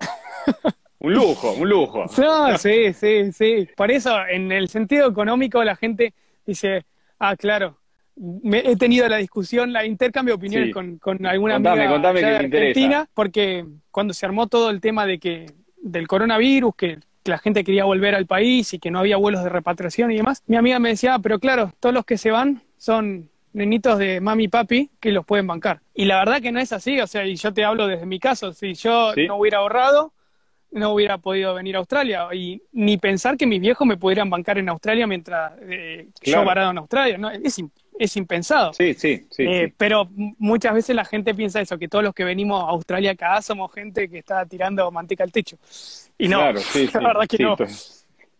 Un 1.00 1.12
lujo, 1.12 1.52
un 1.52 1.68
lujo. 1.68 2.06
No, 2.16 2.56
sí, 2.56 2.94
sí, 2.94 3.30
sí. 3.30 3.68
Por 3.76 3.90
eso, 3.90 4.16
en 4.26 4.50
el 4.50 4.70
sentido 4.70 5.06
económico, 5.06 5.62
la 5.62 5.76
gente 5.76 6.14
dice, 6.46 6.86
ah, 7.18 7.36
claro, 7.36 7.76
he 8.16 8.76
tenido 8.76 9.08
la 9.08 9.16
discusión, 9.16 9.72
la 9.72 9.84
intercambio 9.84 10.34
de 10.34 10.36
opiniones 10.36 10.72
con, 10.72 10.98
con, 10.98 11.24
alguna 11.26 11.56
amiga 11.56 12.12
de 12.12 12.24
Argentina, 12.24 13.08
porque 13.12 13.64
cuando 13.90 14.14
se 14.14 14.26
armó 14.26 14.46
todo 14.46 14.70
el 14.70 14.80
tema 14.80 15.06
de 15.06 15.18
que 15.18 15.46
del 15.82 16.06
coronavirus, 16.08 16.74
que, 16.76 16.98
la 17.24 17.38
gente 17.38 17.64
quería 17.64 17.84
volver 17.84 18.14
al 18.14 18.26
país 18.26 18.74
y 18.74 18.78
que 18.78 18.90
no 18.90 18.98
había 18.98 19.16
vuelos 19.16 19.42
de 19.42 19.48
repatriación 19.48 20.12
y 20.12 20.16
demás, 20.16 20.42
mi 20.46 20.56
amiga 20.56 20.78
me 20.78 20.90
decía, 20.90 21.14
ah, 21.14 21.18
pero 21.20 21.38
claro, 21.38 21.72
todos 21.80 21.94
los 21.94 22.04
que 22.04 22.18
se 22.18 22.30
van 22.30 22.62
son 22.76 23.30
nenitos 23.54 23.98
de 23.98 24.20
mami 24.20 24.44
y 24.44 24.48
papi 24.48 24.90
que 25.00 25.10
los 25.10 25.24
pueden 25.24 25.46
bancar. 25.46 25.80
Y 25.94 26.04
la 26.04 26.18
verdad 26.18 26.42
que 26.42 26.52
no 26.52 26.60
es 26.60 26.72
así, 26.72 27.00
o 27.00 27.06
sea, 27.06 27.24
y 27.24 27.36
yo 27.36 27.54
te 27.54 27.64
hablo 27.64 27.86
desde 27.86 28.04
mi 28.04 28.20
caso, 28.20 28.52
si 28.52 28.74
yo 28.74 29.14
no 29.26 29.36
hubiera 29.36 29.58
ahorrado, 29.58 30.12
no 30.72 30.92
hubiera 30.92 31.18
podido 31.18 31.54
venir 31.54 31.76
a 31.76 31.78
Australia 31.78 32.26
y 32.34 32.60
ni 32.72 32.98
pensar 32.98 33.36
que 33.36 33.46
mis 33.46 33.60
viejos 33.60 33.86
me 33.86 33.96
pudieran 33.96 34.28
bancar 34.28 34.58
en 34.58 34.68
Australia 34.68 35.06
mientras 35.06 35.52
eh, 35.62 36.08
yo 36.20 36.44
varado 36.44 36.72
en 36.72 36.78
Australia, 36.78 37.16
¿no? 37.16 37.30
Es, 37.30 37.62
es 37.98 38.16
impensado. 38.16 38.72
Sí, 38.72 38.94
sí, 38.94 39.26
eh, 39.38 39.66
sí, 39.68 39.74
Pero 39.76 40.08
muchas 40.10 40.74
veces 40.74 40.96
la 40.96 41.04
gente 41.04 41.34
piensa 41.34 41.60
eso, 41.60 41.78
que 41.78 41.88
todos 41.88 42.04
los 42.04 42.14
que 42.14 42.24
venimos 42.24 42.62
a 42.62 42.68
Australia 42.68 43.12
acá 43.12 43.40
somos 43.42 43.72
gente 43.72 44.08
que 44.08 44.18
está 44.18 44.44
tirando 44.46 44.90
manteca 44.90 45.24
al 45.24 45.32
techo. 45.32 45.56
Y 46.18 46.28
no, 46.28 46.38
claro, 46.38 46.60
sí, 46.60 46.88
la 46.94 47.00
verdad 47.00 47.26
que 47.26 47.38
no. 47.38 47.56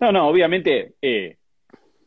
No, 0.01 0.13
no, 0.13 0.29
obviamente, 0.29 0.95
eh, 1.01 1.37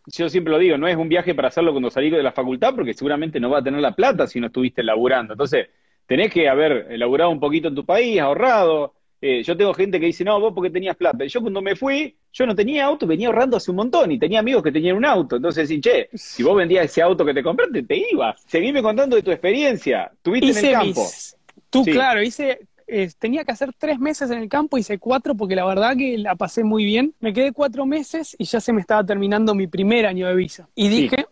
yo 0.06 0.30
siempre 0.30 0.52
lo 0.52 0.60
digo, 0.60 0.78
no 0.78 0.88
es 0.88 0.96
un 0.96 1.10
viaje 1.10 1.34
para 1.36 1.48
hacerlo 1.48 1.72
cuando 1.72 1.90
salís 1.90 2.12
de 2.12 2.24
la 2.24 2.32
facultad, 2.32 2.76
porque 2.76 2.94
seguramente 2.94 3.40
no 3.40 3.50
va 3.50 3.60
a 3.60 3.64
tener 3.64 3.82
la 3.82 3.96
plata 3.96 4.28
si 4.28 4.40
no 4.40 4.48
estuviste 4.48 4.84
laburando. 4.84 5.34
Entonces, 5.34 5.70
tenés 6.06 6.32
que 6.32 6.48
haber 6.50 6.88
elaborado 6.90 7.30
un 7.30 7.40
poquito 7.40 7.68
en 7.68 7.76
tu 7.76 7.86
país, 7.86 8.20
ahorrado, 8.20 8.94
eh, 9.20 9.42
yo 9.44 9.58
tengo 9.58 9.74
gente 9.74 10.00
que 10.00 10.06
dice, 10.08 10.24
no, 10.24 10.40
vos 10.40 10.54
porque 10.54 10.70
tenías 10.70 10.96
plata. 10.96 11.26
Yo 11.26 11.42
cuando 11.42 11.62
me 11.62 11.76
fui, 11.76 12.16
yo 12.32 12.46
no 12.46 12.56
tenía 12.56 12.86
auto, 12.86 13.08
venía 13.08 13.28
ahorrando 13.28 13.58
hace 13.58 13.72
un 13.72 13.78
montón 13.78 14.12
y 14.12 14.20
tenía 14.20 14.40
amigos 14.40 14.62
que 14.62 14.72
tenían 14.72 14.96
un 14.96 15.06
auto. 15.06 15.38
Entonces, 15.38 15.70
che, 15.82 16.10
si 16.14 16.44
vos 16.44 16.56
vendías 16.56 16.86
ese 16.86 17.02
auto 17.02 17.26
que 17.26 17.34
te 17.34 17.42
compraste, 17.42 17.84
te 17.84 18.04
ibas. 18.12 18.42
Seguime 18.46 18.82
contando 18.84 19.16
de 19.16 19.24
tu 19.24 19.32
experiencia. 19.32 20.12
Tuviste 20.22 20.60
en 20.60 20.66
el 20.66 20.72
campo. 20.72 21.06
Tú, 21.70 21.84
claro, 21.84 22.22
hice, 22.22 22.60
tenía 23.18 23.44
que 23.44 23.52
hacer 23.52 23.72
tres 23.78 24.00
meses 24.00 24.30
en 24.30 24.38
el 24.38 24.48
campo, 24.50 24.78
hice 24.78 25.00
cuatro 25.00 25.36
porque 25.36 25.56
la 25.56 25.66
verdad 25.66 25.98
que 25.98 26.18
la 26.18 26.36
pasé 26.36 26.64
muy 26.64 26.86
bien. 26.86 27.14
Me 27.20 27.34
quedé 27.34 27.52
cuatro 27.54 27.86
meses 27.88 28.36
y 28.38 28.46
ya 28.46 28.62
se 28.62 28.72
me 28.72 28.82
estaba 28.82 29.04
terminando 29.04 29.56
mi 29.56 29.66
primer 29.68 30.06
año 30.06 30.28
de 30.28 30.36
visa. 30.36 30.70
Y 30.76 30.90
dije, 30.90 31.26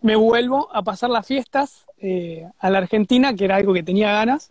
me 0.00 0.16
vuelvo 0.16 0.68
a 0.72 0.82
pasar 0.82 1.10
las 1.10 1.24
fiestas 1.24 1.86
eh, 1.98 2.46
a 2.58 2.68
la 2.68 2.78
Argentina, 2.78 3.32
que 3.34 3.44
era 3.44 3.56
algo 3.56 3.72
que 3.72 3.84
tenía 3.84 4.12
ganas 4.12 4.50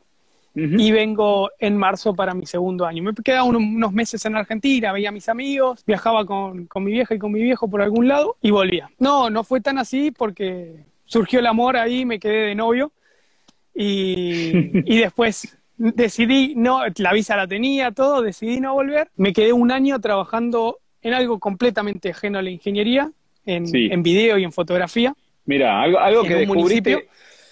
y 0.54 0.92
vengo 0.92 1.50
en 1.60 1.78
marzo 1.78 2.14
para 2.14 2.34
mi 2.34 2.46
segundo 2.46 2.86
año. 2.86 3.04
Me 3.04 3.14
quedaba 3.14 3.44
unos, 3.44 3.94
meses 3.94 4.26
en 4.26 4.36
Argentina, 4.36 4.92
veía 4.92 5.10
a 5.10 5.14
mis 5.14 5.30
amigos, 5.30 5.84
viajaba 5.86 6.26
con, 6.26 6.68
mi 6.76 6.92
vieja 6.92 7.16
y 7.16 7.20
con 7.20 7.32
mi 7.32 7.42
viejo 7.42 7.70
por 7.70 7.82
algún 7.82 8.08
lado 8.08 8.38
y 8.42 8.52
volvía. 8.52 8.90
No, 9.00 9.30
no 9.30 9.44
fue 9.44 9.62
tan 9.62 9.78
así 9.78 10.12
porque 10.12 10.84
surgió 11.06 11.40
el 11.40 11.48
amor 11.48 11.78
ahí, 11.78 12.06
me 12.06 12.20
quedé 12.20 12.48
de 12.48 12.56
novio 12.56 12.92
y, 13.74 14.72
y 14.86 14.98
después 15.00 15.58
decidí, 15.78 16.54
no, 16.56 16.82
la 16.98 17.14
visa 17.14 17.36
la 17.36 17.48
tenía, 17.48 17.92
todo, 17.92 18.22
decidí 18.22 18.60
no 18.60 18.74
volver. 18.74 19.10
Me 19.16 19.34
quedé 19.34 19.54
un 19.54 19.72
año 19.72 20.00
trabajando 20.00 20.80
en 21.02 21.14
algo 21.14 21.40
completamente 21.40 22.12
ajeno 22.12 22.40
a 22.40 22.42
la 22.42 22.52
ingeniería, 22.52 23.12
en, 23.46 23.66
en 23.74 24.04
video 24.04 24.38
y 24.38 24.44
en 24.44 24.52
fotografía. 24.52 25.16
Mira, 25.46 25.82
algo, 25.82 26.00
algo 26.00 26.24
que 26.24 26.36
descubriste, 26.36 27.08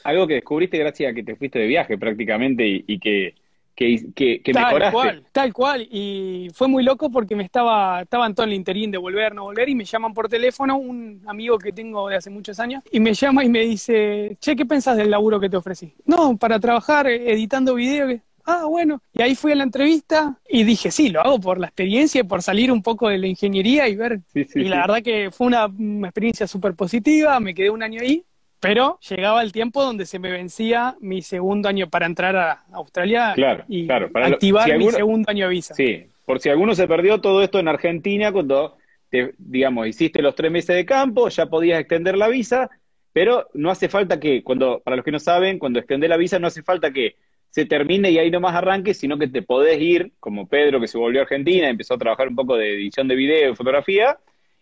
algo 0.09 0.27
que 0.27 0.35
descubriste 0.35 0.77
gracias 0.77 1.11
a 1.11 1.15
que 1.15 1.23
te 1.23 1.35
fuiste 1.35 1.59
de 1.59 1.67
viaje 1.67 1.97
prácticamente 1.97 2.65
y, 2.65 2.99
que, 2.99 3.35
que, 3.75 4.11
que, 4.13 4.51
tal 4.51 4.65
mejoraste. 4.65 4.93
Cual, 4.93 5.25
tal 5.31 5.53
cual, 5.53 5.87
y 5.89 6.49
fue 6.53 6.67
muy 6.67 6.83
loco 6.83 7.09
porque 7.09 7.35
me 7.35 7.43
estaba, 7.43 8.01
estaba 8.01 8.25
en 8.25 8.35
todo 8.35 8.45
el 8.45 8.53
interín 8.53 8.91
de 8.91 8.97
volver, 8.97 9.33
no 9.33 9.43
volver, 9.43 9.69
y 9.69 9.75
me 9.75 9.85
llaman 9.85 10.13
por 10.13 10.27
teléfono 10.27 10.77
un 10.77 11.21
amigo 11.27 11.57
que 11.57 11.71
tengo 11.71 12.09
de 12.09 12.17
hace 12.17 12.29
muchos 12.29 12.59
años, 12.59 12.83
y 12.91 12.99
me 12.99 13.13
llama 13.13 13.43
y 13.43 13.49
me 13.49 13.61
dice, 13.61 14.37
che, 14.39 14.55
¿qué 14.55 14.65
pensás 14.65 14.97
del 14.97 15.11
laburo 15.11 15.39
que 15.39 15.49
te 15.49 15.57
ofrecí? 15.57 15.93
No, 16.05 16.37
para 16.37 16.59
trabajar 16.59 17.07
editando 17.07 17.75
videos. 17.75 18.19
Ah, 18.45 18.65
bueno. 18.65 19.03
Y 19.13 19.21
ahí 19.21 19.35
fui 19.35 19.51
a 19.51 19.55
la 19.55 19.63
entrevista 19.63 20.39
y 20.49 20.63
dije, 20.63 20.89
sí, 20.89 21.09
lo 21.09 21.21
hago 21.21 21.39
por 21.39 21.59
la 21.59 21.67
experiencia, 21.67 22.23
por 22.23 22.41
salir 22.41 22.71
un 22.71 22.81
poco 22.81 23.07
de 23.07 23.19
la 23.19 23.27
ingeniería 23.27 23.87
y 23.87 23.95
ver. 23.95 24.21
y 24.33 24.63
la 24.63 24.77
verdad 24.77 25.03
que 25.03 25.29
fue 25.29 25.45
una, 25.45 25.67
una 25.67 26.07
experiencia 26.07 26.47
súper 26.47 26.73
positiva, 26.73 27.39
me 27.39 27.53
quedé 27.53 27.69
un 27.69 27.83
año 27.83 28.01
ahí 28.01 28.25
pero 28.59 28.99
llegaba 29.07 29.41
el 29.41 29.51
tiempo 29.51 29.83
donde 29.83 30.05
se 30.05 30.19
me 30.19 30.31
vencía 30.31 30.95
mi 30.99 31.21
segundo 31.21 31.69
año 31.69 31.89
para 31.89 32.05
entrar 32.05 32.35
a 32.35 32.65
Australia 32.73 33.33
y 33.67 33.83
para 33.85 34.09
activar 34.27 34.77
mi 34.77 34.89
segundo 34.91 35.29
año 35.29 35.47
de 35.47 35.51
visa. 35.51 35.73
Sí, 35.73 36.05
por 36.25 36.39
si 36.39 36.49
alguno 36.49 36.75
se 36.75 36.87
perdió 36.87 37.21
todo 37.21 37.41
esto 37.41 37.59
en 37.59 37.67
Argentina, 37.67 38.31
cuando, 38.31 38.77
te, 39.09 39.33
digamos, 39.37 39.87
hiciste 39.87 40.21
los 40.21 40.35
tres 40.35 40.51
meses 40.51 40.75
de 40.75 40.85
campo, 40.85 41.29
ya 41.29 41.45
podías 41.45 41.79
extender 41.79 42.17
la 42.17 42.27
visa, 42.27 42.69
pero 43.13 43.47
no 43.53 43.71
hace 43.71 43.89
falta 43.89 44.19
que, 44.19 44.43
cuando 44.43 44.81
para 44.81 44.97
los 44.97 45.05
que 45.05 45.11
no 45.11 45.19
saben, 45.19 45.57
cuando 45.57 45.79
extendés 45.79 46.09
la 46.09 46.17
visa 46.17 46.37
no 46.37 46.47
hace 46.47 46.61
falta 46.61 46.91
que 46.91 47.15
se 47.49 47.65
termine 47.65 48.11
y 48.11 48.19
ahí 48.19 48.29
nomás 48.29 48.55
arranques, 48.55 48.97
sino 48.97 49.17
que 49.17 49.27
te 49.27 49.41
podés 49.41 49.81
ir, 49.81 50.11
como 50.19 50.47
Pedro 50.47 50.79
que 50.79 50.87
se 50.87 50.97
volvió 50.97 51.21
a 51.21 51.23
Argentina, 51.23 51.69
empezó 51.69 51.95
a 51.95 51.97
trabajar 51.97 52.27
un 52.27 52.35
poco 52.35 52.55
de 52.55 52.75
edición 52.75 53.07
de 53.07 53.15
video 53.15 53.51
y 53.51 53.55
fotografía, 53.55 54.17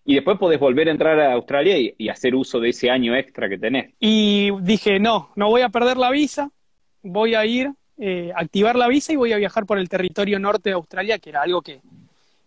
y 0.07 0.15
después 0.15 0.37
podés 0.37 0.57
volver 0.57 0.87
a 0.87 0.91
entrar 0.91 1.19
a 1.19 1.33
Australia 1.33 1.77
y, 1.77 2.07
hacer 2.07 2.33
uso 2.33 2.61
de 2.61 2.69
ese 2.69 2.89
año 2.89 3.13
extra 3.13 3.49
que 3.49 3.57
tenés. 3.57 3.93
Y 3.99 4.51
dije, 4.61 5.01
no, 5.01 5.31
no 5.35 5.49
voy 5.49 5.63
a 5.63 5.69
perder 5.69 5.97
la 5.97 6.09
visa, 6.11 6.49
voy 7.03 7.35
a 7.35 7.45
ir, 7.45 7.73
eh, 7.97 8.31
activar 8.33 8.77
la 8.77 8.87
visa 8.87 9.11
y 9.11 9.17
voy 9.17 9.33
a 9.33 9.37
viajar 9.37 9.65
por 9.65 9.77
el 9.77 9.89
territorio 9.89 10.39
norte 10.39 10.69
de 10.69 10.75
Australia, 10.75 11.19
que 11.19 11.31
era 11.31 11.41
algo 11.41 11.61
que 11.61 11.81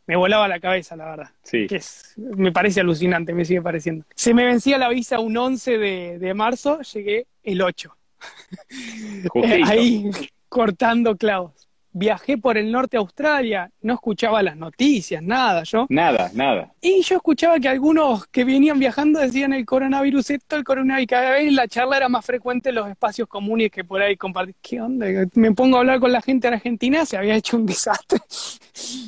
me 0.07 0.17
volaba 0.17 0.49
la 0.49 0.59
cabeza, 0.59 0.97
la 0.97 1.05
verdad. 1.05 1.29
Sí. 1.43 1.67
Que 1.67 1.77
es, 1.77 2.15
me 2.17 2.51
parece 2.51 2.81
alucinante, 2.81 3.35
me 3.35 3.45
sigue 3.45 3.61
pareciendo. 3.61 4.07
Se 4.15 4.33
me 4.33 4.47
vencía 4.47 4.79
la 4.79 4.89
visa 4.89 5.21
un 5.21 5.37
11 5.37 5.77
de, 5.77 6.19
de 6.19 6.33
marzo, 6.33 6.81
llegué 6.81 7.27
el 7.43 7.61
8. 7.61 7.95
Ahí 9.67 10.11
cortando 10.49 11.15
clavos 11.15 11.70
viajé 11.93 12.38
por 12.38 12.57
el 12.57 12.70
norte 12.70 12.97
de 12.97 12.99
Australia, 12.99 13.70
no 13.82 13.95
escuchaba 13.95 14.43
las 14.43 14.57
noticias, 14.57 15.22
nada, 15.22 15.62
yo. 15.64 15.86
Nada, 15.88 16.30
nada. 16.34 16.72
Y 16.80 17.03
yo 17.03 17.16
escuchaba 17.16 17.59
que 17.59 17.68
algunos 17.68 18.26
que 18.26 18.45
venían 18.45 18.78
viajando 18.78 19.20
decían 19.20 19.53
el 19.53 19.64
coronavirus 19.64 20.30
esto, 20.30 20.57
el 20.57 20.64
coronavirus, 20.64 21.09
cada 21.09 21.30
vez 21.32 21.53
la 21.53 21.68
charla 21.68 21.97
era 21.97 22.09
más 22.09 22.24
frecuente 22.24 22.68
en 22.70 22.76
los 22.76 22.88
espacios 22.88 23.28
comunes 23.28 23.70
que 23.70 23.84
por 23.84 24.01
ahí 24.01 24.16
compartir. 24.16 24.55
¿Qué 24.61 24.80
onda? 24.80 25.07
Me 25.34 25.53
pongo 25.53 25.76
a 25.76 25.80
hablar 25.80 26.01
con 26.01 26.12
la 26.12 26.22
gente 26.22 26.49
en 26.49 26.55
Argentina, 26.55 27.05
se 27.05 27.16
había 27.16 27.34
hecho 27.34 27.57
un 27.57 27.66
desastre. 27.66 28.20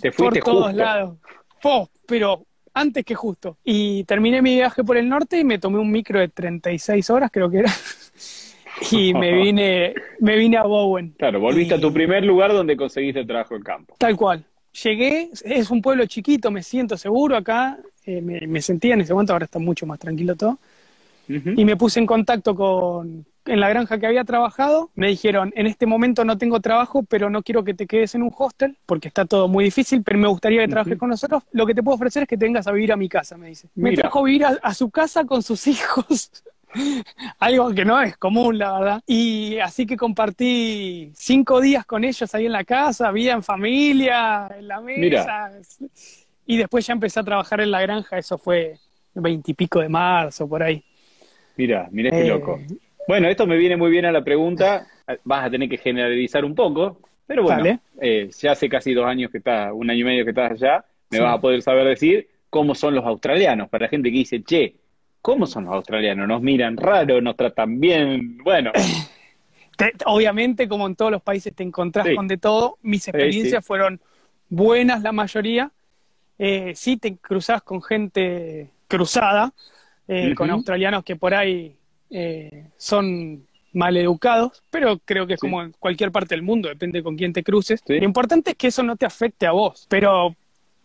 Te 0.01 0.13
fuiste 0.13 0.41
por 0.41 0.55
todos 0.55 0.75
lados. 0.75 1.19
pero 2.07 2.45
antes 2.75 3.05
que 3.05 3.15
justo. 3.15 3.59
Y 3.65 4.05
terminé 4.05 4.43
mi 4.43 4.55
viaje 4.55 4.83
por 4.85 4.97
el 4.97 5.09
norte 5.09 5.39
y 5.39 5.45
me 5.45 5.59
tomé 5.59 5.79
un 5.79 5.91
micro 5.91 6.19
de 6.19 6.29
36 6.29 7.11
horas, 7.11 7.31
creo 7.33 7.51
que 7.51 7.59
era 7.59 7.73
y 8.91 9.15
me 9.15 9.33
vine, 9.43 9.95
me 10.21 10.37
vine 10.37 10.57
a 10.57 10.65
Bowen. 10.65 11.15
Claro, 11.19 11.41
volviste 11.41 11.75
a 11.75 11.81
tu 11.81 11.93
primer 11.93 12.25
lugar 12.25 12.53
donde 12.53 12.77
conseguiste 12.77 13.25
trabajo 13.25 13.57
en 13.57 13.63
campo. 13.63 13.95
Tal 13.99 14.17
cual. 14.17 14.45
Llegué, 14.83 15.31
es 15.45 15.71
un 15.71 15.83
pueblo 15.83 16.07
chiquito, 16.07 16.51
me 16.51 16.63
siento 16.63 16.97
seguro 16.97 17.37
acá, 17.37 17.79
eh, 18.07 18.23
me, 18.23 18.63
sentía 18.63 18.95
en 18.95 19.03
ese 19.03 19.13
momento, 19.13 19.35
ahora 19.35 19.45
está 19.45 19.59
mucho 19.59 19.87
más 19.87 19.99
tranquilo 19.99 20.35
todo. 20.35 20.59
Y 21.29 21.65
me 21.65 21.77
puse 21.77 21.99
en 21.99 22.05
contacto 22.05 22.55
con, 22.55 23.25
en 23.47 23.61
la 23.61 23.69
granja 23.69 23.99
que 23.99 24.07
había 24.07 24.25
trabajado, 24.25 24.91
me 24.95 25.09
dijeron, 25.09 25.53
en 25.57 25.67
este 25.67 25.87
momento 25.87 26.25
no 26.25 26.39
tengo 26.39 26.61
trabajo, 26.61 27.03
pero 27.03 27.31
no 27.31 27.43
quiero 27.43 27.65
que 27.65 27.75
te 27.75 27.87
quedes 27.87 28.15
en 28.15 28.23
un 28.23 28.33
hostel, 28.37 28.77
porque 28.87 29.09
está 29.09 29.25
todo 29.25 29.49
muy 29.49 29.65
difícil, 29.65 30.03
pero 30.03 30.19
me 30.19 30.29
gustaría 30.29 30.61
que 30.63 30.69
trabajes 30.69 30.99
con 30.99 31.09
nosotros. 31.09 31.43
Lo 31.53 31.67
que 31.67 31.75
te 31.75 31.83
puedo 31.83 31.97
ofrecer 31.97 32.23
es 32.23 32.29
que 32.29 32.37
te 32.37 32.45
vengas 32.45 32.67
a 32.67 32.73
vivir 32.73 32.93
a 32.93 32.97
mi 32.97 33.09
casa, 33.09 33.37
me 33.37 33.49
dice. 33.49 33.69
Me 33.75 33.95
trajo 33.95 34.21
a 34.21 34.23
vivir 34.25 34.45
a, 34.45 34.75
su 34.75 34.91
casa 34.91 35.25
con 35.25 35.43
sus 35.43 35.67
hijos. 35.69 36.31
Algo 37.39 37.73
que 37.75 37.85
no 37.85 38.01
es 38.01 38.17
común, 38.17 38.59
la 38.59 38.79
verdad. 38.79 39.03
Y 39.07 39.59
así 39.59 39.87
que 39.87 39.97
compartí 39.97 41.13
cinco 41.15 41.61
días 41.61 41.85
con 41.85 42.05
ellos 42.05 42.35
ahí 42.35 42.47
en 42.47 42.53
la 42.53 42.65
casa, 42.65 43.11
vida 43.11 43.33
en 43.33 43.43
familia, 43.43 44.49
en 44.57 44.69
la 44.69 44.81
mesa. 44.81 45.53
Y 46.47 46.57
después 46.57 46.87
ya 46.87 46.93
empecé 46.93 47.21
a 47.21 47.25
trabajar 47.25 47.61
en 47.61 47.71
la 47.71 47.83
granja, 47.83 48.19
eso 48.19 48.39
fue 48.39 48.77
veintipico 49.15 49.81
de 49.81 49.89
marzo, 49.89 50.49
por 50.49 50.63
ahí. 50.63 50.83
Mira, 51.57 51.89
mira 51.91 52.11
qué 52.11 52.25
loco. 52.25 52.59
Eh, 52.59 52.77
bueno, 53.07 53.29
esto 53.29 53.47
me 53.47 53.57
viene 53.57 53.77
muy 53.77 53.91
bien 53.91 54.05
a 54.07 54.13
la 54.13 54.23
pregunta. 54.23 54.87
Vas 55.25 55.47
a 55.47 55.51
tener 55.51 55.69
que 55.69 55.79
generalizar 55.79 56.45
un 56.45 56.55
poco, 56.55 57.01
pero 57.27 57.43
bueno, 57.43 57.81
eh, 58.01 58.31
ya 58.39 58.53
hace 58.53 58.69
casi 58.69 58.95
dos 58.95 59.07
años 59.07 59.31
que 59.31 59.39
estás, 59.39 59.71
un 59.73 59.91
año 59.91 60.01
y 60.01 60.05
medio 60.05 60.25
que 60.25 60.31
estás 60.31 60.53
allá, 60.53 60.85
me 61.11 61.21
vas 61.21 61.37
a 61.37 61.41
poder 61.41 61.61
saber 61.63 61.87
decir 61.87 62.29
cómo 62.49 62.75
son 62.75 62.95
los 62.95 63.05
australianos, 63.05 63.69
para 63.69 63.87
la 63.87 63.89
gente 63.89 64.11
que 64.11 64.19
dice, 64.19 64.43
che, 64.43 64.75
¿Cómo 65.23 65.47
son 65.47 65.65
los 65.65 65.75
australianos? 65.75 66.27
¿Nos 66.27 66.43
miran 66.43 66.77
raro? 66.77 67.21
¿Nos 67.21 67.37
tratan 67.37 67.79
bien? 67.79 68.39
Bueno. 68.39 68.73
obviamente, 70.07 70.69
como 70.69 70.87
en 70.89 70.97
todos 70.97 71.13
los 71.13 71.23
países, 71.23 71.55
te 71.55 71.63
encontrás 71.63 72.09
con 72.15 72.27
de 72.27 72.39
todo. 72.39 72.79
Mis 72.83 73.07
experiencias 73.07 73.65
fueron 73.65 74.01
buenas, 74.49 75.01
la 75.03 75.13
mayoría. 75.13 75.71
Eh, 76.39 76.73
sí 76.75 76.97
te 76.97 77.17
cruzás 77.17 77.63
con 77.63 77.81
gente 77.81 78.71
cruzada, 78.89 79.53
eh, 80.09 80.35
con 80.35 80.51
australianos 80.51 81.05
que 81.05 81.15
por 81.15 81.35
ahí 81.35 81.77
eh, 82.11 82.67
son 82.77 83.47
maleducados, 83.73 84.63
pero 84.71 84.99
creo 85.05 85.27
que 85.27 85.35
es 85.35 85.41
como 85.41 85.63
en 85.63 85.73
cualquier 85.79 86.11
parte 86.11 86.35
del 86.35 86.43
mundo, 86.43 86.69
depende 86.69 87.03
con 87.03 87.17
quién 87.17 87.33
te 87.33 87.43
cruces. 87.43 87.83
Lo 87.87 88.05
importante 88.05 88.51
es 88.51 88.57
que 88.57 88.67
eso 88.67 88.83
no 88.83 88.97
te 88.97 89.07
afecte 89.07 89.47
a 89.47 89.53
vos, 89.53 89.87
pero 89.89 90.35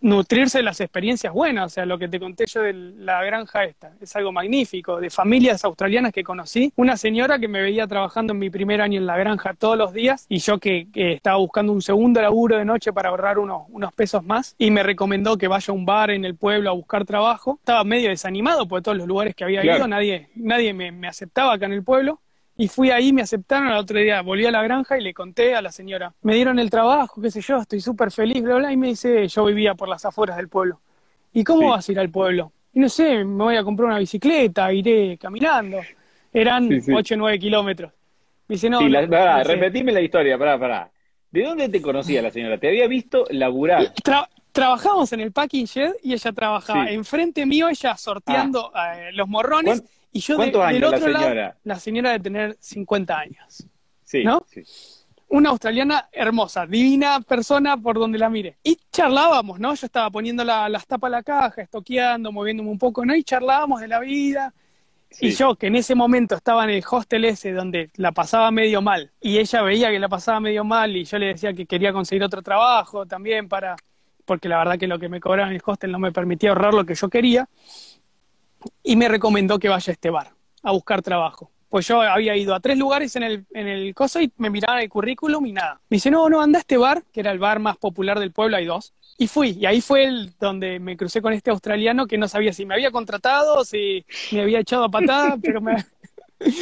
nutrirse 0.02 0.60
de 0.60 0.64
las 0.64 0.80
experiencias 0.80 1.34
buenas, 1.34 1.66
o 1.66 1.70
sea, 1.70 1.86
lo 1.86 1.98
que 1.98 2.08
te 2.08 2.20
conté 2.20 2.46
yo 2.46 2.62
de 2.62 2.74
la 2.74 3.24
granja 3.24 3.64
esta, 3.66 3.92
es 4.00 4.16
algo 4.16 4.32
magnífico, 4.32 5.00
de 5.00 5.10
familias 5.10 5.64
australianas 5.66 6.12
que 6.12 6.24
conocí, 6.24 6.72
una 6.76 6.98
señora 6.98 7.40
que 7.40 7.48
me 7.48 7.62
veía 7.62 7.88
trabajando 7.88 8.34
en 8.34 8.40
mi 8.40 8.50
primer 8.50 8.82
año 8.82 9.00
en 9.00 9.06
la 9.06 9.18
granja 9.18 9.54
todos 9.54 9.78
los 9.78 9.94
días 9.94 10.26
y 10.30 10.40
yo 10.40 10.60
que, 10.60 10.88
estaba 10.94 11.38
buscando 11.38 11.72
un 11.72 11.82
segundo 11.82 12.22
laburo 12.22 12.58
de 12.58 12.66
noche 12.66 12.94
para 12.94 13.10
ahorrar 13.10 13.40
unos, 13.40 13.64
unos 13.70 13.94
pesos 13.94 14.24
más 14.24 14.56
y 14.58 14.72
me 14.72 14.84
recomendó 14.84 15.38
que 15.38 15.48
vaya 15.48 15.72
a 15.72 15.76
un 15.76 15.86
bar 15.86 16.12
en 16.12 16.26
el 16.26 16.36
pueblo 16.36 16.70
a 16.70 16.74
buscar 16.74 17.06
trabajo, 17.06 17.58
estaba 17.60 17.84
medio 17.84 18.10
desanimado 18.10 18.68
por 18.68 18.82
todos 18.82 18.98
los 18.98 19.08
lugares 19.08 19.36
que 19.36 19.44
había 19.44 19.64
ido, 19.64 19.88
nadie, 19.88 20.30
nadie 20.36 20.74
me, 20.74 20.92
me 20.92 21.08
aceptaba 21.08 21.54
acá 21.54 21.66
en 21.66 21.74
el 21.74 21.84
pueblo 21.84 22.20
y 22.58 22.68
fui 22.68 22.90
ahí, 22.90 23.14
me 23.14 23.22
aceptaron, 23.22 23.68
al 23.68 23.78
otro 23.78 24.00
día 24.00 24.22
volví 24.22 24.46
a 24.46 24.52
la 24.52 24.64
granja 24.64 24.98
y 24.98 25.04
le 25.04 25.14
conté 25.14 25.54
a 25.54 25.62
la 25.62 25.72
señora. 25.72 26.14
Me 26.24 26.36
dieron 26.36 26.58
el 26.58 26.72
trabajo, 26.72 27.22
qué 27.22 27.30
sé 27.30 27.40
yo, 27.40 27.58
estoy 27.58 27.80
súper 27.80 28.12
feliz, 28.12 28.42
bla, 28.42 28.56
bla. 28.56 28.72
Y 28.74 28.78
me 28.78 28.88
dice, 28.88 29.28
yo 29.28 29.46
vivía 29.46 29.76
por 29.76 29.88
las 29.88 30.04
afueras 30.06 30.38
del 30.38 30.50
pueblo. 30.50 30.82
¿Y 31.34 31.44
cómo 31.44 31.70
vas 31.70 31.88
a 31.88 31.92
ir 31.92 32.00
al 32.00 32.10
pueblo? 32.10 32.52
Y 32.74 32.80
no 32.80 32.90
sé, 32.90 33.24
me 33.24 33.44
voy 33.44 33.56
a 33.58 33.64
comprar 33.64 33.90
una 33.90 34.00
bicicleta, 34.00 34.74
iré 34.74 35.18
caminando. 35.20 35.78
Eran 36.34 36.68
8 36.92 37.14
o 37.14 37.18
9 37.18 37.40
kilómetros. 37.40 37.92
Me 38.48 38.56
dice, 38.56 38.70
no. 38.70 38.82
la, 38.88 39.44
repetime 39.44 39.92
la 39.92 40.02
historia, 40.02 40.38
pará, 40.38 40.58
pará. 40.58 40.90
¿De 41.30 41.44
dónde 41.44 41.70
te 41.70 41.82
conocía 41.82 42.22
la 42.24 42.32
señora? 42.32 42.58
¿Te 42.58 42.70
había 42.70 42.88
visto 42.88 43.26
laburar? 43.30 43.94
trabajamos 44.52 45.14
en 45.14 45.20
el 45.20 45.32
packing 45.32 45.66
shed 45.66 45.94
y 46.02 46.14
ella 46.14 46.32
trabajaba 46.32 46.90
enfrente 46.90 47.46
mío, 47.46 47.70
ella 47.70 47.96
sorteando 47.96 48.72
ah. 48.74 49.00
eh, 49.00 49.12
los 49.14 49.28
morrones 49.28 49.84
y 50.12 50.20
yo 50.20 50.36
¿Cuántos 50.36 50.62
años 50.64 50.82
del 50.82 50.84
otro 50.84 51.08
la 51.10 51.20
señora? 51.20 51.42
Lado, 51.42 51.56
la 51.64 51.80
señora 51.80 52.12
de 52.12 52.20
tener 52.20 52.58
50 52.60 53.18
años. 53.18 53.68
Sí, 54.04 54.24
¿no? 54.24 54.46
sí. 54.50 54.64
Una 55.30 55.50
australiana 55.50 56.08
hermosa, 56.14 56.66
divina 56.66 57.20
persona 57.20 57.76
por 57.76 58.00
donde 58.00 58.18
la 58.18 58.30
mire. 58.30 58.58
Y 58.64 58.80
charlábamos, 58.92 59.60
¿no? 59.60 59.76
Yo 59.76 59.86
estaba 59.86 60.10
poniendo 60.10 60.46
las 60.46 60.88
tapas 60.88 61.10
a 61.10 61.12
la 61.12 61.24
caja, 61.24 61.62
estoqueando, 61.62 62.32
moviéndome 62.32 62.70
un 62.70 62.80
poco, 62.80 63.06
¿no? 63.06 63.14
Y 63.14 63.24
charlábamos 63.24 63.82
de 63.82 63.90
la 63.90 64.00
vida. 64.00 64.54
Y 65.20 65.32
yo, 65.32 65.56
que 65.56 65.68
en 65.68 65.76
ese 65.76 65.96
momento 65.96 66.36
estaba 66.36 66.64
en 66.64 66.70
el 66.70 66.84
hostel 66.90 67.26
ese 67.26 67.52
donde 67.52 67.90
la 67.96 68.14
pasaba 68.14 68.52
medio 68.52 68.82
mal, 68.82 69.12
y 69.22 69.38
ella 69.38 69.62
veía 69.62 69.90
que 69.90 70.00
la 70.00 70.10
pasaba 70.10 70.40
medio 70.40 70.64
mal, 70.64 70.96
y 70.96 71.06
yo 71.06 71.18
le 71.18 71.28
decía 71.28 71.54
que 71.54 71.66
quería 71.66 71.94
conseguir 71.94 72.24
otro 72.24 72.42
trabajo 72.42 73.06
también 73.06 73.48
para, 73.48 73.76
porque 74.26 74.50
la 74.50 74.58
verdad 74.58 74.78
que 74.78 74.88
lo 74.88 75.00
que 75.00 75.10
me 75.10 75.20
cobraban 75.20 75.52
en 75.52 75.56
el 75.56 75.62
hostel 75.66 75.92
no 75.92 76.00
me 76.00 76.12
permitía 76.12 76.50
ahorrar 76.50 76.74
lo 76.74 76.86
que 76.86 76.94
yo 76.94 77.10
quería 77.10 77.48
y 78.84 78.96
me 78.96 79.08
recomendó 79.08 79.60
que 79.60 79.70
vaya 79.70 79.92
a 79.92 79.94
este 79.94 80.10
bar 80.10 80.32
a 80.64 80.72
buscar 80.72 81.02
trabajo. 81.02 81.52
Pues 81.70 81.88
yo 81.88 82.02
había 82.02 82.36
ido 82.36 82.56
a 82.56 82.60
tres 82.60 82.78
lugares 82.78 83.16
en 83.18 83.24
el, 83.24 83.46
en 83.54 83.68
el 83.68 83.94
coso 83.94 84.22
y 84.22 84.32
me 84.38 84.50
miraban 84.50 84.80
el 84.80 84.90
currículum 84.90 85.46
y 85.46 85.52
nada. 85.52 85.82
Me 85.90 85.96
dice, 85.96 86.10
no, 86.10 86.30
no, 86.30 86.42
anda 86.42 86.60
a 86.60 86.62
este 86.62 86.78
bar, 86.78 87.04
que 87.12 87.20
era 87.20 87.32
el 87.32 87.40
bar 87.40 87.60
más 87.60 87.78
popular 87.78 88.20
del 88.20 88.32
pueblo, 88.32 88.56
hay 88.56 88.66
dos. 88.66 88.94
Y 89.18 89.28
fui, 89.28 89.58
y 89.60 89.66
ahí 89.66 89.82
fue 89.82 90.06
el 90.06 90.34
donde 90.40 90.80
me 90.80 90.96
crucé 90.96 91.22
con 91.22 91.34
este 91.34 91.50
australiano 91.50 92.08
que 92.08 92.18
no 92.18 92.28
sabía 92.28 92.54
si 92.54 92.66
me 92.66 92.76
había 92.76 92.92
contratado, 92.92 93.66
si 93.66 94.06
me 94.32 94.42
había 94.42 94.60
echado 94.60 94.86
a 94.86 94.90
patada, 94.90 95.38
pero 95.42 95.60
me, 95.60 95.76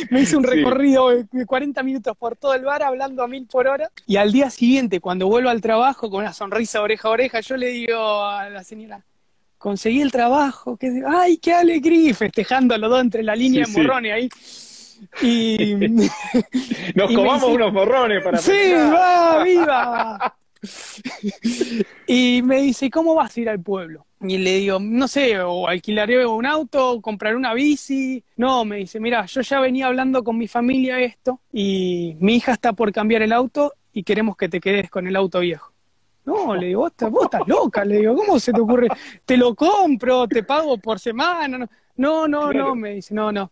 me 0.09 0.21
hice 0.21 0.37
un 0.37 0.43
recorrido 0.43 1.09
de 1.09 1.45
40 1.45 1.83
minutos 1.83 2.15
por 2.17 2.35
todo 2.35 2.53
el 2.53 2.63
bar 2.63 2.81
hablando 2.81 3.23
a 3.23 3.27
mil 3.27 3.45
por 3.45 3.67
hora. 3.67 3.91
Y 4.07 4.15
al 4.17 4.31
día 4.31 4.49
siguiente, 4.49 4.99
cuando 4.99 5.27
vuelvo 5.27 5.49
al 5.49 5.61
trabajo 5.61 6.09
con 6.09 6.21
una 6.21 6.33
sonrisa 6.33 6.81
oreja 6.81 7.09
a 7.09 7.11
oreja, 7.11 7.39
yo 7.41 7.57
le 7.57 7.67
digo 7.67 8.23
a 8.23 8.49
la 8.49 8.63
señora, 8.63 9.03
conseguí 9.57 10.01
el 10.01 10.11
trabajo, 10.11 10.77
que 10.77 11.01
¡ay, 11.07 11.37
qué 11.37 11.53
alegría! 11.53 12.13
Festejando 12.13 12.77
los 12.77 12.89
dos 12.89 13.01
entre 13.01 13.23
la 13.23 13.35
línea 13.35 13.65
de 13.65 13.71
morrones 13.71 14.13
ahí. 14.13 14.29
Y 15.21 15.75
nos 16.95 17.13
comamos 17.13 17.43
unos 17.43 17.73
morrones 17.73 18.23
para 18.23 18.37
Sí, 18.37 18.71
va, 18.73 19.43
viva. 19.43 20.35
y 22.07 22.41
me 22.43 22.61
dice, 22.61 22.89
¿cómo 22.89 23.15
vas 23.15 23.35
a 23.35 23.39
ir 23.39 23.49
al 23.49 23.61
pueblo? 23.61 24.05
Y 24.21 24.37
le 24.37 24.57
digo, 24.57 24.79
no 24.79 25.07
sé, 25.07 25.39
o 25.39 25.67
alquilaré 25.67 26.25
un 26.25 26.45
auto, 26.45 26.91
o 26.91 27.01
compraré 27.01 27.35
una 27.35 27.53
bici. 27.53 28.23
No, 28.37 28.65
me 28.65 28.77
dice, 28.77 28.99
mira, 28.99 29.25
yo 29.25 29.41
ya 29.41 29.59
venía 29.59 29.87
hablando 29.87 30.23
con 30.23 30.37
mi 30.37 30.47
familia 30.47 30.99
esto 30.99 31.41
y 31.51 32.15
mi 32.19 32.35
hija 32.35 32.53
está 32.53 32.73
por 32.73 32.91
cambiar 32.91 33.21
el 33.21 33.33
auto 33.33 33.73
y 33.93 34.03
queremos 34.03 34.35
que 34.35 34.49
te 34.49 34.59
quedes 34.59 34.89
con 34.89 35.07
el 35.07 35.15
auto 35.15 35.39
viejo. 35.39 35.74
No, 36.25 36.55
le 36.55 36.67
digo, 36.67 36.81
vos 36.81 37.25
estás, 37.25 37.47
loca, 37.47 37.85
le 37.85 37.97
digo, 37.97 38.15
¿cómo 38.15 38.39
se 38.39 38.51
te 38.51 38.59
ocurre? 38.59 38.87
Te 39.23 39.37
lo 39.37 39.53
compro, 39.53 40.27
te 40.27 40.43
pago 40.43 40.77
por 40.77 40.99
semana. 40.99 41.69
No, 41.97 42.27
no, 42.27 42.51
no, 42.51 42.75
me 42.75 42.95
dice, 42.95 43.13
no, 43.13 43.31
no. 43.31 43.51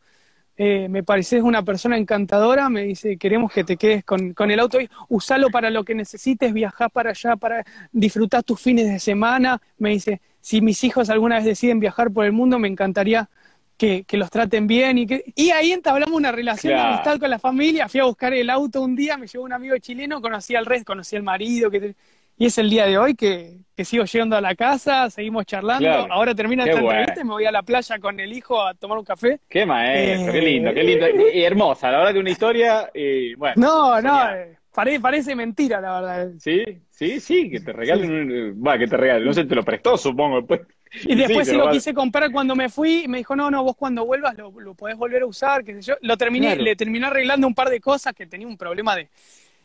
Eh, 0.56 0.88
me 0.88 1.04
pareces 1.04 1.42
una 1.42 1.64
persona 1.64 1.98
encantadora, 1.98 2.70
me 2.70 2.84
dice, 2.84 3.18
queremos 3.18 3.52
que 3.52 3.64
te 3.64 3.76
quedes 3.76 4.04
con, 4.04 4.34
con 4.34 4.52
el 4.52 4.60
auto, 4.60 4.78
usalo 5.10 5.50
para 5.50 5.70
lo 5.72 5.84
que 5.84 5.96
necesites, 5.96 6.54
viajar 6.54 6.92
para 6.92 7.10
allá, 7.12 7.36
para 7.36 7.64
disfrutar 7.92 8.44
tus 8.44 8.60
fines 8.60 8.88
de 8.88 9.00
semana. 9.00 9.62
Me 9.78 9.92
dice, 9.92 10.22
si 10.40 10.62
mis 10.62 10.84
hijos 10.84 11.10
alguna 11.10 11.38
vez 11.38 11.46
deciden 11.46 11.80
viajar 11.80 12.12
por 12.12 12.26
el 12.26 12.34
mundo, 12.34 12.60
me 12.60 12.68
encantaría 12.68 13.30
que, 13.78 14.06
los 14.12 14.30
traten 14.30 14.68
bien. 14.68 14.98
Y, 14.98 15.08
que, 15.08 15.34
y 15.36 15.50
ahí 15.52 15.72
entablamos 15.72 16.16
una 16.16 16.32
relación 16.32 16.74
de 16.74 16.80
amistad 16.80 17.20
con 17.20 17.30
la 17.30 17.40
familia. 17.40 17.90
Fui 17.90 18.00
a 18.00 18.06
buscar 18.06 18.34
el 18.34 18.50
auto 18.50 18.82
un 18.82 18.96
día, 18.96 19.18
me 19.18 19.28
llevó 19.28 19.44
un 19.46 19.54
amigo 19.54 19.78
chileno, 19.78 20.22
conocí 20.22 20.56
al 20.56 20.66
resto, 20.66 20.86
conocí 20.86 21.16
al 21.16 21.24
marido, 21.24 21.70
que 21.72 21.96
y 22.38 22.46
es 22.46 22.58
el 22.58 22.70
día 22.70 22.86
de 22.86 22.98
hoy 22.98 23.16
que, 23.16 23.58
sigo 23.84 24.06
llegando 24.06 24.38
a 24.38 24.42
la 24.42 24.56
casa, 24.56 25.10
seguimos 25.10 25.46
charlando. 25.46 25.90
Ahora 26.12 26.34
termina 26.36 26.64
esta 26.66 26.80
entrevista 26.80 27.22
y 27.22 27.24
me 27.24 27.32
voy 27.32 27.46
a 27.46 27.52
la 27.52 27.64
playa 27.64 28.00
con 28.00 28.20
el 28.20 28.34
hijo 28.34 28.62
a 28.62 28.74
tomar 28.74 28.98
un 28.98 29.06
café. 29.06 29.40
Qué 29.50 29.66
maestro, 29.66 30.32
qué 30.32 30.42
lindo, 30.42 30.74
qué 30.74 30.84
lindo. 30.84 31.06
Y, 31.34 31.44
hermosa, 31.44 31.92
la 31.92 31.98
verdad 32.00 32.14
que 32.14 32.20
una 32.20 32.32
historia, 32.32 32.90
y 32.94 33.36
bueno. 33.36 33.56
No, 33.58 34.02
no, 34.02 34.30
parece, 34.74 35.00
parece 35.00 35.36
mentira, 35.36 35.82
la 35.82 36.02
verdad. 36.02 36.32
Sí, 36.40 36.82
Sí, 37.04 37.20
sí, 37.20 37.50
que 37.50 37.60
te 37.60 37.74
regalen, 37.74 38.56
va, 38.66 38.78
que 38.78 38.88
te 38.88 38.96
regalen, 38.96 39.26
no 39.26 39.34
sé, 39.34 39.46
te 39.46 39.56
lo 39.56 39.64
prestó, 39.64 39.98
supongo. 39.98 40.38
Después. 40.38 40.62
Y 41.06 41.16
después 41.16 41.48
se 41.48 41.58
lo, 41.58 41.72
quise 41.72 41.92
comprar 41.92 42.32
cuando 42.32 42.56
me 42.56 42.70
fui 42.70 43.06
y 43.06 43.08
me 43.08 43.18
dijo, 43.18 43.36
no, 43.36 43.50
no, 43.50 43.64
vos 43.64 43.76
cuando 43.76 44.06
vuelvas 44.06 44.38
lo, 44.38 44.52
lo 44.58 44.76
podés 44.76 44.96
volver 44.96 45.24
a 45.24 45.26
usar, 45.26 45.64
qué 45.64 45.74
sé 45.74 45.82
yo. 45.82 45.96
Lo 46.02 46.16
terminé, 46.18 46.56
le 46.56 46.76
terminé 46.76 47.08
arreglando 47.08 47.48
un 47.48 47.56
par 47.56 47.70
de 47.70 47.82
cosas 47.82 48.14
que 48.14 48.28
tenía 48.28 48.46
un 48.46 48.58
problema 48.58 48.96
de, 48.96 49.10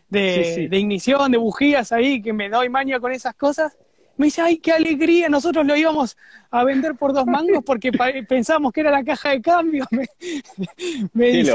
de, 0.08 0.68
de 0.70 0.78
ignición, 0.78 1.30
de 1.32 1.38
bujías 1.38 1.92
ahí, 1.92 2.22
que 2.22 2.32
me 2.32 2.48
doy 2.48 2.68
maña 2.68 3.00
con 3.00 3.12
esas 3.12 3.34
cosas 3.34 3.76
me 4.18 4.26
dice, 4.26 4.42
ay, 4.42 4.58
qué 4.58 4.72
alegría, 4.72 5.28
nosotros 5.28 5.64
lo 5.64 5.76
íbamos 5.76 6.16
a 6.50 6.64
vender 6.64 6.96
por 6.96 7.12
dos 7.12 7.24
mangos 7.24 7.62
porque 7.64 7.92
pensábamos 8.28 8.72
que 8.72 8.80
era 8.80 8.90
la 8.90 9.04
caja 9.04 9.30
de 9.30 9.40
cambio. 9.40 9.86
Me, 11.12 11.28
dice, 11.28 11.54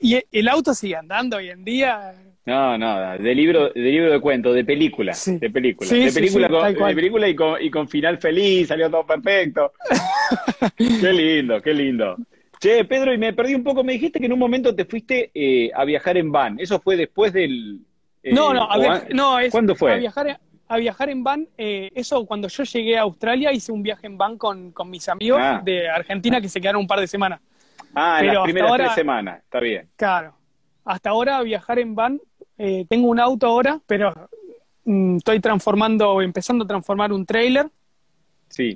y, 0.00 0.20
el 0.32 0.48
auto 0.48 0.74
sigue 0.74 0.96
andando 0.96 1.36
hoy 1.36 1.50
en 1.50 1.64
día. 1.64 2.12
No, 2.46 2.76
no, 2.76 3.16
de 3.16 3.34
libro 3.34 3.70
de, 3.70 3.80
libro 3.80 4.12
de 4.12 4.20
cuento, 4.20 4.52
de 4.52 4.64
película, 4.64 5.14
de 5.24 5.50
película, 5.50 5.88
de 5.88 6.12
película, 6.12 6.48
con, 6.48 6.88
de 6.88 6.94
película 6.94 7.28
y, 7.28 7.34
con, 7.34 7.62
y 7.62 7.70
con 7.70 7.88
final 7.88 8.18
feliz, 8.18 8.68
salió 8.68 8.90
todo 8.90 9.06
perfecto. 9.06 9.72
qué 10.76 11.12
lindo, 11.12 11.62
qué 11.62 11.72
lindo. 11.72 12.16
Che, 12.64 12.86
Pedro, 12.86 13.12
y 13.12 13.18
me 13.18 13.34
perdí 13.34 13.54
un 13.54 13.62
poco, 13.62 13.84
me 13.84 13.92
dijiste 13.92 14.18
que 14.18 14.24
en 14.24 14.32
un 14.32 14.38
momento 14.38 14.74
te 14.74 14.86
fuiste 14.86 15.30
eh, 15.34 15.70
a 15.74 15.84
viajar 15.84 16.16
en 16.16 16.32
van, 16.32 16.58
¿eso 16.58 16.80
fue 16.80 16.96
después 16.96 17.30
del...? 17.30 17.80
Eh, 18.22 18.32
no, 18.32 18.54
no, 18.54 18.62
a 18.62 18.78
ver, 18.78 19.14
no, 19.14 19.38
es 19.38 19.52
¿Cuándo 19.52 19.74
fue? 19.74 19.92
A 19.92 19.96
viajar, 19.96 20.40
a 20.66 20.76
viajar 20.78 21.10
en 21.10 21.22
van, 21.22 21.46
eh, 21.58 21.90
eso 21.94 22.24
cuando 22.24 22.48
yo 22.48 22.62
llegué 22.62 22.96
a 22.96 23.02
Australia 23.02 23.52
hice 23.52 23.70
un 23.70 23.82
viaje 23.82 24.06
en 24.06 24.16
van 24.16 24.38
con, 24.38 24.72
mis 24.86 25.06
amigos 25.10 25.40
ah. 25.42 25.60
de 25.62 25.90
Argentina 25.90 26.40
que 26.40 26.48
se 26.48 26.58
quedaron 26.58 26.80
un 26.80 26.86
par 26.86 27.00
de 27.00 27.06
semanas. 27.06 27.38
Ah, 27.94 28.20
en 28.22 28.32
las 28.32 28.44
primeras 28.44 28.72
tres 28.76 28.94
semanas, 28.94 29.42
está 29.42 29.60
bien. 29.60 29.90
Claro. 29.96 30.34
Hasta 30.86 31.10
ahora 31.10 31.42
viajar 31.42 31.78
en 31.80 31.94
van, 31.94 32.18
eh, 32.56 32.86
tengo 32.88 33.08
un 33.08 33.20
auto 33.20 33.46
ahora, 33.46 33.78
pero 33.86 34.14
mm, 34.86 35.18
estoy 35.18 35.38
transformando, 35.40 36.22
empezando 36.22 36.64
a 36.64 36.66
transformar 36.66 37.12
un 37.12 37.26
trailer 37.26 37.68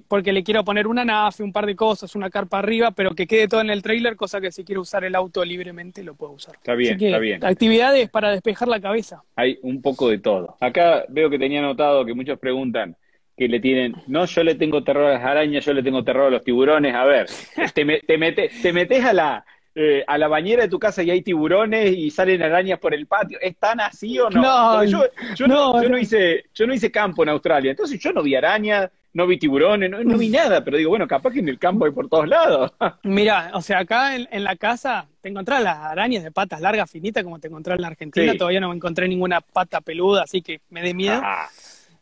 porque 0.08 0.32
le 0.32 0.42
quiero 0.42 0.64
poner 0.64 0.86
una 0.86 1.04
nafe, 1.04 1.42
un 1.42 1.52
par 1.52 1.66
de 1.66 1.76
cosas, 1.76 2.14
una 2.14 2.30
carpa 2.30 2.58
arriba, 2.58 2.90
pero 2.90 3.14
que 3.14 3.26
quede 3.26 3.48
todo 3.48 3.60
en 3.60 3.70
el 3.70 3.82
trailer, 3.82 4.16
cosa 4.16 4.40
que 4.40 4.50
si 4.50 4.64
quiero 4.64 4.80
usar 4.80 5.04
el 5.04 5.14
auto 5.14 5.44
libremente 5.44 6.02
lo 6.02 6.14
puedo 6.14 6.32
usar. 6.32 6.56
Está 6.56 6.74
bien, 6.74 7.02
está 7.02 7.18
bien. 7.18 7.44
Actividades 7.44 8.08
para 8.10 8.30
despejar 8.30 8.68
la 8.68 8.80
cabeza. 8.80 9.22
Hay 9.36 9.58
un 9.62 9.80
poco 9.80 10.08
de 10.08 10.18
todo. 10.18 10.56
Acá 10.60 11.04
veo 11.08 11.30
que 11.30 11.38
tenía 11.38 11.62
notado 11.62 12.04
que 12.04 12.14
muchos 12.14 12.38
preguntan 12.38 12.96
que 13.36 13.48
le 13.48 13.60
tienen, 13.60 13.94
no, 14.08 14.24
yo 14.24 14.42
le 14.42 14.56
tengo 14.56 14.82
terror 14.82 15.04
a 15.04 15.12
las 15.12 15.24
arañas, 15.24 15.64
yo 15.64 15.72
le 15.72 15.82
tengo 15.82 16.02
terror 16.02 16.26
a 16.26 16.30
los 16.30 16.42
tiburones. 16.42 16.94
A 16.94 17.04
ver, 17.04 17.26
te, 17.74 18.00
te, 18.04 18.18
metes, 18.18 18.60
te 18.60 18.72
metes 18.72 19.04
a 19.04 19.12
la, 19.12 19.44
eh, 19.80 20.02
a 20.08 20.18
la 20.18 20.26
bañera 20.26 20.64
de 20.64 20.68
tu 20.68 20.80
casa 20.80 21.04
y 21.04 21.10
hay 21.12 21.22
tiburones 21.22 21.96
y 21.96 22.10
salen 22.10 22.42
arañas 22.42 22.80
por 22.80 22.94
el 22.94 23.06
patio. 23.06 23.38
¿Es 23.40 23.56
tan 23.58 23.80
así 23.80 24.18
o 24.18 24.28
no? 24.28 24.42
No, 24.42 24.84
yo, 24.84 25.04
no, 25.46 25.80
yo 25.80 25.88
no, 25.88 25.96
hice, 25.96 26.46
yo 26.52 26.66
no 26.66 26.74
hice 26.74 26.90
campo 26.90 27.22
en 27.22 27.28
Australia, 27.28 27.70
entonces 27.70 28.00
yo 28.00 28.12
no 28.12 28.24
vi 28.24 28.34
arañas, 28.34 28.90
no 29.18 29.26
vi 29.26 29.36
tiburones, 29.36 29.90
no, 29.90 30.16
vi 30.16 30.28
nada, 30.28 30.62
pero 30.62 30.76
digo, 30.76 30.90
bueno, 30.90 31.08
capaz 31.08 31.32
que 31.32 31.40
en 31.40 31.48
el 31.48 31.58
campo 31.58 31.84
hay 31.84 31.90
por 31.90 32.08
todos 32.08 32.28
lados. 32.28 32.72
Mira, 33.02 33.50
o 33.52 33.60
sea, 33.60 33.80
acá 33.80 34.14
en, 34.14 34.44
la 34.44 34.54
casa 34.54 35.08
te 35.20 35.28
encontrás 35.28 35.60
las 35.60 35.76
arañas 35.76 36.22
de 36.22 36.30
patas 36.30 36.60
largas, 36.60 36.88
finitas, 36.88 37.24
como 37.24 37.40
te 37.40 37.48
encontrás 37.48 37.76
en 37.76 37.82
la 37.82 37.88
Argentina. 37.88 38.32
Todavía 38.38 38.60
no 38.60 38.68
me 38.68 38.76
encontré 38.76 39.08
ninguna 39.08 39.40
pata 39.40 39.80
peluda, 39.80 40.22
así 40.22 40.40
que 40.40 40.60
me 40.70 40.82
dé 40.82 40.94
miedo. 40.94 41.20
Ah. 41.20 41.48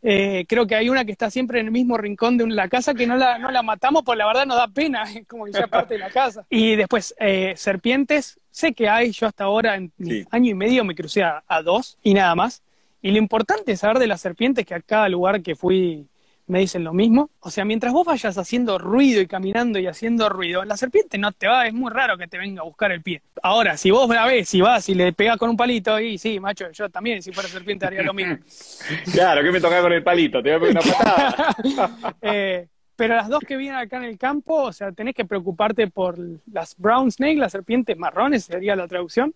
Eh, 0.03 0.45
creo 0.47 0.67
que 0.67 0.75
hay 0.75 0.89
una 0.89 1.05
que 1.05 1.11
está 1.11 1.31
siempre 1.31 1.59
en 1.59 1.65
el 1.65 1.71
mismo 1.71 1.97
rincón 1.97 2.37
de 2.37 2.45
la 2.45 2.69
casa 2.69 2.93
que 2.93 3.07
no 3.07 3.17
la, 3.17 3.39
no 3.39 3.49
la 3.49 3.63
matamos, 3.63 4.03
porque 4.03 4.19
la 4.19 4.27
verdad 4.27 4.45
nos 4.45 4.57
da 4.57 4.67
pena, 4.67 5.03
como 5.27 5.45
que 5.45 5.53
ya 5.53 5.65
parte 5.65 5.95
de 5.95 5.99
la 5.99 6.11
casa. 6.11 6.45
Y 6.51 6.75
después, 6.75 7.15
eh, 7.19 7.53
serpientes, 7.57 8.39
sé 8.51 8.73
que 8.73 8.87
hay, 8.87 9.11
yo 9.11 9.25
hasta 9.25 9.45
ahora 9.45 9.75
en 9.75 9.91
año 10.29 10.51
y 10.51 10.53
medio 10.53 10.85
me 10.85 10.93
crucé 10.93 11.23
a, 11.23 11.43
dos 11.63 11.97
y 12.03 12.13
nada 12.13 12.35
más. 12.35 12.61
Y 13.01 13.09
lo 13.09 13.17
importante 13.17 13.71
es 13.71 13.79
saber 13.79 13.97
de 13.97 14.05
las 14.05 14.21
serpientes 14.21 14.65
que 14.65 14.75
a 14.75 14.81
cada 14.81 15.09
lugar 15.09 15.41
que 15.41 15.55
fui 15.55 16.05
me 16.47 16.59
dicen 16.59 16.83
lo 16.83 16.93
mismo. 16.93 17.29
O 17.41 17.51
sea, 17.51 17.65
mientras 17.65 17.93
vos 17.93 18.05
vayas 18.05 18.37
haciendo 18.37 18.77
ruido 18.77 19.21
y 19.21 19.27
caminando 19.27 19.79
y 19.79 19.87
haciendo 19.87 20.29
ruido, 20.29 20.63
la 20.65 20.77
serpiente 20.77 21.17
no 21.17 21.31
te 21.31 21.47
va, 21.47 21.67
es 21.67 21.73
muy 21.73 21.91
raro 21.91 22.17
que 22.17 22.27
te 22.27 22.37
venga 22.37 22.61
a 22.61 22.65
buscar 22.65 22.91
el 22.91 23.01
pie. 23.01 23.21
Ahora, 23.43 23.77
si 23.77 23.91
vos 23.91 24.09
la 24.09 24.25
ves, 24.25 24.49
si 24.49 24.61
vas 24.61 24.87
y 24.89 24.95
le 24.95 25.13
pegas 25.13 25.37
con 25.37 25.49
un 25.49 25.57
palito, 25.57 25.99
y 25.99 26.17
sí, 26.17 26.39
macho, 26.39 26.71
yo 26.71 26.89
también, 26.89 27.21
si 27.21 27.31
fuera 27.31 27.49
serpiente, 27.49 27.85
haría 27.85 28.01
lo 28.01 28.13
mismo. 28.13 28.37
claro, 29.13 29.43
que 29.43 29.51
me 29.51 29.61
toca 29.61 29.81
con 29.81 29.93
el 29.93 30.03
palito, 30.03 30.41
te 30.41 30.57
voy 30.57 30.69
a 30.69 30.73
pegar 30.73 30.83
una 30.83 30.97
patada. 30.97 32.15
eh, 32.21 32.67
pero 32.95 33.15
las 33.15 33.29
dos 33.29 33.41
que 33.41 33.57
vienen 33.57 33.77
acá 33.77 33.97
en 33.97 34.05
el 34.05 34.17
campo, 34.17 34.63
o 34.63 34.73
sea, 34.73 34.91
tenés 34.91 35.13
que 35.13 35.25
preocuparte 35.25 35.87
por 35.87 36.17
las 36.51 36.75
brown 36.77 37.11
snake, 37.11 37.37
las 37.37 37.51
serpientes 37.51 37.95
marrones, 37.97 38.45
sería 38.45 38.75
la 38.75 38.87
traducción, 38.87 39.35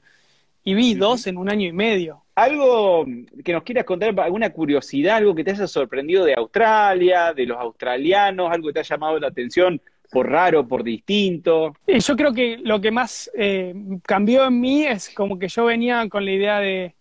y 0.64 0.74
vi 0.74 0.96
dos 0.96 1.28
en 1.28 1.38
un 1.38 1.50
año 1.50 1.68
y 1.68 1.74
medio. 1.74 2.21
Algo 2.36 3.06
que 3.44 3.54
nos 3.54 3.64
quieras 3.64 3.84
contar, 3.84 4.18
alguna 4.20 4.52
curiosidad, 4.52 5.18
algo 5.18 5.36
que 5.36 5.44
te 5.44 5.52
haya 5.52 5.68
sorprendido 5.68 6.24
de 6.24 6.34
Australia, 6.34 7.34
de 7.34 7.46
los 7.46 7.58
australianos, 7.58 8.52
algo 8.52 8.68
que 8.68 8.74
te 8.74 8.80
haya 8.80 8.96
llamado 8.96 9.20
la 9.20 9.28
atención 9.28 9.82
por 10.12 10.30
raro, 10.30 10.68
por 10.68 10.84
distinto. 10.84 11.74
Yo 11.88 12.16
creo 12.16 12.34
que 12.34 12.58
lo 12.58 12.80
que 12.82 12.92
más 12.92 13.32
eh, 13.36 13.74
cambió 14.04 14.46
en 14.46 14.60
mí 14.60 14.86
es 14.86 15.10
como 15.10 15.40
que 15.40 15.48
yo 15.48 15.66
venía 15.66 16.08
con 16.10 16.26
la 16.26 16.32
idea 16.32 16.60
de 16.60 16.96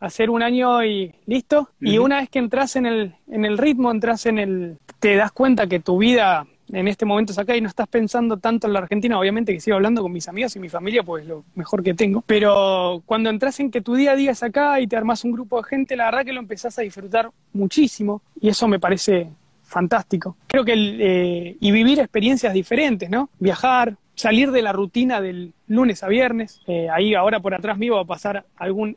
hacer 0.00 0.30
un 0.30 0.42
año 0.42 0.84
y 0.84 1.14
listo. 1.26 1.68
Y 1.80 1.98
una 1.98 2.20
vez 2.20 2.28
que 2.28 2.38
entras 2.38 2.76
en 2.76 2.86
el, 2.86 3.14
en 3.28 3.44
el 3.44 3.58
ritmo, 3.58 3.90
entras 3.90 4.26
en 4.26 4.38
el. 4.38 4.78
te 4.98 5.16
das 5.16 5.32
cuenta 5.32 5.66
que 5.66 5.80
tu 5.80 5.98
vida 5.98 6.46
en 6.72 6.88
este 6.88 7.04
momento 7.04 7.32
es 7.32 7.38
acá 7.38 7.56
y 7.56 7.60
no 7.60 7.68
estás 7.68 7.88
pensando 7.88 8.38
tanto 8.38 8.66
en 8.66 8.72
la 8.72 8.80
Argentina, 8.80 9.18
obviamente 9.18 9.52
que 9.52 9.60
sigo 9.60 9.76
hablando 9.76 10.02
con 10.02 10.12
mis 10.12 10.28
amigos 10.28 10.56
y 10.56 10.60
mi 10.60 10.68
familia, 10.68 11.02
pues 11.02 11.26
lo 11.26 11.44
mejor 11.54 11.82
que 11.82 11.94
tengo, 11.94 12.22
pero 12.22 13.02
cuando 13.06 13.30
entras 13.30 13.60
en 13.60 13.70
que 13.70 13.80
tu 13.80 13.94
día 13.94 14.12
a 14.12 14.16
día 14.16 14.30
es 14.32 14.42
acá 14.42 14.80
y 14.80 14.86
te 14.86 14.96
armas 14.96 15.24
un 15.24 15.32
grupo 15.32 15.58
de 15.58 15.64
gente, 15.64 15.96
la 15.96 16.06
verdad 16.06 16.24
que 16.24 16.32
lo 16.32 16.40
empezás 16.40 16.78
a 16.78 16.82
disfrutar 16.82 17.30
muchísimo 17.52 18.22
y 18.40 18.48
eso 18.48 18.68
me 18.68 18.78
parece 18.78 19.28
fantástico. 19.62 20.36
Creo 20.46 20.64
que 20.64 20.72
el, 20.72 20.98
eh, 21.00 21.56
y 21.60 21.70
vivir 21.72 21.98
experiencias 21.98 22.52
diferentes, 22.52 23.10
¿no? 23.10 23.30
Viajar, 23.38 23.96
salir 24.14 24.50
de 24.50 24.62
la 24.62 24.72
rutina 24.72 25.20
del 25.20 25.52
lunes 25.66 26.02
a 26.02 26.08
viernes, 26.08 26.60
eh, 26.66 26.88
ahí 26.90 27.14
ahora 27.14 27.40
por 27.40 27.54
atrás 27.54 27.76
mío 27.76 27.96
va 27.96 28.02
a 28.02 28.06
pasar 28.06 28.44
algún 28.56 28.96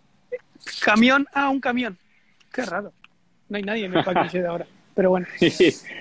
camión, 0.83 1.27
ah, 1.33 1.49
un 1.49 1.59
camión, 1.59 1.97
qué 2.51 2.63
raro, 2.63 2.93
no 3.49 3.57
hay 3.57 3.63
nadie 3.63 3.85
en 3.85 3.95
el 3.95 4.03
paquete 4.03 4.45
ahora 4.45 4.67
pero 4.97 5.11
bueno. 5.11 5.27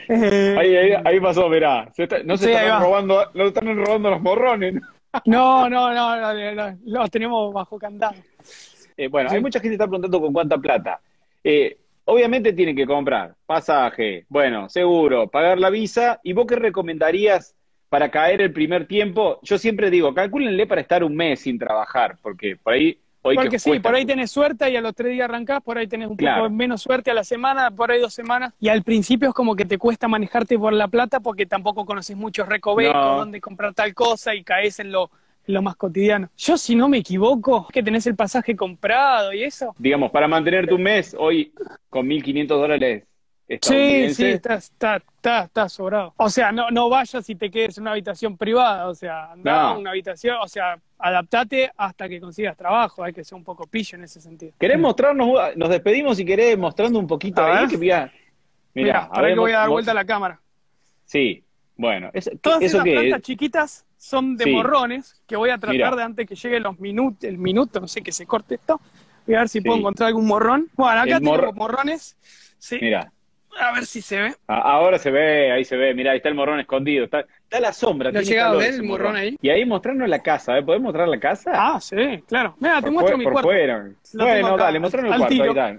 Eh, 0.08 0.96
ahí, 1.04 1.18
pasó, 1.18 1.48
mirá. 1.48 1.90
no 2.24 2.36
se 2.36 2.52
están 2.52 2.80
robando, 2.80 3.24
no 3.34 3.46
están 3.48 3.76
robando 3.76 4.10
los 4.10 4.22
morrones. 4.22 4.74
No, 5.24 5.68
no, 5.70 5.92
no, 5.92 6.34
no, 6.34 6.78
los 6.84 7.10
tenemos 7.10 7.52
bajo 7.52 7.76
candado. 7.76 8.14
Eh, 8.96 9.08
bueno, 9.08 9.30
hay 9.30 9.40
mucha 9.40 9.58
gente 9.58 9.70
que 9.70 9.74
está 9.74 9.86
preguntando 9.86 10.20
con 10.20 10.32
cuánta 10.32 10.58
plata. 10.58 11.00
Eh, 11.42 11.76
obviamente 12.04 12.52
tienen 12.52 12.76
que 12.76 12.86
comprar 12.86 13.34
pasaje, 13.44 14.26
bueno, 14.28 14.68
seguro, 14.68 15.26
pagar 15.26 15.58
la 15.58 15.70
visa. 15.70 16.20
¿Y 16.22 16.32
vos 16.32 16.46
qué 16.46 16.54
recomendarías 16.54 17.56
para 17.88 18.08
caer 18.08 18.40
el 18.40 18.52
primer 18.52 18.86
tiempo? 18.86 19.40
Yo 19.42 19.58
siempre 19.58 19.90
digo, 19.90 20.14
calcúlenle 20.14 20.68
para 20.68 20.82
estar 20.82 21.02
un 21.02 21.16
mes 21.16 21.40
sin 21.40 21.58
trabajar, 21.58 22.16
porque 22.22 22.56
por 22.56 22.74
ahí 22.74 22.96
porque 23.34 23.58
sí, 23.58 23.78
por 23.80 23.94
ahí 23.94 24.04
tenés 24.04 24.30
suerte 24.30 24.70
y 24.70 24.76
a 24.76 24.80
los 24.80 24.94
tres 24.94 25.12
días 25.12 25.28
arrancás, 25.28 25.62
por 25.62 25.78
ahí 25.78 25.86
tenés 25.86 26.08
un 26.08 26.16
poco 26.16 26.50
menos 26.50 26.82
suerte 26.82 27.10
a 27.10 27.14
la 27.14 27.24
semana, 27.24 27.70
por 27.70 27.90
ahí 27.90 28.00
dos 28.00 28.14
semanas. 28.14 28.52
Y 28.60 28.68
al 28.68 28.82
principio 28.82 29.28
es 29.28 29.34
como 29.34 29.56
que 29.56 29.64
te 29.64 29.78
cuesta 29.78 30.08
manejarte 30.08 30.58
por 30.58 30.72
la 30.72 30.88
plata 30.88 31.20
porque 31.20 31.46
tampoco 31.46 31.84
conoces 31.84 32.16
muchos 32.16 32.48
recovecos, 32.48 33.16
dónde 33.16 33.40
comprar 33.40 33.74
tal 33.74 33.94
cosa 33.94 34.34
y 34.34 34.42
caes 34.42 34.78
en 34.80 34.92
lo, 34.92 35.10
lo 35.46 35.62
más 35.62 35.76
cotidiano. 35.76 36.30
Yo, 36.36 36.56
si 36.56 36.74
no 36.74 36.88
me 36.88 36.98
equivoco, 36.98 37.66
que 37.72 37.82
tenés 37.82 38.06
el 38.06 38.16
pasaje 38.16 38.54
comprado 38.54 39.32
y 39.32 39.42
eso. 39.42 39.74
Digamos, 39.78 40.10
para 40.10 40.28
mantenerte 40.28 40.74
un 40.74 40.82
mes, 40.82 41.16
hoy 41.18 41.52
con 41.88 42.06
1.500 42.06 42.46
dólares 42.46 43.04
Sí, 43.62 44.12
sí, 44.12 44.24
está, 44.24 44.54
está, 44.54 44.96
está, 44.96 45.44
está, 45.44 45.68
sobrado. 45.68 46.12
O 46.16 46.28
sea, 46.28 46.50
no, 46.50 46.70
no 46.70 46.88
vayas 46.88 47.30
y 47.30 47.36
te 47.36 47.48
quedes 47.48 47.78
en 47.78 47.82
una 47.82 47.92
habitación 47.92 48.36
privada, 48.36 48.88
o 48.88 48.94
sea, 48.94 49.32
anda 49.32 49.70
a 49.70 49.78
una 49.78 49.90
habitación, 49.90 50.38
o 50.42 50.48
sea, 50.48 50.78
adaptate 50.98 51.70
hasta 51.76 52.08
que 52.08 52.20
consigas 52.20 52.56
trabajo, 52.56 53.02
hay 53.04 53.12
que 53.12 53.24
ser 53.24 53.36
un 53.36 53.44
poco 53.44 53.66
pillo 53.66 53.98
en 53.98 54.04
ese 54.04 54.20
sentido. 54.20 54.52
¿Querés 54.58 54.78
mostrarnos, 54.78 55.56
nos 55.56 55.68
despedimos 55.68 56.16
si 56.16 56.24
querés 56.24 56.56
mostrando 56.58 56.98
un 56.98 57.06
poquito 57.06 57.44
ahí? 57.44 57.66
Que 57.68 57.78
mira, 57.78 58.12
mira, 58.74 59.08
ahora 59.10 59.28
que 59.28 59.38
voy 59.38 59.52
a 59.52 59.58
dar 59.58 59.68
vuelta 59.68 59.90
a 59.90 59.94
la 59.94 60.04
cámara. 60.04 60.40
Sí, 61.04 61.44
bueno. 61.76 62.10
Todas 62.40 62.62
esas 62.62 62.82
plantas 62.82 63.22
chiquitas 63.22 63.86
son 63.96 64.36
de 64.36 64.46
morrones, 64.46 65.22
que 65.26 65.36
voy 65.36 65.50
a 65.50 65.58
tratar 65.58 65.96
de 65.96 66.02
antes 66.02 66.26
que 66.26 66.34
llegue 66.34 66.60
los 66.60 66.78
minutos, 66.78 67.24
el 67.24 67.38
minuto, 67.38 67.80
no 67.80 67.88
sé, 67.88 68.02
que 68.02 68.12
se 68.12 68.26
corte 68.26 68.56
esto, 68.56 68.80
voy 69.26 69.34
a 69.36 69.40
ver 69.40 69.48
si 69.48 69.60
puedo 69.60 69.78
encontrar 69.78 70.08
algún 70.08 70.26
morrón. 70.26 70.68
Bueno, 70.74 71.00
acá 71.00 71.18
tengo 71.18 71.52
morrones. 71.52 72.16
Sí. 72.58 72.78
Mira, 72.80 73.12
a 73.58 73.72
ver 73.72 73.86
si 73.86 74.02
se 74.02 74.20
ve. 74.20 74.34
Ahora 74.46 74.98
se 74.98 75.10
ve, 75.10 75.52
ahí 75.52 75.64
se 75.64 75.76
ve. 75.76 75.94
Mira, 75.94 76.12
ahí 76.12 76.18
está 76.18 76.28
el 76.28 76.34
morrón 76.34 76.60
escondido. 76.60 77.04
Está, 77.04 77.24
está 77.46 77.60
la 77.60 77.72
sombra. 77.72 78.12
¿No 78.12 78.20
llegado 78.20 78.54
a 78.54 78.58
ver 78.58 78.74
el 78.74 78.82
morrón 78.82 79.16
ahí? 79.16 79.36
Y 79.40 79.48
ahí 79.48 79.64
mostrarnos 79.64 80.08
la 80.08 80.22
casa. 80.22 80.58
¿eh? 80.58 80.62
¿Podés 80.62 80.82
mostrar 80.82 81.08
la 81.08 81.18
casa? 81.18 81.52
Ah, 81.54 81.80
sí, 81.80 81.96
claro. 82.28 82.56
Mira, 82.58 82.82
te 82.82 82.90
muestro 82.90 83.16
mi 83.16 83.24
por 83.24 83.34
cuarto. 83.34 83.48
Fuera. 83.48 83.88
Bueno, 84.14 84.56
dale, 84.56 84.80
mostrarnos 84.80 85.12
el 85.12 85.18
cuarto. 85.18 85.42
Ahí 85.42 85.48
está. 85.48 85.72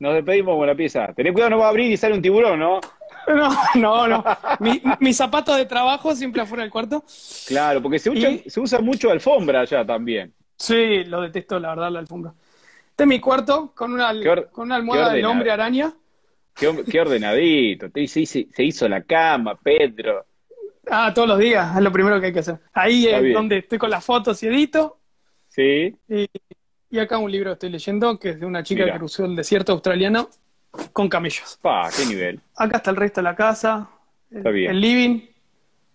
Nos, 0.00 0.14
despedimos 0.14 0.56
con 0.56 0.66
la 0.66 0.74
pieza. 0.74 1.12
Tenés 1.14 1.32
cuidado, 1.32 1.50
no 1.50 1.58
va 1.58 1.66
a 1.66 1.70
abrir 1.70 1.90
y 1.90 1.96
sale 1.96 2.14
un 2.14 2.22
tiburón, 2.22 2.58
¿no? 2.58 2.80
No, 3.26 3.48
no, 3.76 4.06
no. 4.06 4.22
Mi, 4.60 4.82
mis 5.00 5.16
zapatos 5.16 5.56
de 5.56 5.64
trabajo 5.64 6.14
siempre 6.14 6.42
afuera 6.42 6.62
del 6.62 6.70
cuarto. 6.70 7.02
Claro, 7.46 7.80
porque 7.80 7.98
se 7.98 8.10
usa, 8.10 8.30
se 8.46 8.60
usa 8.60 8.80
mucho 8.80 9.10
alfombra 9.10 9.62
allá 9.62 9.82
también. 9.82 10.34
Sí, 10.58 11.04
lo 11.04 11.22
detesto, 11.22 11.58
la 11.58 11.70
verdad, 11.70 11.90
la 11.90 12.00
alfombra. 12.00 12.34
Este 12.90 13.04
es 13.04 13.08
mi 13.08 13.20
cuarto 13.20 13.72
con 13.74 13.94
una, 13.94 14.12
con 14.52 14.66
una 14.66 14.76
almohada 14.76 15.14
del 15.14 15.24
hombre 15.24 15.50
araña. 15.50 15.94
Qué, 16.54 17.00
ordenadito. 17.00 17.88
Se, 18.06 18.46
hizo 18.58 18.88
la 18.88 19.02
cama, 19.02 19.56
Pedro. 19.56 20.24
Ah, 20.90 21.12
todos 21.14 21.28
los 21.28 21.38
días, 21.38 21.76
es 21.76 21.82
lo 21.82 21.92
primero 21.92 22.20
que 22.20 22.26
hay 22.26 22.32
que 22.32 22.40
hacer. 22.40 22.58
Ahí 22.72 23.06
es 23.06 23.32
donde 23.32 23.58
estoy 23.58 23.78
con 23.78 23.90
las 23.90 24.04
fotos 24.04 24.42
y 24.42 24.48
edito. 24.48 24.98
Sí. 25.48 25.96
Y, 26.08 26.98
acá 26.98 27.18
un 27.18 27.30
libro 27.30 27.50
que 27.50 27.54
estoy 27.54 27.70
leyendo 27.70 28.18
que 28.18 28.30
es 28.30 28.40
de 28.40 28.46
una 28.46 28.62
chica 28.62 28.84
que 28.84 28.92
cruzó 28.92 29.24
el 29.24 29.34
desierto 29.34 29.72
australiano 29.72 30.28
con 30.92 31.08
camellos. 31.08 31.58
Pa, 31.60 31.88
qué 31.96 32.06
nivel. 32.06 32.40
Acá 32.56 32.78
está 32.78 32.90
el 32.90 32.96
resto 32.96 33.20
de 33.20 33.24
la 33.24 33.34
casa. 33.34 33.88
El, 34.30 34.80
living. 34.80 35.20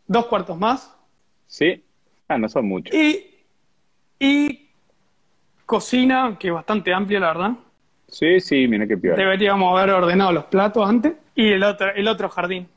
Dos 0.08 0.26
cuartos 0.26 0.58
más. 0.58 0.96
Sí. 1.48 1.84
Ah, 2.28 2.38
no 2.38 2.50
son 2.50 2.68
muchos. 2.68 2.94
Y, 2.96 3.44
y 4.20 4.70
cocina, 5.66 6.36
que 6.40 6.48
es 6.48 6.54
bastante 6.54 6.94
amplia, 6.94 7.20
la 7.20 7.28
verdad. 7.28 7.52
Sí, 8.08 8.40
sí, 8.40 8.68
mira 8.68 8.88
qué 8.88 8.98
peor. 8.98 9.18
Deberíamos 9.18 9.78
haber 9.78 9.94
ordenado 9.94 10.32
los 10.32 10.46
platos 10.46 10.88
antes. 10.88 11.14
Y 11.36 11.50
el 11.50 11.64
otro, 11.64 11.94
el 11.94 12.08
otro 12.08 12.30
jardín. 12.30 12.68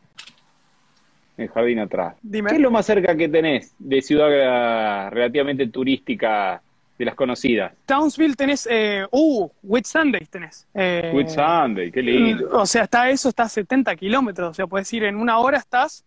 El 1.43 1.49
jardín 1.49 1.78
atrás. 1.78 2.16
Dime. 2.22 2.51
¿Qué 2.51 2.57
es 2.57 2.62
lo 2.62 2.70
más 2.70 2.86
cerca 2.86 3.16
que 3.16 3.28
tenés 3.28 3.74
de 3.78 4.03
ciudad 4.03 5.11
relativamente 5.11 5.66
turística 5.68 6.62
de 6.99 7.05
las 7.05 7.14
conocidas? 7.14 7.72
Townsville 7.86 8.34
tenés, 8.36 8.68
eh, 8.70 9.05
uh, 9.11 9.49
Whitsunday 9.62 10.26
tenés. 10.26 10.66
Eh, 10.74 11.11
Whitsunday, 11.14 11.90
qué 11.90 12.03
lindo. 12.03 12.49
O 12.53 12.66
sea, 12.66 12.84
está 12.84 13.11
eso, 13.11 13.28
está 13.28 13.45
a 13.45 13.49
70 13.49 13.95
kilómetros. 13.97 14.51
O 14.51 14.55
sea, 14.55 14.66
puedes 14.66 14.93
ir 14.93 15.05
en 15.05 15.16
una 15.16 15.38
hora, 15.38 15.59
estás 15.59 16.05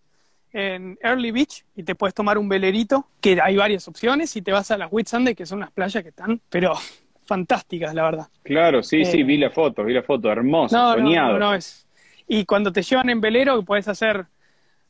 en 0.54 0.98
Early 1.02 1.32
Beach 1.32 1.66
y 1.76 1.84
te 1.84 1.96
puedes 1.96 2.14
tomar 2.14 2.38
un 2.38 2.48
velerito, 2.48 3.08
que 3.20 3.40
hay 3.42 3.58
varias 3.58 3.88
opciones, 3.90 4.36
y 4.38 4.42
te 4.42 4.54
vas 4.54 4.72
a 4.72 4.78
las 4.78 4.88
Whitsunday, 4.92 5.36
que 5.36 5.46
son 5.46 5.58
unas 5.60 5.72
playas 5.72 6.02
que 6.02 6.10
están, 6.10 6.40
pero 6.50 6.76
fantásticas, 7.26 7.94
la 7.94 8.04
verdad. 8.04 8.28
Claro, 8.44 8.82
sí, 8.82 9.04
sí, 9.04 9.24
vi 9.24 9.38
la 9.38 9.50
foto, 9.50 9.84
vi 9.84 9.94
la 9.94 10.04
foto, 10.04 10.32
hermoso, 10.32 10.78
no, 10.78 10.94
soñado. 10.94 11.34
No, 11.34 11.40
no, 11.40 11.56
es. 11.56 11.86
Y 12.28 12.46
cuando 12.46 12.72
te 12.72 12.82
llevan 12.82 13.10
en 13.10 13.20
velero, 13.20 13.64
puedes 13.64 13.88
hacer 13.88 14.26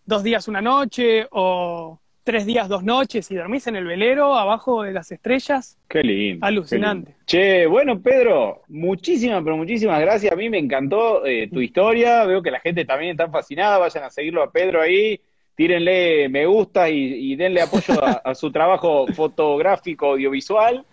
dos 0.06 0.24
días 0.24 0.48
una 0.48 0.62
noche 0.62 1.28
o 1.32 2.00
tres 2.24 2.46
días 2.46 2.68
dos 2.68 2.84
noches 2.84 3.30
y 3.30 3.36
dormís 3.36 3.68
en 3.68 3.76
el 3.76 3.86
velero 3.86 4.36
abajo 4.36 4.84
de 4.84 4.92
las 4.92 5.12
estrellas. 5.12 5.78
Qué 5.88 6.02
lindo. 6.02 6.46
Alucinante. 6.46 7.16
Che, 7.26 7.68
bueno, 7.68 8.02
Pedro, 8.02 8.64
muchísimas, 8.68 9.44
pero 9.44 9.56
muchísimas 9.56 10.02
gracias. 10.02 10.34
A 10.34 10.36
mí 10.36 10.50
me 10.50 10.58
encantó 10.58 11.26
eh, 11.26 11.48
tu 11.52 11.62
historia. 11.62 12.26
Veo 12.26 12.42
que 12.42 12.52
la 12.52 12.60
gente 12.60 12.84
también 12.84 13.12
está 13.12 13.30
fascinada. 13.30 13.78
Vayan 13.78 14.04
a 14.04 14.10
seguirlo 14.10 14.42
a 14.42 14.52
Pedro 14.52 14.82
ahí. 14.82 15.22
Tírenle 15.56 16.28
me 16.28 16.46
gusta 16.48 16.90
y, 16.90 17.36
denle 17.36 17.62
apoyo 17.62 17.94
a 18.04 18.36
su 18.36 18.52
trabajo 18.52 19.06
fotográfico 19.08 20.08
audiovisual. 20.08 20.84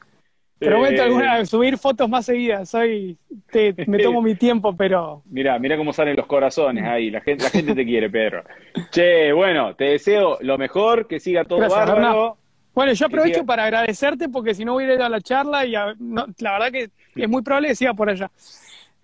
Prometo 0.62 1.02
eh, 1.02 1.04
alguna 1.04 1.44
subir 1.46 1.78
fotos 1.78 2.08
más 2.08 2.26
seguidas. 2.26 2.68
Soy, 2.68 3.16
me 3.86 3.98
tomo 3.98 4.22
mi 4.22 4.34
tiempo, 4.34 4.74
pero. 4.76 5.22
Mira, 5.30 5.58
mira 5.58 5.76
cómo 5.76 5.92
salen 5.92 6.16
los 6.16 6.26
corazones 6.26 6.84
ahí. 6.84 7.10
La 7.10 7.20
gente, 7.20 7.44
la 7.44 7.50
gente 7.50 7.74
te 7.74 7.84
quiere, 7.84 8.10
Pedro. 8.10 8.44
Che, 8.90 9.32
bueno, 9.32 9.74
te 9.74 9.84
deseo 9.84 10.38
lo 10.40 10.58
mejor, 10.58 11.06
que 11.06 11.20
siga 11.20 11.44
todo 11.44 11.60
bárbaro. 11.68 12.36
Bueno, 12.74 12.92
yo 12.94 13.06
aprovecho 13.06 13.44
para 13.44 13.64
agradecerte 13.64 14.30
porque 14.30 14.54
si 14.54 14.64
no 14.64 14.76
hubiera 14.76 14.94
ido 14.94 15.04
a 15.04 15.08
la 15.10 15.20
charla 15.20 15.66
y 15.66 15.72
la 15.72 15.94
verdad 15.98 16.70
que 16.72 16.90
es 17.16 17.28
muy 17.28 17.42
probable 17.42 17.68
que 17.68 17.74
siga 17.74 17.92
por 17.92 18.08
allá. 18.08 18.30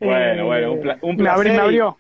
Bueno, 0.00 0.46
bueno, 0.46 0.72
un, 0.72 0.92
un 1.02 1.16
placer. 1.16 1.52
Me 1.52 1.58
abrió. 1.58 1.96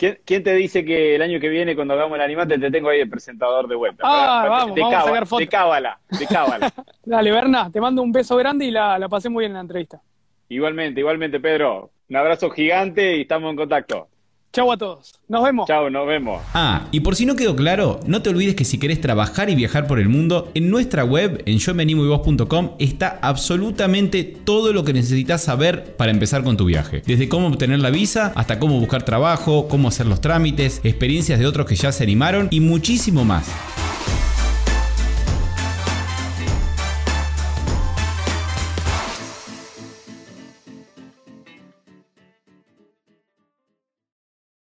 ¿Quién, 0.00 0.42
te 0.42 0.54
dice 0.54 0.82
que 0.82 1.14
el 1.14 1.20
año 1.20 1.38
que 1.38 1.50
viene, 1.50 1.74
cuando 1.74 1.92
hagamos 1.92 2.16
el 2.16 2.22
animate, 2.22 2.58
te 2.58 2.70
tengo 2.70 2.88
ahí 2.88 3.00
el 3.00 3.10
presentador 3.10 3.68
de 3.68 3.76
vuelta? 3.76 4.02
Ah, 4.06 4.46
vamos, 4.48 4.74
vamos 4.74 4.94
a 4.94 5.02
sacar 5.02 5.26
fotos. 5.26 5.40
De 5.40 5.48
cábala, 5.48 6.00
de 6.18 6.26
cábala. 6.26 6.72
Dale, 7.04 7.30
Berna, 7.30 7.70
te 7.70 7.82
mando 7.82 8.00
un 8.00 8.10
beso 8.10 8.34
grande 8.36 8.64
y 8.64 8.70
la, 8.70 8.98
la 8.98 9.10
pasé 9.10 9.28
muy 9.28 9.42
bien 9.42 9.50
en 9.50 9.56
la 9.56 9.60
entrevista. 9.60 10.00
Igualmente, 10.48 11.00
igualmente, 11.00 11.38
Pedro. 11.38 11.90
Un 12.08 12.16
abrazo 12.16 12.48
gigante 12.48 13.18
y 13.18 13.20
estamos 13.20 13.50
en 13.50 13.56
contacto. 13.56 14.08
Chau 14.52 14.72
a 14.72 14.76
todos. 14.76 15.14
Nos 15.28 15.44
vemos. 15.44 15.68
Chau, 15.68 15.88
nos 15.90 16.08
vemos. 16.08 16.42
Ah, 16.54 16.88
y 16.90 17.00
por 17.00 17.14
si 17.14 17.24
no 17.24 17.36
quedó 17.36 17.54
claro, 17.54 18.00
no 18.06 18.20
te 18.20 18.30
olvides 18.30 18.56
que 18.56 18.64
si 18.64 18.78
querés 18.78 19.00
trabajar 19.00 19.48
y 19.48 19.54
viajar 19.54 19.86
por 19.86 20.00
el 20.00 20.08
mundo, 20.08 20.50
en 20.54 20.70
nuestra 20.70 21.04
web, 21.04 21.40
en 21.46 21.58
yomenimoyvos.com, 21.58 22.70
está 22.80 23.20
absolutamente 23.22 24.24
todo 24.24 24.72
lo 24.72 24.82
que 24.82 24.92
necesitas 24.92 25.44
saber 25.44 25.94
para 25.96 26.10
empezar 26.10 26.42
con 26.42 26.56
tu 26.56 26.64
viaje. 26.64 27.00
Desde 27.06 27.28
cómo 27.28 27.46
obtener 27.46 27.78
la 27.78 27.90
visa, 27.90 28.32
hasta 28.34 28.58
cómo 28.58 28.80
buscar 28.80 29.04
trabajo, 29.04 29.68
cómo 29.68 29.86
hacer 29.86 30.06
los 30.06 30.20
trámites, 30.20 30.80
experiencias 30.82 31.38
de 31.38 31.46
otros 31.46 31.66
que 31.66 31.76
ya 31.76 31.92
se 31.92 32.02
animaron 32.02 32.48
y 32.50 32.58
muchísimo 32.58 33.24
más. 33.24 33.48